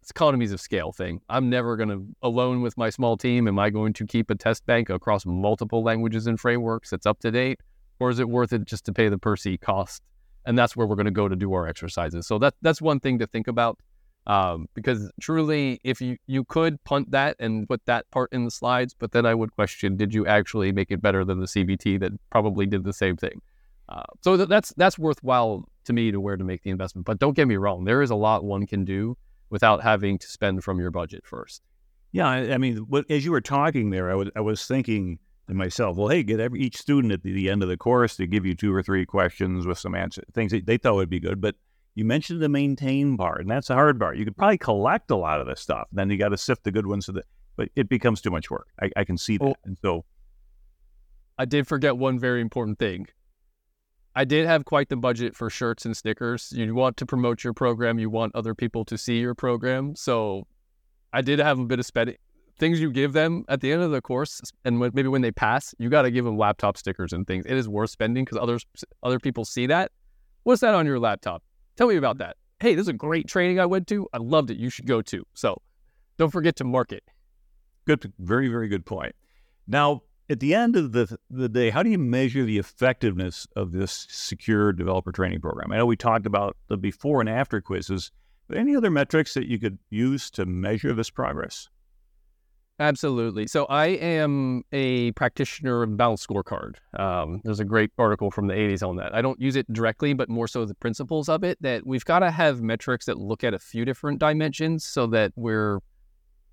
It's 0.00 0.10
economies 0.10 0.52
of 0.52 0.60
scale 0.60 0.92
thing. 0.92 1.20
I'm 1.28 1.50
never 1.50 1.76
going 1.76 1.88
to, 1.88 2.04
alone 2.22 2.62
with 2.62 2.76
my 2.76 2.90
small 2.90 3.16
team, 3.16 3.46
am 3.46 3.58
I 3.58 3.70
going 3.70 3.92
to 3.94 4.06
keep 4.06 4.30
a 4.30 4.34
test 4.34 4.66
bank 4.66 4.90
across 4.90 5.26
multiple 5.26 5.82
languages 5.82 6.26
and 6.26 6.38
frameworks 6.38 6.90
that's 6.90 7.06
up 7.06 7.20
to 7.20 7.30
date? 7.30 7.60
Or 8.00 8.10
is 8.10 8.18
it 8.18 8.28
worth 8.28 8.52
it 8.52 8.64
just 8.64 8.84
to 8.86 8.92
pay 8.92 9.08
the 9.08 9.18
per 9.18 9.36
seat 9.36 9.60
cost? 9.60 10.02
And 10.44 10.56
that's 10.58 10.76
where 10.76 10.86
we're 10.86 10.96
going 10.96 11.06
to 11.06 11.10
go 11.10 11.28
to 11.28 11.36
do 11.36 11.52
our 11.52 11.66
exercises. 11.66 12.26
So 12.26 12.38
that, 12.38 12.54
that's 12.62 12.80
one 12.80 13.00
thing 13.00 13.18
to 13.18 13.26
think 13.26 13.48
about. 13.48 13.78
Um, 14.26 14.66
because 14.74 15.10
truly, 15.20 15.80
if 15.84 16.00
you, 16.02 16.18
you 16.26 16.44
could 16.44 16.82
punt 16.84 17.10
that 17.12 17.36
and 17.38 17.66
put 17.66 17.84
that 17.86 18.10
part 18.10 18.30
in 18.32 18.44
the 18.44 18.50
slides, 18.50 18.94
but 18.98 19.12
then 19.12 19.24
I 19.24 19.34
would 19.34 19.52
question, 19.52 19.96
did 19.96 20.12
you 20.12 20.26
actually 20.26 20.70
make 20.70 20.90
it 20.90 21.00
better 21.00 21.24
than 21.24 21.40
the 21.40 21.46
CBT 21.46 21.98
that 22.00 22.12
probably 22.30 22.66
did 22.66 22.84
the 22.84 22.92
same 22.92 23.16
thing? 23.16 23.40
Uh, 23.88 24.02
so 24.22 24.36
th- 24.36 24.48
that's 24.48 24.72
that's 24.76 24.98
worthwhile 24.98 25.68
to 25.84 25.92
me 25.92 26.10
to 26.10 26.20
where 26.20 26.36
to 26.36 26.44
make 26.44 26.62
the 26.62 26.70
investment. 26.70 27.06
But 27.06 27.18
don't 27.18 27.34
get 27.34 27.48
me 27.48 27.56
wrong, 27.56 27.84
there 27.84 28.02
is 28.02 28.10
a 28.10 28.14
lot 28.14 28.44
one 28.44 28.66
can 28.66 28.84
do 28.84 29.16
without 29.50 29.82
having 29.82 30.18
to 30.18 30.28
spend 30.28 30.62
from 30.62 30.78
your 30.78 30.90
budget 30.90 31.26
first. 31.26 31.62
Yeah, 32.12 32.28
I, 32.28 32.54
I 32.54 32.58
mean, 32.58 32.78
what, 32.88 33.10
as 33.10 33.24
you 33.24 33.32
were 33.32 33.40
talking 33.40 33.90
there, 33.90 34.10
I 34.10 34.14
was 34.14 34.28
I 34.36 34.40
was 34.40 34.64
thinking 34.66 35.18
to 35.48 35.54
myself, 35.54 35.96
well, 35.96 36.08
hey, 36.08 36.22
get 36.22 36.40
every, 36.40 36.60
each 36.60 36.76
student 36.76 37.12
at 37.12 37.22
the, 37.22 37.32
the, 37.32 37.48
end 37.48 37.62
of 37.62 37.70
the 37.70 37.76
course 37.76 38.16
to 38.16 38.26
give 38.26 38.44
you 38.44 38.54
two 38.54 38.72
or 38.72 38.82
three 38.82 39.06
questions 39.06 39.66
with 39.66 39.78
some 39.78 39.94
answer 39.94 40.22
things 40.34 40.52
they 40.66 40.76
thought 40.76 40.94
would 40.94 41.08
be 41.08 41.20
good, 41.20 41.40
but 41.40 41.54
you 41.94 42.04
mentioned 42.04 42.40
the 42.40 42.48
maintain 42.48 43.16
part, 43.16 43.40
and 43.40 43.50
that's 43.50 43.68
the 43.68 43.74
hard 43.74 43.98
part. 43.98 44.18
You 44.18 44.24
could 44.24 44.36
probably 44.36 44.58
collect 44.58 45.10
a 45.10 45.16
lot 45.16 45.40
of 45.40 45.48
this 45.48 45.60
stuff. 45.60 45.88
Then 45.90 46.10
you 46.10 46.16
got 46.16 46.28
to 46.28 46.36
sift 46.36 46.62
the 46.62 46.70
good 46.70 46.86
ones, 46.86 47.06
so 47.06 47.12
that, 47.12 47.24
but 47.56 47.70
it 47.74 47.88
becomes 47.88 48.20
too 48.20 48.30
much 48.30 48.50
work. 48.50 48.68
I, 48.80 48.90
I 48.94 49.04
can 49.04 49.18
see 49.18 49.36
that, 49.38 49.44
well, 49.44 49.56
and 49.64 49.76
so 49.82 50.04
I 51.38 51.44
did 51.44 51.66
forget 51.66 51.96
one 51.96 52.18
very 52.18 52.40
important 52.40 52.78
thing. 52.78 53.08
I 54.18 54.24
did 54.24 54.48
have 54.48 54.64
quite 54.64 54.88
the 54.88 54.96
budget 54.96 55.36
for 55.36 55.48
shirts 55.48 55.86
and 55.86 55.96
stickers. 55.96 56.52
You 56.52 56.74
want 56.74 56.96
to 56.96 57.06
promote 57.06 57.44
your 57.44 57.52
program, 57.52 58.00
you 58.00 58.10
want 58.10 58.34
other 58.34 58.52
people 58.52 58.84
to 58.86 58.98
see 58.98 59.20
your 59.20 59.36
program, 59.36 59.94
so 59.94 60.48
I 61.12 61.20
did 61.22 61.38
have 61.38 61.60
a 61.60 61.64
bit 61.64 61.78
of 61.78 61.86
spending. 61.86 62.16
Things 62.58 62.80
you 62.80 62.90
give 62.90 63.12
them 63.12 63.44
at 63.48 63.60
the 63.60 63.70
end 63.70 63.82
of 63.82 63.92
the 63.92 64.02
course, 64.02 64.40
and 64.64 64.80
when, 64.80 64.90
maybe 64.92 65.06
when 65.06 65.22
they 65.22 65.30
pass, 65.30 65.72
you 65.78 65.88
got 65.88 66.02
to 66.02 66.10
give 66.10 66.24
them 66.24 66.36
laptop 66.36 66.76
stickers 66.76 67.12
and 67.12 67.28
things. 67.28 67.46
It 67.46 67.56
is 67.56 67.68
worth 67.68 67.90
spending 67.90 68.24
because 68.24 68.38
others 68.38 68.66
other 69.04 69.20
people 69.20 69.44
see 69.44 69.66
that. 69.66 69.92
What's 70.42 70.62
that 70.62 70.74
on 70.74 70.84
your 70.84 70.98
laptop? 70.98 71.44
Tell 71.76 71.86
me 71.86 71.94
about 71.94 72.18
that. 72.18 72.36
Hey, 72.58 72.74
this 72.74 72.82
is 72.82 72.88
a 72.88 72.94
great 72.94 73.28
training 73.28 73.60
I 73.60 73.66
went 73.66 73.86
to. 73.86 74.08
I 74.12 74.18
loved 74.18 74.50
it. 74.50 74.56
You 74.56 74.68
should 74.68 74.88
go 74.88 75.00
too. 75.00 75.24
So 75.34 75.62
don't 76.16 76.32
forget 76.32 76.56
to 76.56 76.64
market. 76.64 77.04
Good, 77.84 78.12
very, 78.18 78.48
very 78.48 78.66
good 78.66 78.84
point. 78.84 79.14
Now, 79.68 80.02
at 80.30 80.40
the 80.40 80.54
end 80.54 80.76
of 80.76 80.92
the, 80.92 81.18
the 81.30 81.48
day, 81.48 81.70
how 81.70 81.82
do 81.82 81.90
you 81.90 81.98
measure 81.98 82.44
the 82.44 82.58
effectiveness 82.58 83.46
of 83.56 83.72
this 83.72 84.06
secure 84.10 84.72
developer 84.72 85.12
training 85.12 85.40
program? 85.40 85.72
I 85.72 85.78
know 85.78 85.86
we 85.86 85.96
talked 85.96 86.26
about 86.26 86.56
the 86.68 86.76
before 86.76 87.20
and 87.20 87.28
after 87.28 87.60
quizzes, 87.60 88.12
but 88.46 88.58
any 88.58 88.76
other 88.76 88.90
metrics 88.90 89.34
that 89.34 89.46
you 89.46 89.58
could 89.58 89.78
use 89.90 90.30
to 90.32 90.46
measure 90.46 90.92
this 90.92 91.10
progress? 91.10 91.68
Absolutely. 92.80 93.48
So 93.48 93.64
I 93.64 93.86
am 93.86 94.62
a 94.70 95.10
practitioner 95.12 95.82
of 95.82 95.96
balanced 95.96 96.28
scorecard. 96.28 96.76
Um, 96.96 97.40
there's 97.42 97.58
a 97.58 97.64
great 97.64 97.90
article 97.98 98.30
from 98.30 98.46
the 98.46 98.54
80s 98.54 98.86
on 98.86 98.96
that. 98.96 99.14
I 99.14 99.20
don't 99.20 99.40
use 99.40 99.56
it 99.56 99.70
directly, 99.72 100.12
but 100.12 100.28
more 100.28 100.46
so 100.46 100.64
the 100.64 100.76
principles 100.76 101.28
of 101.28 101.42
it. 101.42 101.58
That 101.60 101.84
we've 101.84 102.04
got 102.04 102.20
to 102.20 102.30
have 102.30 102.62
metrics 102.62 103.06
that 103.06 103.18
look 103.18 103.42
at 103.42 103.52
a 103.52 103.58
few 103.58 103.84
different 103.84 104.20
dimensions 104.20 104.84
so 104.84 105.08
that 105.08 105.32
we're 105.34 105.80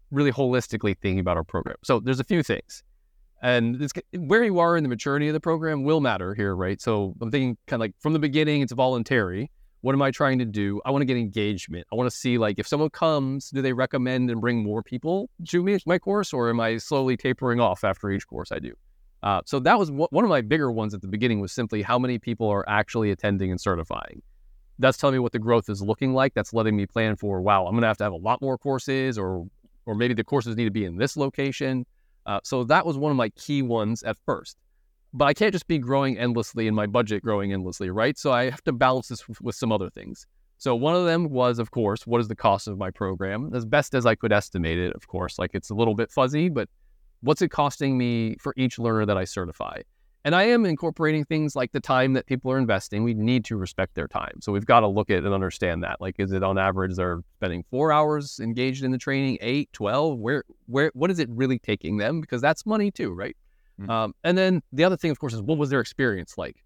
really 0.10 0.32
holistically 0.32 0.98
thinking 0.98 1.20
about 1.20 1.38
our 1.38 1.44
program. 1.44 1.78
So 1.84 2.00
there's 2.00 2.20
a 2.20 2.24
few 2.24 2.42
things, 2.42 2.84
and 3.41 3.91
where 4.13 4.43
you 4.43 4.60
are 4.60 4.78
in 4.78 4.84
the 4.84 4.89
maturity 4.89 5.28
of 5.28 5.34
the 5.34 5.39
program 5.39 5.84
will 5.84 6.02
matter 6.02 6.34
here, 6.34 6.56
right? 6.56 6.82
So 6.82 7.13
I'm 7.21 7.32
thinking 7.32 7.58
kind 7.67 7.78
of 7.78 7.82
like 7.82 7.93
from 8.00 8.13
the 8.13 8.19
beginning, 8.19 8.62
it's 8.62 8.74
voluntary. 8.74 9.52
What 9.82 9.93
am 9.93 10.02
I 10.02 10.10
trying 10.10 10.39
to 10.39 10.45
do? 10.45 10.82
I 10.84 10.89
want 10.89 11.04
to 11.04 11.06
get 11.06 11.17
engagement. 11.17 11.86
I 11.91 11.95
want 11.95 12.10
to 12.10 12.15
see 12.15 12.38
like 12.39 12.58
if 12.58 12.67
someone 12.67 12.89
comes, 12.89 13.52
do 13.52 13.62
they 13.62 13.74
recommend 13.74 14.32
and 14.32 14.41
bring 14.41 14.63
more 14.63 14.82
people 14.82 15.30
to 15.50 15.62
me 15.62 15.78
my 15.86 16.00
course, 16.00 16.34
or 16.34 16.50
am 16.50 16.60
I 16.60 16.78
slowly 16.78 17.17
tapering 17.17 17.60
off 17.60 17.84
after 17.84 18.10
each 18.10 18.26
course 18.26 18.52
I 18.52 18.60
do? 18.60 18.74
Uh, 19.21 19.41
so 19.45 19.60
that 19.60 19.78
was 19.78 19.91
one 19.91 20.24
of 20.24 20.30
my 20.30 20.41
bigger 20.41 20.71
ones 20.71 20.93
at 20.93 21.02
the 21.02 21.08
beginning 21.08 21.39
was 21.39 21.52
simply 21.52 21.82
how 21.82 22.00
many 22.00 22.19
people 22.19 22.48
are 22.48 22.67
actually 22.67 23.12
attending 23.12 23.52
and 23.52 23.60
certifying. 23.60 24.21
That's 24.78 24.98
telling 24.98 25.13
me 25.13 25.19
what 25.19 25.32
the 25.32 25.39
growth 25.39 25.69
is 25.69 25.82
looking 25.82 26.13
like. 26.13 26.34
That's 26.34 26.54
letting 26.54 26.76
me 26.76 26.86
plan 26.86 27.15
for 27.15 27.41
wow, 27.41 27.65
I'm 27.65 27.74
going 27.74 27.82
to 27.82 27.88
have 27.88 27.98
to 27.98 28.04
have 28.04 28.13
a 28.13 28.17
lot 28.17 28.41
more 28.41 28.58
courses, 28.58 29.17
or 29.17 29.48
or 29.86 29.95
maybe 29.95 30.13
the 30.13 30.24
courses 30.24 30.56
need 30.56 30.65
to 30.65 30.71
be 30.71 30.86
in 30.86 30.98
this 30.98 31.15
location. 31.15 31.86
Uh, 32.26 32.40
so 32.44 32.64
that 32.64 32.86
was 32.86 32.98
one 32.98 33.12
of 33.12 33.18
my 33.18 33.30
key 33.30 33.62
ones 33.62 34.04
at 34.04 34.18
first 34.26 34.58
but 35.16 35.26
I 35.26 35.34
can't 35.34 35.54
just 35.54 35.68
be 35.68 35.78
growing 35.78 36.18
endlessly 36.18 36.68
and 36.68 36.76
my 36.76 36.88
budget 36.88 37.24
growing 37.24 37.54
endlessly, 37.54 37.90
right? 37.90 38.18
So 38.18 38.34
I 38.34 38.50
have 38.50 38.62
to 38.66 38.74
balance 38.74 39.08
this 39.08 39.28
with, 39.30 39.40
with 39.42 39.56
some 39.56 39.72
other 39.72 39.90
things. 39.90 40.28
So 40.58 40.76
one 40.76 40.94
of 40.94 41.06
them 41.06 41.30
was, 41.30 41.58
of 41.58 41.72
course, 41.72 42.06
what 42.06 42.20
is 42.20 42.28
the 42.28 42.36
cost 42.36 42.68
of 42.68 42.78
my 42.78 42.92
program? 42.92 43.52
As 43.56 43.66
best 43.66 43.96
as 43.96 44.06
I 44.06 44.16
could 44.16 44.34
estimate 44.34 44.78
it, 44.78 44.94
of 44.94 45.08
course. 45.08 45.40
Like 45.40 45.52
it's 45.54 45.70
a 45.70 45.74
little 45.74 45.96
bit 45.96 46.12
fuzzy, 46.12 46.50
but 46.50 46.68
what's 47.22 47.42
it 47.42 47.48
costing 47.48 47.98
me 47.98 48.36
for 48.42 48.54
each 48.58 48.78
learner 48.78 49.06
that 49.06 49.18
I 49.18 49.24
certify? 49.24 49.82
And 50.26 50.34
I 50.34 50.46
am 50.46 50.66
incorporating 50.66 51.24
things 51.24 51.56
like 51.56 51.72
the 51.72 51.80
time 51.80 52.14
that 52.14 52.26
people 52.26 52.52
are 52.52 52.58
investing. 52.58 53.04
We 53.04 53.14
need 53.14 53.46
to 53.46 53.58
respect 53.58 53.94
their 53.94 54.08
time. 54.08 54.42
So 54.42 54.52
we've 54.52 54.66
got 54.66 54.80
to 54.80 54.88
look 54.88 55.12
at 55.12 55.24
and 55.24 55.32
understand 55.32 55.84
that. 55.84 56.02
Like, 56.02 56.16
is 56.18 56.32
it 56.32 56.42
on 56.42 56.58
average 56.58 56.96
they're 56.96 57.22
spending 57.36 57.64
four 57.70 57.92
hours 57.92 58.40
engaged 58.40 58.84
in 58.84 58.90
the 58.90 58.98
training, 58.98 59.38
eight, 59.40 59.72
12? 59.74 60.18
Where, 60.18 60.44
where, 60.66 60.90
what 60.96 61.12
is 61.12 61.20
it 61.20 61.30
really 61.30 61.60
taking 61.60 61.98
them? 61.98 62.22
Because 62.22 62.42
that's 62.42 62.66
money 62.66 62.90
too, 62.90 63.14
right? 63.14 63.38
Mm-hmm. 63.80 63.92
Um, 63.92 64.16
and 64.24 64.36
then 64.36 64.64
the 64.74 64.84
other 64.84 64.98
thing, 64.98 65.12
of 65.12 65.20
course, 65.20 65.36
is 65.36 65.44
what 65.44 65.60
was 65.60 65.70
their 65.70 65.80
experience 65.80 66.40
like? 66.40 66.64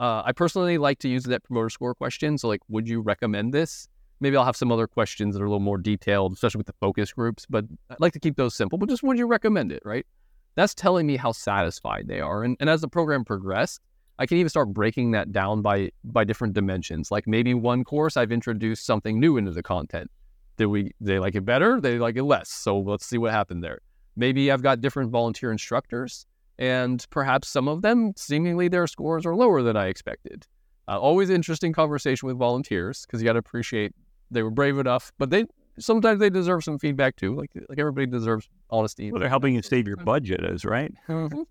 Uh, 0.00 0.22
I 0.24 0.32
personally 0.32 0.78
like 0.78 0.98
to 1.00 1.08
use 1.08 1.24
that 1.24 1.44
Promoter 1.44 1.68
Score 1.68 1.94
question. 1.94 2.38
So, 2.38 2.48
like, 2.48 2.62
would 2.68 2.88
you 2.88 3.02
recommend 3.02 3.52
this? 3.52 3.88
Maybe 4.20 4.38
I'll 4.38 4.44
have 4.46 4.56
some 4.56 4.72
other 4.72 4.86
questions 4.86 5.34
that 5.34 5.42
are 5.42 5.46
a 5.46 5.48
little 5.48 5.60
more 5.60 5.76
detailed, 5.76 6.32
especially 6.32 6.60
with 6.60 6.66
the 6.66 6.74
focus 6.80 7.12
groups. 7.12 7.44
But 7.50 7.66
I'd 7.90 8.00
like 8.00 8.14
to 8.14 8.20
keep 8.20 8.36
those 8.36 8.54
simple. 8.54 8.78
But 8.78 8.88
just 8.88 9.02
would 9.02 9.18
you 9.18 9.26
recommend 9.26 9.70
it, 9.70 9.82
right? 9.84 10.06
That's 10.54 10.74
telling 10.74 11.06
me 11.06 11.16
how 11.16 11.32
satisfied 11.32 12.08
they 12.08 12.20
are. 12.20 12.44
And, 12.44 12.56
and 12.60 12.68
as 12.68 12.80
the 12.80 12.88
program 12.88 13.24
progressed, 13.24 13.80
I 14.18 14.26
can 14.26 14.36
even 14.38 14.50
start 14.50 14.72
breaking 14.72 15.12
that 15.12 15.32
down 15.32 15.62
by 15.62 15.90
by 16.04 16.24
different 16.24 16.54
dimensions. 16.54 17.10
Like 17.10 17.26
maybe 17.26 17.54
one 17.54 17.82
course 17.84 18.16
I've 18.16 18.32
introduced 18.32 18.84
something 18.84 19.18
new 19.18 19.36
into 19.36 19.52
the 19.52 19.62
content. 19.62 20.10
Did 20.58 20.66
we 20.66 20.92
they 21.00 21.18
like 21.18 21.34
it 21.34 21.44
better? 21.44 21.80
They 21.80 21.98
like 21.98 22.16
it 22.16 22.24
less. 22.24 22.50
So 22.50 22.78
let's 22.78 23.06
see 23.06 23.18
what 23.18 23.32
happened 23.32 23.64
there. 23.64 23.80
Maybe 24.14 24.52
I've 24.52 24.62
got 24.62 24.80
different 24.80 25.10
volunteer 25.10 25.50
instructors 25.50 26.26
and 26.58 27.04
perhaps 27.10 27.48
some 27.48 27.66
of 27.66 27.82
them 27.82 28.12
seemingly 28.16 28.68
their 28.68 28.86
scores 28.86 29.24
are 29.24 29.34
lower 29.34 29.62
than 29.62 29.76
I 29.76 29.86
expected. 29.86 30.46
Uh, 30.86 30.98
always 30.98 31.30
interesting 31.30 31.72
conversation 31.72 32.26
with 32.26 32.36
volunteers 32.36 33.06
because 33.06 33.22
you 33.22 33.24
got 33.24 33.32
to 33.32 33.38
appreciate 33.38 33.92
they 34.30 34.42
were 34.42 34.50
brave 34.50 34.78
enough, 34.78 35.12
but 35.18 35.30
they 35.30 35.46
sometimes 35.78 36.20
they 36.20 36.30
deserve 36.30 36.64
some 36.64 36.78
feedback 36.78 37.16
too. 37.16 37.34
Like 37.34 37.50
like 37.68 37.78
everybody 37.78 38.06
deserves 38.06 38.48
honesty. 38.70 39.10
Well, 39.10 39.20
they're 39.20 39.28
helping 39.28 39.54
you 39.54 39.62
save 39.62 39.86
your 39.86 39.96
budget, 39.96 40.44
is 40.44 40.64
right. 40.64 40.92
Mm-hmm. 41.08 41.42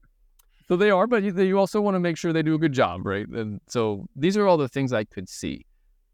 So 0.67 0.77
they 0.77 0.89
are, 0.89 1.05
but 1.05 1.23
you, 1.23 1.33
you 1.37 1.59
also 1.59 1.81
want 1.81 1.95
to 1.95 1.99
make 1.99 2.17
sure 2.17 2.31
they 2.31 2.43
do 2.43 2.55
a 2.55 2.59
good 2.59 2.71
job, 2.71 3.05
right? 3.05 3.27
And 3.27 3.59
so 3.67 4.07
these 4.15 4.37
are 4.37 4.47
all 4.47 4.57
the 4.57 4.69
things 4.69 4.93
I 4.93 5.03
could 5.03 5.27
see. 5.27 5.65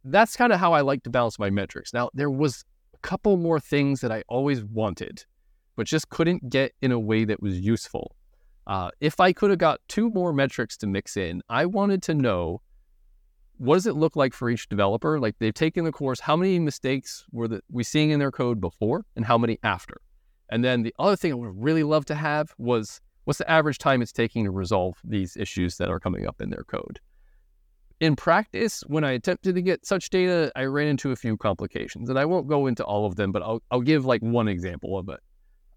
That's 0.03 0.36
kind 0.36 0.51
of 0.51 0.60
how 0.60 0.74
I 0.74 0.82
like 0.82 1.03
to 1.03 1.10
balance 1.10 1.38
my 1.38 1.49
metrics. 1.49 1.93
Now 1.93 2.10
there 2.14 2.32
was 2.32 2.64
a 2.95 2.97
couple 2.99 3.38
more 3.38 3.60
things 3.60 4.01
that 4.01 4.12
I 4.12 4.24
always 4.28 4.64
wanted, 4.64 5.24
but 5.76 5.86
just 5.86 6.10
couldn't 6.10 6.49
get 6.49 6.74
in 6.82 6.91
a 6.91 6.99
way 6.99 7.24
that 7.26 7.41
was 7.41 7.60
useful. 7.60 8.16
Uh, 8.66 8.89
if 8.99 9.20
I 9.20 9.32
could 9.32 9.49
have 9.49 9.60
got 9.60 9.80
two 9.88 10.10
more 10.10 10.34
metrics 10.34 10.76
to 10.78 10.88
mix 10.88 11.18
in, 11.18 11.41
I 11.49 11.66
wanted 11.66 12.01
to 12.03 12.14
know 12.14 12.62
what 13.58 13.76
does 13.76 13.88
it 13.88 13.95
look 13.95 14.16
like 14.16 14.34
for 14.34 14.49
each 14.49 14.70
developer? 14.70 15.20
Like 15.20 15.36
they've 15.39 15.53
taken 15.53 15.84
the 15.84 15.91
course, 15.91 16.20
how 16.20 16.36
many 16.36 16.60
mistakes 16.60 17.26
were 17.32 17.47
the, 17.47 17.62
we 17.72 17.84
seeing 17.84 18.12
in 18.12 18.20
their 18.20 18.32
code 18.32 18.62
before 18.62 19.05
and 19.16 19.26
how 19.26 19.38
many 19.38 19.58
after? 19.64 20.01
And 20.49 20.64
then 20.64 20.84
the 20.84 20.93
other 20.99 21.16
thing 21.16 21.32
I 21.32 21.36
would 21.36 21.62
really 21.62 21.84
love 21.84 22.05
to 22.05 22.16
have 22.16 22.53
was 22.58 23.01
what's 23.26 23.39
the 23.39 23.49
average 23.49 23.78
time 23.78 24.01
it's 24.01 24.12
taking 24.12 24.45
to 24.45 24.51
resolve 24.51 24.97
these 25.03 25.36
issues 25.36 25.78
that 25.78 25.89
are 25.89 25.99
coming 25.99 26.28
up 26.28 26.39
in 26.39 26.49
their 26.49 26.64
code? 26.64 26.99
In 27.99 28.16
practice, 28.16 28.82
when 28.82 29.03
I 29.03 29.12
attempted 29.12 29.55
to 29.55 29.62
get 29.62 29.86
such 29.86 30.12
data, 30.12 30.51
I 30.55 30.66
ran 30.66 30.88
into 30.88 31.12
a 31.12 31.16
few 31.16 31.36
complications. 31.36 32.10
And 32.10 32.20
I 32.20 32.26
won't 32.26 32.47
go 32.47 32.68
into 32.68 32.84
all 32.86 33.08
of 33.08 33.16
them, 33.16 33.32
but 33.32 33.41
I'll, 33.41 33.64
I'll 33.72 33.82
give 33.82 34.05
like 34.05 34.22
one 34.22 34.47
example 34.47 34.97
of 34.99 35.10
it. 35.10 35.20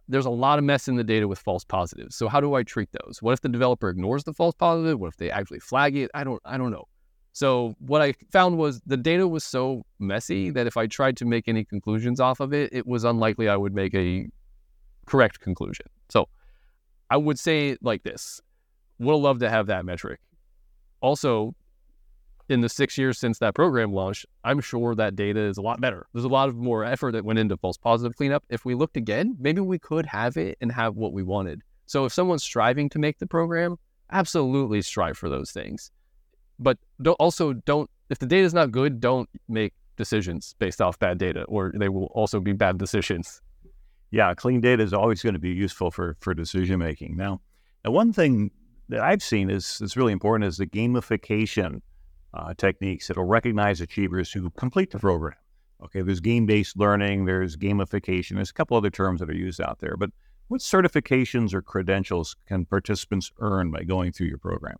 There's 0.07 0.26
a 0.26 0.31
lot 0.31 0.59
of 0.59 0.64
mess 0.64 0.87
in 0.87 0.97
the 0.97 1.05
data 1.05 1.26
with 1.26 1.39
false 1.39 1.64
positives. 1.64 2.16
So 2.16 2.28
how 2.28 2.41
do 2.41 2.55
I 2.55 2.62
treat 2.62 2.91
those? 2.93 3.22
What 3.22 3.33
if 3.33 3.41
the 3.41 3.49
developer 3.49 3.89
ignores 3.89 4.24
the 4.24 4.35
false 4.35 4.55
positive? 4.55 5.01
What 5.01 5.09
if 5.09 5.16
they 5.16 5.31
actually 5.31 5.61
flag 5.61 5.97
it? 5.97 6.11
I 6.14 6.24
don't 6.24 6.43
I 6.45 6.59
don't 6.59 6.72
know. 6.72 6.85
So 7.33 7.74
what 7.78 8.03
I 8.03 8.14
found 8.33 8.59
was 8.59 8.81
the 8.87 8.97
data 8.97 9.26
was 9.26 9.45
so 9.45 9.85
messy 9.99 10.51
that 10.51 10.66
if 10.66 10.76
I 10.76 10.87
tried 10.87 11.16
to 11.18 11.24
make 11.24 11.49
any 11.49 11.64
conclusions 11.64 12.20
off 12.20 12.41
of 12.41 12.53
it, 12.53 12.70
it 12.72 12.87
was 12.87 13.05
unlikely 13.05 13.49
I 13.49 13.57
would 13.57 13.74
make 13.74 13.95
a 13.95 14.28
correct 15.07 15.41
conclusion. 15.41 15.87
So 16.09 16.28
I 17.09 17.16
would 17.16 17.39
say 17.39 17.76
like 17.83 18.03
this: 18.03 18.41
would 18.99 19.14
love 19.14 19.39
to 19.41 19.51
have 19.51 19.66
that 19.68 19.85
metric. 19.85 20.20
Also, 21.01 21.55
in 22.49 22.61
the 22.61 22.68
six 22.68 22.99
years 22.99 23.18
since 23.18 23.39
that 23.39 23.55
program 23.55 23.93
launched, 23.93 24.26
I'm 24.43 24.61
sure 24.61 24.95
that 24.97 25.14
data 25.14 25.41
is 25.41 25.57
a 25.57 25.62
lot 25.62 25.81
better. 25.81 26.07
There's 26.12 26.24
a 26.24 26.28
lot 26.28 26.49
of 26.49 26.57
more 26.57 26.85
effort 26.85 27.12
that 27.12 27.24
went 27.24 27.39
into 27.39 27.57
false 27.57 27.78
positive 27.78 28.16
cleanup. 28.16 28.45
If 28.49 28.64
we 28.64 28.74
looked 28.74 28.97
again, 28.97 29.37
maybe 29.39 29.61
we 29.61 29.78
could 29.78 30.05
have 30.07 30.37
it 30.37 30.59
and 30.61 30.72
have 30.72 30.97
what 30.97 31.12
we 31.12 31.22
wanted. 31.22 31.62
So 31.87 32.05
if 32.05 32.12
someone's 32.12 32.43
striving 32.43 32.89
to 32.91 32.99
make 32.99 33.18
the 33.18 33.26
program, 33.26 33.76
absolutely 34.11 34.83
strive 34.83 35.16
for 35.16 35.28
those 35.28 35.53
things. 35.53 35.93
But 36.61 36.79
don't, 37.03 37.15
also 37.15 37.55
don't, 37.55 37.91
if 38.11 38.19
the 38.19 38.27
data 38.27 38.45
is 38.45 38.55
not 38.55 38.71
good, 38.71 39.01
don't 39.01 39.29
make 39.49 39.73
decisions 39.97 40.55
based 40.59 40.81
off 40.81 40.99
bad 40.99 41.19
data, 41.19 41.45
or 41.45 41.73
they 41.75 41.89
will 41.89 42.07
also 42.15 42.39
be 42.39 42.53
bad 42.53 42.79
decisions. 42.79 43.41
Yeah, 44.11 44.35
clean 44.35 44.61
data 44.61 44.83
is 44.83 44.93
always 44.93 45.23
going 45.23 45.35
to 45.35 45.41
be 45.41 45.51
useful 45.51 45.91
for 45.91 46.17
for 46.21 46.35
decision 46.35 46.79
making. 46.79 47.17
Now, 47.17 47.41
now 47.85 47.93
one 47.93 48.13
thing 48.13 48.51
that 48.89 49.01
I've 49.01 49.23
seen 49.23 49.51
is 49.51 49.81
is 49.81 49.97
really 49.97 50.13
important 50.13 50.49
is 50.49 50.57
the 50.57 50.67
gamification 50.67 51.81
uh, 52.35 52.55
techniques 52.55 53.09
that'll 53.09 53.25
recognize 53.25 53.81
achievers 53.81 54.33
who 54.33 54.51
complete 54.51 54.91
the 54.91 54.99
program. 54.99 55.37
Okay, 55.85 56.03
there's 56.03 56.21
game 56.21 56.45
based 56.45 56.77
learning, 56.77 57.25
there's 57.25 57.57
gamification, 57.57 58.35
there's 58.35 58.51
a 58.51 58.55
couple 58.55 58.77
other 58.77 58.91
terms 58.91 59.21
that 59.21 59.31
are 59.31 59.35
used 59.35 59.61
out 59.61 59.79
there. 59.79 59.97
But 59.97 60.11
what 60.49 60.61
certifications 60.61 61.55
or 61.55 61.63
credentials 61.63 62.37
can 62.49 62.65
participants 62.67 63.31
earn 63.39 63.71
by 63.71 63.85
going 63.85 64.13
through 64.13 64.27
your 64.27 64.39
program? 64.39 64.77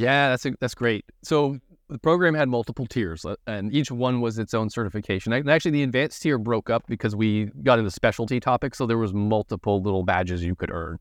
Yeah, 0.00 0.30
that's 0.30 0.46
a, 0.46 0.52
that's 0.60 0.74
great. 0.74 1.04
So 1.22 1.58
the 1.90 1.98
program 1.98 2.34
had 2.34 2.48
multiple 2.48 2.86
tiers, 2.86 3.24
uh, 3.26 3.36
and 3.46 3.72
each 3.74 3.90
one 3.90 4.22
was 4.22 4.38
its 4.38 4.54
own 4.54 4.70
certification. 4.70 5.32
And 5.34 5.50
actually, 5.50 5.72
the 5.72 5.82
advanced 5.82 6.22
tier 6.22 6.38
broke 6.38 6.70
up 6.70 6.84
because 6.86 7.14
we 7.14 7.46
got 7.62 7.78
into 7.78 7.90
specialty 7.90 8.40
topics, 8.40 8.78
so 8.78 8.86
there 8.86 8.96
was 8.96 9.12
multiple 9.12 9.82
little 9.82 10.02
badges 10.02 10.42
you 10.42 10.54
could 10.54 10.70
earn. 10.70 10.98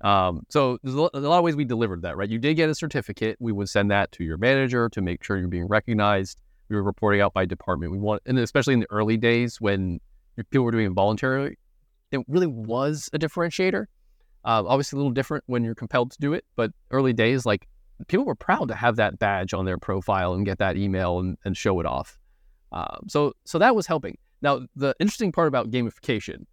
Um, 0.00 0.46
so 0.48 0.78
there's 0.82 0.94
a 0.94 1.00
lot 1.00 1.38
of 1.38 1.44
ways 1.44 1.56
we 1.56 1.64
delivered 1.66 2.02
that, 2.02 2.16
right? 2.16 2.28
You 2.28 2.38
did 2.38 2.54
get 2.54 2.70
a 2.70 2.74
certificate. 2.74 3.36
We 3.38 3.52
would 3.52 3.68
send 3.68 3.90
that 3.90 4.12
to 4.12 4.24
your 4.24 4.38
manager 4.38 4.88
to 4.90 5.02
make 5.02 5.22
sure 5.22 5.36
you're 5.36 5.48
being 5.48 5.66
recognized. 5.66 6.40
We 6.68 6.76
were 6.76 6.84
reporting 6.84 7.20
out 7.20 7.34
by 7.34 7.44
department. 7.44 7.92
We 7.92 7.98
want, 7.98 8.22
and 8.24 8.38
especially 8.38 8.74
in 8.74 8.80
the 8.80 8.90
early 8.90 9.16
days 9.18 9.60
when 9.60 10.00
people 10.50 10.64
were 10.64 10.70
doing 10.70 10.86
it 10.86 10.92
voluntarily, 10.92 11.58
it 12.12 12.20
really 12.28 12.46
was 12.46 13.10
a 13.12 13.18
differentiator. 13.18 13.86
Uh, 14.44 14.62
obviously, 14.66 14.96
a 14.96 15.00
little 15.00 15.12
different 15.12 15.44
when 15.48 15.64
you're 15.64 15.74
compelled 15.74 16.12
to 16.12 16.18
do 16.18 16.32
it, 16.32 16.44
but 16.56 16.70
early 16.90 17.12
days, 17.12 17.44
like 17.44 17.66
people 18.06 18.24
were 18.24 18.34
proud 18.34 18.68
to 18.68 18.74
have 18.74 18.96
that 18.96 19.18
badge 19.18 19.52
on 19.52 19.64
their 19.64 19.78
profile 19.78 20.34
and 20.34 20.44
get 20.44 20.58
that 20.58 20.76
email 20.76 21.18
and, 21.18 21.36
and 21.44 21.56
show 21.56 21.80
it 21.80 21.86
off. 21.86 22.18
Um, 22.72 23.06
so, 23.08 23.32
so 23.44 23.58
that 23.58 23.74
was 23.74 23.86
helping. 23.86 24.16
Now, 24.40 24.60
the 24.76 24.94
interesting 25.00 25.32
part 25.32 25.48
about 25.48 25.70
gamification 25.70 26.44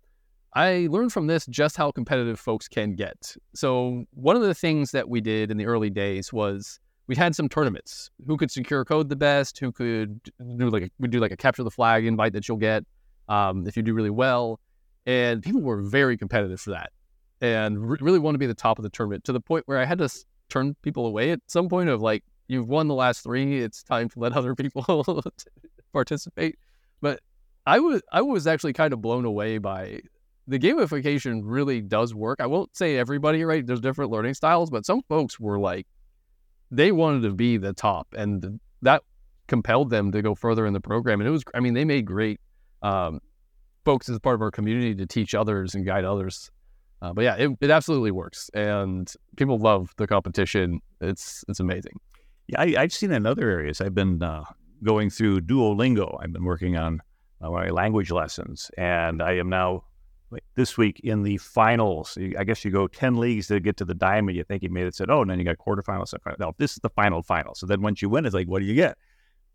I 0.56 0.88
learned 0.90 1.12
from 1.12 1.28
this 1.28 1.46
just 1.48 1.76
how 1.76 1.92
competitive 1.92 2.40
folks 2.40 2.70
can 2.70 2.96
get. 2.96 3.36
So, 3.54 4.06
one 4.12 4.38
of 4.38 4.42
the 4.42 4.54
things 4.54 4.92
that 4.92 5.10
we 5.10 5.20
did 5.20 5.52
in 5.52 5.58
the 5.58 5.66
early 5.66 5.90
days 5.90 6.32
was 6.32 6.80
we 7.08 7.16
had 7.16 7.36
some 7.36 7.50
tournaments. 7.50 8.10
Who 8.26 8.38
could 8.38 8.50
secure 8.50 8.86
code 8.86 9.10
the 9.10 9.18
best? 9.18 9.60
Who 9.60 9.74
could 9.74 10.22
do 10.24 10.70
like 10.70 10.84
a, 10.84 10.90
we 10.98 11.10
do 11.10 11.20
like 11.20 11.34
a 11.34 11.38
capture 11.38 11.64
the 11.64 11.72
flag 11.72 12.06
invite 12.06 12.32
that 12.34 12.48
you'll 12.48 12.58
get 12.58 12.86
um, 13.28 13.68
if 13.68 13.76
you 13.76 13.84
do 13.84 13.94
really 13.94 14.10
well. 14.10 14.62
And 15.06 15.44
people 15.44 15.62
were 15.62 15.82
very 15.82 16.18
competitive 16.18 16.62
for 16.62 16.72
that, 16.72 16.92
and 17.42 17.90
re- 17.90 17.98
really 18.00 18.20
want 18.20 18.36
to 18.36 18.40
be 18.40 18.48
the 18.48 18.56
top 18.56 18.80
of 18.80 18.84
the 18.84 18.90
tournament 18.90 19.26
to 19.26 19.34
the 19.34 19.42
point 19.42 19.68
where 19.68 19.78
I 19.78 19.84
had 19.84 19.98
to 19.98 20.10
turn 20.50 20.76
people 20.82 21.06
away 21.06 21.32
at 21.32 21.40
some 21.48 21.70
point 21.70 21.90
of 21.90 22.02
like, 22.02 22.24
you've 22.48 22.68
won 22.68 22.88
the 22.88 22.96
last 22.96 23.24
three. 23.24 23.62
It's 23.62 23.84
time 23.84 24.10
to 24.10 24.20
let 24.20 24.34
other 24.34 24.56
people 24.56 25.24
participate. 25.94 26.58
But 27.02 27.20
I 27.66 27.80
was 27.80 28.02
I 28.12 28.22
was 28.22 28.48
actually 28.48 28.74
kind 28.74 28.94
of 28.94 29.02
blown 29.02 29.26
away 29.26 29.58
by 29.58 30.02
the 30.48 30.60
gamification 30.60 31.42
really 31.44 31.82
does 31.82 32.14
work. 32.14 32.40
I 32.40 32.46
won't 32.46 32.76
say 32.78 32.98
everybody, 32.98 33.44
right? 33.44 33.66
There's 33.66 33.82
different 33.82 34.12
learning 34.12 34.36
styles, 34.36 34.70
but 34.70 34.86
some 34.86 35.02
folks 35.10 35.40
were 35.40 35.58
like, 35.58 35.88
they 36.70 36.92
wanted 36.92 37.24
to 37.24 37.34
be 37.34 37.58
the 37.58 37.74
top, 37.74 38.08
and 38.16 38.60
that 38.82 39.02
compelled 39.48 39.90
them 39.90 40.12
to 40.12 40.22
go 40.22 40.36
further 40.36 40.66
in 40.66 40.74
the 40.74 40.82
program. 40.82 41.22
And 41.22 41.28
it 41.28 41.32
was, 41.32 41.44
I 41.54 41.60
mean, 41.60 41.74
they 41.74 41.86
made 41.86 42.06
great 42.06 42.40
um, 42.82 43.20
folks 43.84 44.10
as 44.10 44.20
part 44.20 44.36
of 44.36 44.42
our 44.42 44.52
community 44.52 44.96
to 44.96 45.06
teach 45.06 45.34
others 45.34 45.76
and 45.76 45.86
guide 45.86 46.06
others. 46.06 46.52
Uh, 47.06 47.14
but 47.14 47.24
yeah, 47.24 47.36
it, 47.36 47.52
it 47.62 47.70
absolutely 47.70 48.10
works, 48.10 48.50
and 48.56 49.14
people 49.36 49.60
love 49.60 49.94
the 49.98 50.08
competition. 50.08 50.82
It's 51.02 51.46
it's 51.48 51.60
amazing. 51.60 52.00
Yeah, 52.48 52.62
I, 52.62 52.82
have 52.82 52.94
seen 52.94 53.12
in 53.12 53.28
other 53.28 53.48
areas. 53.48 53.80
I've 53.80 53.94
been 53.94 54.24
uh, 54.24 54.44
going 54.84 55.12
through 55.12 55.42
Duolingo. 55.42 56.18
I've 56.20 56.34
been 56.34 56.44
working 56.46 56.78
on 56.78 57.02
uh, 57.42 57.52
my 57.52 57.70
language 57.70 58.10
lessons, 58.10 58.72
and 58.76 59.22
I 59.22 59.34
am 59.34 59.50
now 59.50 59.84
this 60.56 60.78
week 60.78 61.00
in 61.04 61.22
the 61.22 61.38
finals. 61.38 62.18
I 62.38 62.44
guess 62.44 62.66
you 62.66 62.72
go 62.72 62.88
10 62.88 63.18
leagues 63.18 63.48
to 63.48 63.60
get 63.60 63.78
to 63.78 63.86
the 63.86 63.94
diamond. 63.94 64.36
You 64.36 64.44
think 64.44 64.64
you 64.64 64.70
made 64.70 64.88
it, 64.88 64.96
said, 64.96 65.12
oh, 65.12 65.22
and 65.22 65.30
then 65.30 65.38
you 65.38 65.46
got 65.46 65.58
quarterfinals. 65.58 66.14
No, 66.40 66.54
this 66.58 66.72
is 66.72 66.80
the 66.82 66.90
final 66.90 67.22
final. 67.22 67.54
So 67.54 67.68
then 67.68 67.82
once 67.82 68.02
you 68.02 68.10
win, 68.10 68.26
it's 68.26 68.34
like, 68.34 68.48
what 68.48 68.60
do 68.60 68.66
you 68.66 68.74
get? 68.74 68.98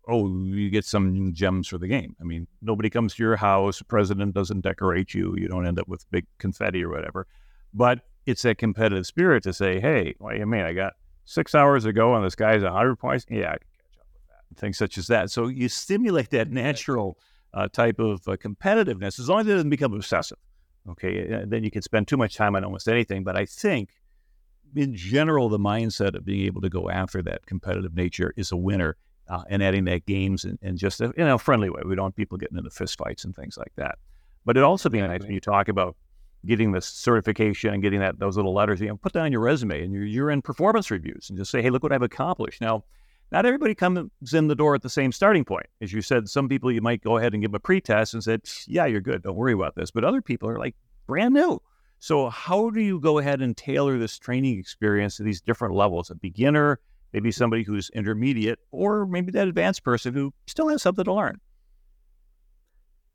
Oh, 0.07 0.27
you 0.27 0.69
get 0.69 0.85
some 0.85 1.31
gems 1.33 1.67
for 1.67 1.77
the 1.77 1.87
game. 1.87 2.15
I 2.19 2.23
mean, 2.23 2.47
nobody 2.61 2.89
comes 2.89 3.15
to 3.15 3.23
your 3.23 3.35
house. 3.35 3.79
The 3.79 3.85
president 3.85 4.33
doesn't 4.33 4.61
decorate 4.61 5.13
you. 5.13 5.35
You 5.37 5.47
don't 5.47 5.67
end 5.67 5.79
up 5.79 5.87
with 5.87 6.09
big 6.11 6.25
confetti 6.39 6.83
or 6.83 6.89
whatever. 6.89 7.27
But 7.73 7.99
it's 8.25 8.41
that 8.43 8.57
competitive 8.57 9.05
spirit 9.05 9.43
to 9.43 9.53
say, 9.53 9.79
hey, 9.79 10.15
do 10.19 10.35
you 10.35 10.45
mean? 10.45 10.61
I 10.61 10.73
got 10.73 10.93
six 11.25 11.55
hours 11.55 11.85
ago 11.85 12.15
and 12.15 12.25
this 12.25 12.35
guy's 12.35 12.63
100 12.63 12.95
points. 12.97 13.25
Yeah, 13.29 13.49
I 13.49 13.57
can 13.57 13.67
catch 13.77 13.99
up 13.99 14.07
with 14.13 14.21
that. 14.27 14.59
Things 14.59 14.77
such 14.77 14.97
as 14.97 15.07
that. 15.07 15.31
So 15.31 15.47
you 15.47 15.69
stimulate 15.69 16.29
that 16.31 16.49
natural 16.49 17.17
uh, 17.53 17.67
type 17.67 17.99
of 17.99 18.27
uh, 18.27 18.37
competitiveness 18.37 19.19
as 19.19 19.29
long 19.29 19.41
as 19.41 19.47
it 19.47 19.51
doesn't 19.51 19.69
become 19.69 19.93
obsessive. 19.93 20.37
Okay, 20.89 21.31
uh, 21.31 21.45
then 21.45 21.63
you 21.63 21.69
can 21.69 21.81
spend 21.81 22.07
too 22.07 22.17
much 22.17 22.35
time 22.35 22.55
on 22.55 22.63
almost 22.63 22.87
anything. 22.87 23.23
But 23.23 23.37
I 23.37 23.45
think, 23.45 23.89
in 24.75 24.95
general, 24.95 25.49
the 25.49 25.59
mindset 25.59 26.15
of 26.15 26.25
being 26.25 26.45
able 26.45 26.61
to 26.61 26.69
go 26.69 26.89
after 26.89 27.21
that 27.23 27.45
competitive 27.45 27.93
nature 27.93 28.33
is 28.35 28.51
a 28.51 28.57
winner, 28.57 28.97
uh, 29.31 29.43
and 29.49 29.63
adding 29.63 29.85
that 29.85 30.05
games 30.05 30.43
in, 30.43 30.59
in 30.61 30.77
just 30.77 30.99
a 31.01 31.13
you 31.17 31.23
know 31.23 31.37
friendly 31.37 31.69
way. 31.69 31.81
We 31.85 31.95
don't 31.95 32.03
want 32.03 32.15
people 32.15 32.37
getting 32.37 32.57
into 32.57 32.69
fistfights 32.69 33.23
and 33.23 33.35
things 33.35 33.57
like 33.57 33.71
that. 33.77 33.97
But 34.45 34.57
it 34.57 34.63
also 34.63 34.89
be 34.89 34.99
nice 34.99 35.21
when 35.21 35.31
you 35.31 35.39
talk 35.39 35.69
about 35.69 35.95
getting 36.45 36.71
the 36.71 36.81
certification 36.81 37.73
and 37.73 37.81
getting 37.81 38.01
that 38.01 38.19
those 38.19 38.35
little 38.35 38.53
letters. 38.53 38.81
You 38.81 38.89
know, 38.89 38.97
put 38.97 39.13
that 39.13 39.21
on 39.21 39.31
your 39.31 39.41
resume 39.41 39.83
and 39.83 39.93
your 39.93 40.03
year-end 40.03 40.43
performance 40.43 40.91
reviews, 40.91 41.29
and 41.29 41.37
just 41.37 41.49
say, 41.49 41.61
"Hey, 41.61 41.69
look 41.69 41.81
what 41.81 41.93
I've 41.93 42.01
accomplished." 42.01 42.59
Now, 42.59 42.83
not 43.31 43.45
everybody 43.45 43.73
comes 43.73 44.33
in 44.33 44.47
the 44.49 44.55
door 44.55 44.75
at 44.75 44.81
the 44.81 44.89
same 44.89 45.13
starting 45.13 45.45
point. 45.45 45.67
As 45.79 45.93
you 45.93 46.01
said, 46.01 46.27
some 46.27 46.49
people 46.49 46.69
you 46.69 46.81
might 46.81 47.01
go 47.01 47.17
ahead 47.17 47.33
and 47.33 47.41
give 47.41 47.51
them 47.51 47.55
a 47.55 47.59
pretest 47.61 48.13
and 48.13 48.21
said, 48.21 48.41
yeah, 48.67 48.85
you're 48.85 48.99
good. 48.99 49.23
Don't 49.23 49.37
worry 49.37 49.53
about 49.53 49.75
this. 49.75 49.89
But 49.89 50.03
other 50.03 50.21
people 50.21 50.49
are 50.49 50.59
like 50.59 50.75
brand 51.07 51.33
new. 51.33 51.61
So 51.99 52.29
how 52.29 52.71
do 52.71 52.81
you 52.81 52.99
go 52.99 53.19
ahead 53.19 53.41
and 53.41 53.55
tailor 53.55 53.97
this 53.97 54.19
training 54.19 54.59
experience 54.59 55.15
to 55.17 55.23
these 55.23 55.39
different 55.39 55.75
levels? 55.75 56.09
A 56.09 56.15
beginner, 56.15 56.79
maybe 57.13 57.31
somebody 57.31 57.63
who's 57.63 57.89
intermediate, 57.91 58.59
or 58.71 59.05
maybe 59.05 59.31
that 59.31 59.47
advanced 59.47 59.83
person 59.83 60.13
who 60.13 60.33
still 60.47 60.69
has 60.69 60.81
something 60.81 61.05
to 61.05 61.13
learn. 61.13 61.39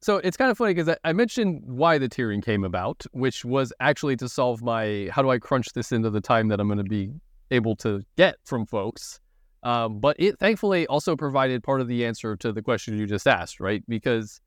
So 0.03 0.19
it's 0.19 0.37
kind 0.37 0.51
of 0.51 0.59
funny 0.59 0.75
because 0.75 0.95
I 1.05 1.13
mentioned 1.13 1.63
why 1.65 1.99
the 1.99 2.09
tiering 2.09 2.45
came 2.45 2.65
about, 2.65 3.05
which 3.13 3.45
was 3.45 3.73
actually 3.81 4.17
to 4.17 4.29
solve 4.29 4.63
my 4.63 5.09
how 5.11 5.23
do 5.23 5.31
I 5.31 5.39
crunch 5.39 5.73
this 5.73 5.91
into 5.91 6.11
the 6.11 6.21
time 6.21 6.49
that 6.49 6.61
I'm 6.61 6.69
going 6.69 6.79
to 6.79 6.85
be 6.85 7.11
able 7.51 7.77
to 7.77 8.03
get 8.17 8.37
from 8.45 8.67
folks. 8.67 9.21
Um, 9.63 9.99
but 9.99 10.17
it 10.19 10.39
thankfully 10.39 10.87
also 10.87 11.17
provided 11.17 11.63
part 11.63 11.81
of 11.81 11.89
the 11.89 12.05
answer 12.05 12.37
to 12.37 12.53
the 12.53 12.63
question 12.63 12.97
you 12.99 13.07
just 13.07 13.27
asked, 13.27 13.59
right? 13.59 13.83
Because 13.89 14.41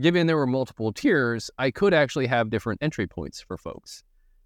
given 0.00 0.26
there 0.26 0.36
were 0.36 0.46
multiple 0.46 0.92
tiers, 0.92 1.50
I 1.58 1.70
could 1.70 1.94
actually 1.94 2.26
have 2.26 2.50
different 2.50 2.82
entry 2.82 3.06
points 3.06 3.40
for 3.40 3.56
folks. 3.56 4.02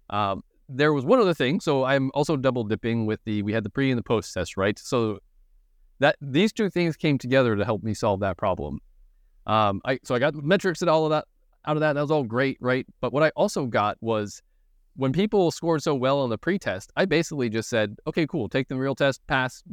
Um, 0.09 0.43
there 0.69 0.93
was 0.93 1.05
one 1.05 1.19
other 1.19 1.33
thing. 1.33 1.59
So 1.59 1.83
I'm 1.83 2.11
also 2.13 2.35
double 2.37 2.63
dipping 2.63 3.05
with 3.05 3.23
the, 3.25 3.41
we 3.43 3.53
had 3.53 3.63
the 3.63 3.69
pre 3.69 3.91
and 3.91 3.97
the 3.97 4.03
post 4.03 4.33
test, 4.33 4.57
right? 4.57 4.77
So 4.77 5.19
that 5.99 6.15
these 6.21 6.51
two 6.51 6.69
things 6.69 6.95
came 6.97 7.17
together 7.17 7.55
to 7.55 7.65
help 7.65 7.83
me 7.83 7.93
solve 7.93 8.19
that 8.21 8.37
problem. 8.37 8.79
Um, 9.45 9.81
I, 9.85 9.99
so 10.03 10.15
I 10.15 10.19
got 10.19 10.35
metrics 10.35 10.81
and 10.81 10.89
all 10.89 11.05
of 11.05 11.11
that 11.11 11.25
out 11.65 11.77
of 11.77 11.81
that. 11.81 11.93
That 11.93 12.01
was 12.01 12.11
all 12.11 12.23
great, 12.23 12.57
right? 12.59 12.85
But 13.01 13.13
what 13.13 13.23
I 13.23 13.29
also 13.35 13.65
got 13.65 13.97
was 14.01 14.41
when 14.95 15.11
people 15.11 15.51
scored 15.51 15.81
so 15.81 15.95
well 15.95 16.19
on 16.19 16.29
the 16.29 16.37
pretest, 16.37 16.91
I 16.95 17.05
basically 17.05 17.49
just 17.49 17.69
said, 17.69 17.97
okay, 18.07 18.27
cool, 18.27 18.47
take 18.49 18.67
the 18.67 18.77
real 18.77 18.95
test, 18.95 19.25
pass. 19.27 19.63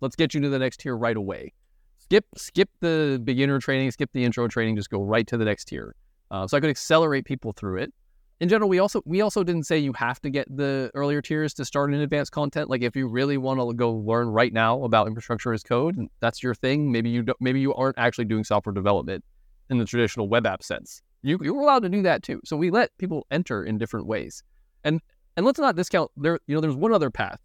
Let's 0.00 0.16
get 0.16 0.34
you 0.34 0.40
to 0.40 0.48
the 0.48 0.58
next 0.58 0.80
tier 0.80 0.96
right 0.96 1.16
away. 1.16 1.52
Skip 1.98 2.26
skip 2.36 2.68
the 2.80 3.20
beginner 3.24 3.58
training, 3.58 3.90
skip 3.90 4.10
the 4.12 4.24
intro 4.24 4.46
training, 4.46 4.76
just 4.76 4.90
go 4.90 5.02
right 5.02 5.26
to 5.26 5.36
the 5.36 5.44
next 5.44 5.66
tier. 5.66 5.94
Uh, 6.30 6.46
so 6.46 6.56
I 6.56 6.60
could 6.60 6.70
accelerate 6.70 7.24
people 7.24 7.52
through 7.52 7.78
it. 7.78 7.92
In 8.38 8.50
general, 8.50 8.68
we 8.68 8.78
also 8.78 9.02
we 9.06 9.22
also 9.22 9.42
didn't 9.42 9.64
say 9.64 9.78
you 9.78 9.94
have 9.94 10.20
to 10.20 10.28
get 10.28 10.46
the 10.54 10.90
earlier 10.94 11.22
tiers 11.22 11.54
to 11.54 11.64
start 11.64 11.94
in 11.94 12.00
advanced 12.00 12.32
content. 12.32 12.68
Like 12.68 12.82
if 12.82 12.94
you 12.94 13.08
really 13.08 13.38
want 13.38 13.60
to 13.60 13.72
go 13.74 13.92
learn 13.92 14.28
right 14.28 14.52
now 14.52 14.84
about 14.84 15.06
infrastructure 15.06 15.54
as 15.54 15.62
code, 15.62 15.96
and 15.96 16.10
that's 16.20 16.42
your 16.42 16.54
thing. 16.54 16.92
Maybe 16.92 17.08
you 17.08 17.22
don't, 17.22 17.40
maybe 17.40 17.60
you 17.60 17.72
aren't 17.74 17.98
actually 17.98 18.26
doing 18.26 18.44
software 18.44 18.74
development 18.74 19.24
in 19.70 19.78
the 19.78 19.86
traditional 19.86 20.28
web 20.28 20.46
app 20.46 20.62
sense. 20.62 21.00
You 21.22 21.38
you're 21.42 21.58
allowed 21.58 21.82
to 21.84 21.88
do 21.88 22.02
that 22.02 22.22
too. 22.22 22.40
So 22.44 22.58
we 22.58 22.70
let 22.70 22.96
people 22.98 23.26
enter 23.30 23.64
in 23.64 23.78
different 23.78 24.06
ways. 24.06 24.42
And 24.84 25.00
and 25.38 25.46
let's 25.46 25.58
not 25.58 25.74
discount 25.74 26.10
there. 26.18 26.38
You 26.46 26.56
know, 26.56 26.60
there's 26.60 26.76
one 26.76 26.92
other 26.92 27.10
path. 27.10 27.40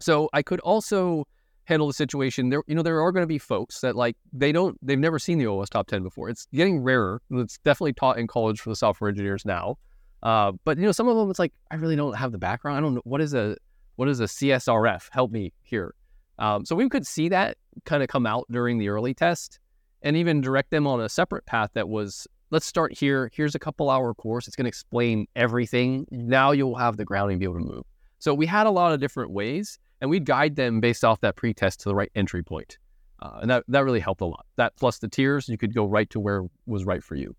So 0.00 0.30
I 0.32 0.42
could 0.42 0.60
also 0.60 1.26
handle 1.64 1.86
the 1.86 1.94
situation. 1.94 2.50
There, 2.50 2.62
you 2.66 2.74
know, 2.74 2.82
there 2.82 3.00
are 3.00 3.12
going 3.12 3.22
to 3.22 3.28
be 3.28 3.38
folks 3.38 3.80
that 3.80 3.96
like 3.96 4.16
they 4.32 4.52
don't, 4.52 4.78
they've 4.82 4.98
never 4.98 5.18
seen 5.18 5.38
the 5.38 5.44
OWASP 5.44 5.70
top 5.70 5.86
ten 5.88 6.02
before. 6.02 6.28
It's 6.28 6.46
getting 6.54 6.80
rarer. 6.80 7.22
It's 7.30 7.58
definitely 7.58 7.94
taught 7.94 8.18
in 8.18 8.26
college 8.26 8.60
for 8.60 8.70
the 8.70 8.76
software 8.76 9.08
engineers 9.10 9.44
now. 9.44 9.78
Uh, 10.22 10.52
but 10.64 10.78
you 10.78 10.84
know, 10.84 10.92
some 10.92 11.08
of 11.08 11.16
them, 11.16 11.30
it's 11.30 11.38
like 11.38 11.52
I 11.70 11.76
really 11.76 11.96
don't 11.96 12.16
have 12.16 12.32
the 12.32 12.38
background. 12.38 12.78
I 12.78 12.80
don't 12.80 12.94
know 12.94 13.02
what 13.04 13.20
is 13.20 13.34
a 13.34 13.56
what 13.96 14.08
is 14.08 14.20
a 14.20 14.24
CSRF. 14.24 15.08
Help 15.12 15.30
me 15.30 15.52
here. 15.62 15.94
Um, 16.38 16.64
so 16.64 16.74
we 16.74 16.88
could 16.88 17.06
see 17.06 17.28
that 17.28 17.56
kind 17.84 18.02
of 18.02 18.08
come 18.08 18.26
out 18.26 18.46
during 18.50 18.78
the 18.78 18.88
early 18.88 19.14
test, 19.14 19.60
and 20.02 20.16
even 20.16 20.40
direct 20.40 20.70
them 20.70 20.86
on 20.86 21.00
a 21.00 21.08
separate 21.08 21.46
path 21.46 21.70
that 21.74 21.88
was 21.88 22.26
let's 22.50 22.66
start 22.66 22.96
here. 22.96 23.30
Here's 23.34 23.54
a 23.54 23.58
couple 23.58 23.90
hour 23.90 24.14
course. 24.14 24.46
It's 24.46 24.56
going 24.56 24.64
to 24.64 24.68
explain 24.68 25.26
everything. 25.36 26.06
Now 26.10 26.52
you'll 26.52 26.76
have 26.76 26.96
the 26.96 27.04
grounding 27.04 27.36
to 27.36 27.40
be 27.40 27.44
able 27.44 27.66
to 27.66 27.74
move. 27.74 27.84
So 28.18 28.32
we 28.32 28.46
had 28.46 28.66
a 28.66 28.70
lot 28.70 28.92
of 28.92 29.00
different 29.00 29.32
ways, 29.32 29.78
and 30.04 30.10
we'd 30.10 30.26
guide 30.26 30.54
them 30.54 30.80
based 30.80 31.02
off 31.02 31.22
that 31.22 31.34
pre-test 31.34 31.80
to 31.80 31.88
the 31.88 31.94
right 31.94 32.12
entry 32.14 32.42
point. 32.42 32.76
Uh, 33.22 33.38
and 33.40 33.50
that, 33.50 33.64
that 33.68 33.84
really 33.84 34.00
helped 34.00 34.20
a 34.20 34.26
lot. 34.26 34.44
That 34.56 34.76
plus 34.76 34.98
the 34.98 35.08
tiers, 35.08 35.48
you 35.48 35.56
could 35.56 35.74
go 35.74 35.86
right 35.86 36.10
to 36.10 36.20
where 36.20 36.42
was 36.66 36.84
right 36.84 37.02
for 37.02 37.14
you. 37.14 37.34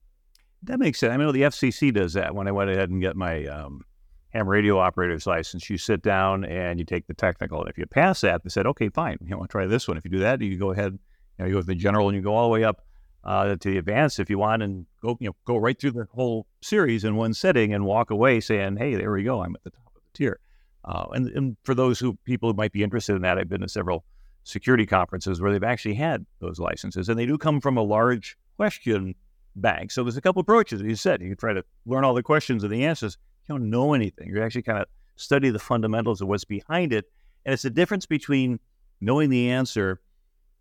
That 0.64 0.80
makes 0.80 1.00
sense. 1.00 1.14
I 1.14 1.18
know 1.18 1.32
the 1.32 1.44
FCC 1.44 1.94
does 1.94 2.14
that. 2.14 2.34
When 2.34 2.48
I 2.48 2.52
went 2.52 2.72
ahead 2.72 2.90
and 2.90 3.00
get 3.00 3.16
my 3.16 3.46
um, 3.46 3.84
ham 4.30 4.50
radio 4.50 4.80
operator's 4.80 5.28
license, 5.28 5.70
you 5.70 5.78
sit 5.78 6.02
down 6.02 6.44
and 6.44 6.80
you 6.80 6.86
take 6.88 7.06
the 7.06 7.14
technical. 7.14 7.60
And 7.60 7.70
if 7.70 7.78
you 7.78 7.86
pass 7.86 8.22
that, 8.22 8.44
they 8.44 8.50
said, 8.50 8.66
okay, 8.66 8.90
fine. 8.90 9.20
You 9.24 9.38
want 9.38 9.52
to 9.52 9.52
try 9.52 9.68
this 9.68 9.88
one. 9.88 9.96
If 9.96 10.04
you 10.04 10.10
do 10.10 10.20
that, 10.22 10.42
you 10.42 10.58
go 10.58 10.72
ahead, 10.72 10.94
you, 10.94 11.00
know, 11.38 11.46
you 11.46 11.54
go 11.54 11.62
to 11.62 11.68
the 11.68 11.76
general 11.76 12.10
and 12.10 12.16
you 12.16 12.24
go 12.24 12.34
all 12.34 12.48
the 12.48 12.54
way 12.54 12.64
up 12.64 12.82
uh, 13.24 13.56
to 13.56 13.70
the 13.70 13.78
advanced 13.78 14.20
if 14.20 14.28
you 14.28 14.40
want, 14.40 14.64
and 14.64 14.88
go 15.02 15.18
you 15.20 15.28
know 15.28 15.36
go 15.46 15.58
right 15.58 15.80
through 15.80 15.92
the 15.92 16.08
whole 16.14 16.46
series 16.62 17.04
in 17.04 17.16
one 17.16 17.34
sitting 17.34 17.74
and 17.74 17.84
walk 17.84 18.12
away 18.12 18.40
saying, 18.40 18.78
"Hey, 18.78 18.94
there 18.94 19.12
we 19.12 19.24
go, 19.24 19.42
I'm 19.42 19.56
at 19.56 19.64
the 19.64 19.72
top 19.72 19.88
of 19.96 20.02
the 20.04 20.18
tier." 20.18 20.40
Uh, 20.86 21.08
and, 21.14 21.28
and 21.30 21.58
for 21.64 21.74
those 21.74 22.00
who 22.00 22.14
people 22.26 22.50
who 22.50 22.56
might 22.56 22.72
be 22.72 22.84
interested 22.84 23.16
in 23.16 23.22
that, 23.24 23.38
I've 23.38 23.50
been 23.50 23.62
to 23.62 23.70
several 23.70 24.06
security 24.44 24.86
conferences 24.86 25.42
where 25.42 25.52
they've 25.52 25.64
actually 25.64 25.96
had 25.96 26.26
those 26.40 26.60
licenses, 26.60 27.10
and 27.10 27.18
they 27.18 27.26
do 27.26 27.38
come 27.38 27.60
from 27.60 27.78
a 27.78 27.82
large 27.82 28.38
question 28.58 29.16
bank. 29.56 29.92
So 29.92 30.04
there's 30.04 30.18
a 30.18 30.22
couple 30.22 30.42
approaches. 30.42 30.82
You 30.82 30.96
said 30.96 31.22
you 31.22 31.30
can 31.30 31.38
try 31.38 31.54
to 31.54 31.64
learn 31.86 32.04
all 32.04 32.14
the 32.14 32.24
questions 32.24 32.64
and 32.64 32.72
the 32.72 32.86
answers. 32.86 33.18
You 33.48 33.56
don't 33.56 33.70
know 33.70 33.94
anything. 33.94 34.30
You 34.30 34.42
actually 34.44 34.62
kind 34.62 34.80
of 34.80 34.88
study 35.16 35.50
the 35.50 35.60
fundamentals 35.60 36.22
of 36.22 36.28
what's 36.28 36.46
behind 36.46 36.94
it, 36.94 37.06
and 37.46 37.54
it's 37.54 37.64
the 37.64 37.70
difference 37.70 38.06
between 38.06 38.60
knowing 39.02 39.30
the 39.30 39.50
answer 39.50 40.00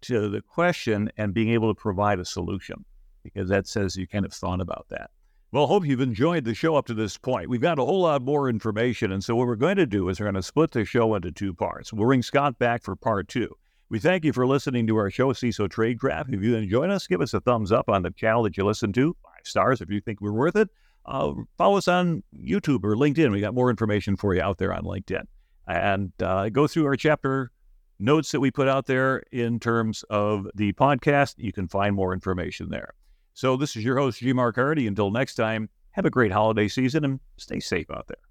to 0.02 0.28
the 0.28 0.40
question 0.40 1.10
and 1.16 1.32
being 1.32 1.50
able 1.50 1.74
to 1.74 1.78
provide 1.78 2.18
a 2.18 2.24
solution 2.24 2.84
because 3.22 3.48
that 3.48 3.66
says 3.66 3.96
you 3.96 4.06
kind 4.06 4.24
of 4.24 4.32
thought 4.32 4.60
about 4.60 4.86
that. 4.90 5.10
Well, 5.54 5.68
hope 5.68 5.86
you've 5.86 6.00
enjoyed 6.00 6.42
the 6.42 6.52
show 6.52 6.74
up 6.74 6.86
to 6.86 6.94
this 6.94 7.16
point. 7.16 7.48
We've 7.48 7.60
got 7.60 7.78
a 7.78 7.84
whole 7.84 8.00
lot 8.00 8.22
more 8.22 8.48
information. 8.48 9.12
And 9.12 9.22
so, 9.22 9.36
what 9.36 9.46
we're 9.46 9.54
going 9.54 9.76
to 9.76 9.86
do 9.86 10.08
is 10.08 10.18
we're 10.18 10.24
going 10.24 10.34
to 10.34 10.42
split 10.42 10.72
the 10.72 10.84
show 10.84 11.14
into 11.14 11.30
two 11.30 11.54
parts. 11.54 11.92
We'll 11.92 12.08
bring 12.08 12.22
Scott 12.22 12.58
back 12.58 12.82
for 12.82 12.96
part 12.96 13.28
two. 13.28 13.56
We 13.88 14.00
thank 14.00 14.24
you 14.24 14.32
for 14.32 14.48
listening 14.48 14.88
to 14.88 14.96
our 14.96 15.12
show, 15.12 15.32
CISO 15.32 15.68
Tradecraft. 15.68 16.34
If 16.34 16.42
you 16.42 16.56
enjoyed 16.56 16.90
us, 16.90 17.06
give 17.06 17.20
us 17.20 17.34
a 17.34 17.40
thumbs 17.40 17.70
up 17.70 17.88
on 17.88 18.02
the 18.02 18.10
channel 18.10 18.42
that 18.42 18.56
you 18.56 18.64
listen 18.64 18.92
to, 18.94 19.16
five 19.22 19.42
stars 19.44 19.80
if 19.80 19.90
you 19.90 20.00
think 20.00 20.20
we're 20.20 20.32
worth 20.32 20.56
it. 20.56 20.70
Uh, 21.06 21.34
follow 21.56 21.76
us 21.76 21.86
on 21.86 22.24
YouTube 22.36 22.82
or 22.82 22.96
LinkedIn. 22.96 23.30
We 23.30 23.40
got 23.40 23.54
more 23.54 23.70
information 23.70 24.16
for 24.16 24.34
you 24.34 24.42
out 24.42 24.58
there 24.58 24.74
on 24.74 24.82
LinkedIn. 24.82 25.22
And 25.68 26.12
uh, 26.20 26.48
go 26.48 26.66
through 26.66 26.86
our 26.86 26.96
chapter 26.96 27.52
notes 28.00 28.32
that 28.32 28.40
we 28.40 28.50
put 28.50 28.66
out 28.66 28.86
there 28.86 29.22
in 29.30 29.60
terms 29.60 30.02
of 30.10 30.48
the 30.56 30.72
podcast. 30.72 31.36
You 31.38 31.52
can 31.52 31.68
find 31.68 31.94
more 31.94 32.12
information 32.12 32.70
there. 32.70 32.94
So, 33.34 33.56
this 33.56 33.76
is 33.76 33.84
your 33.84 33.98
host, 33.98 34.20
G. 34.20 34.32
Mark 34.32 34.54
Hardy. 34.56 34.86
Until 34.86 35.10
next 35.10 35.34
time, 35.34 35.68
have 35.90 36.06
a 36.06 36.10
great 36.10 36.32
holiday 36.32 36.68
season 36.68 37.04
and 37.04 37.20
stay 37.36 37.60
safe 37.60 37.90
out 37.90 38.06
there. 38.08 38.24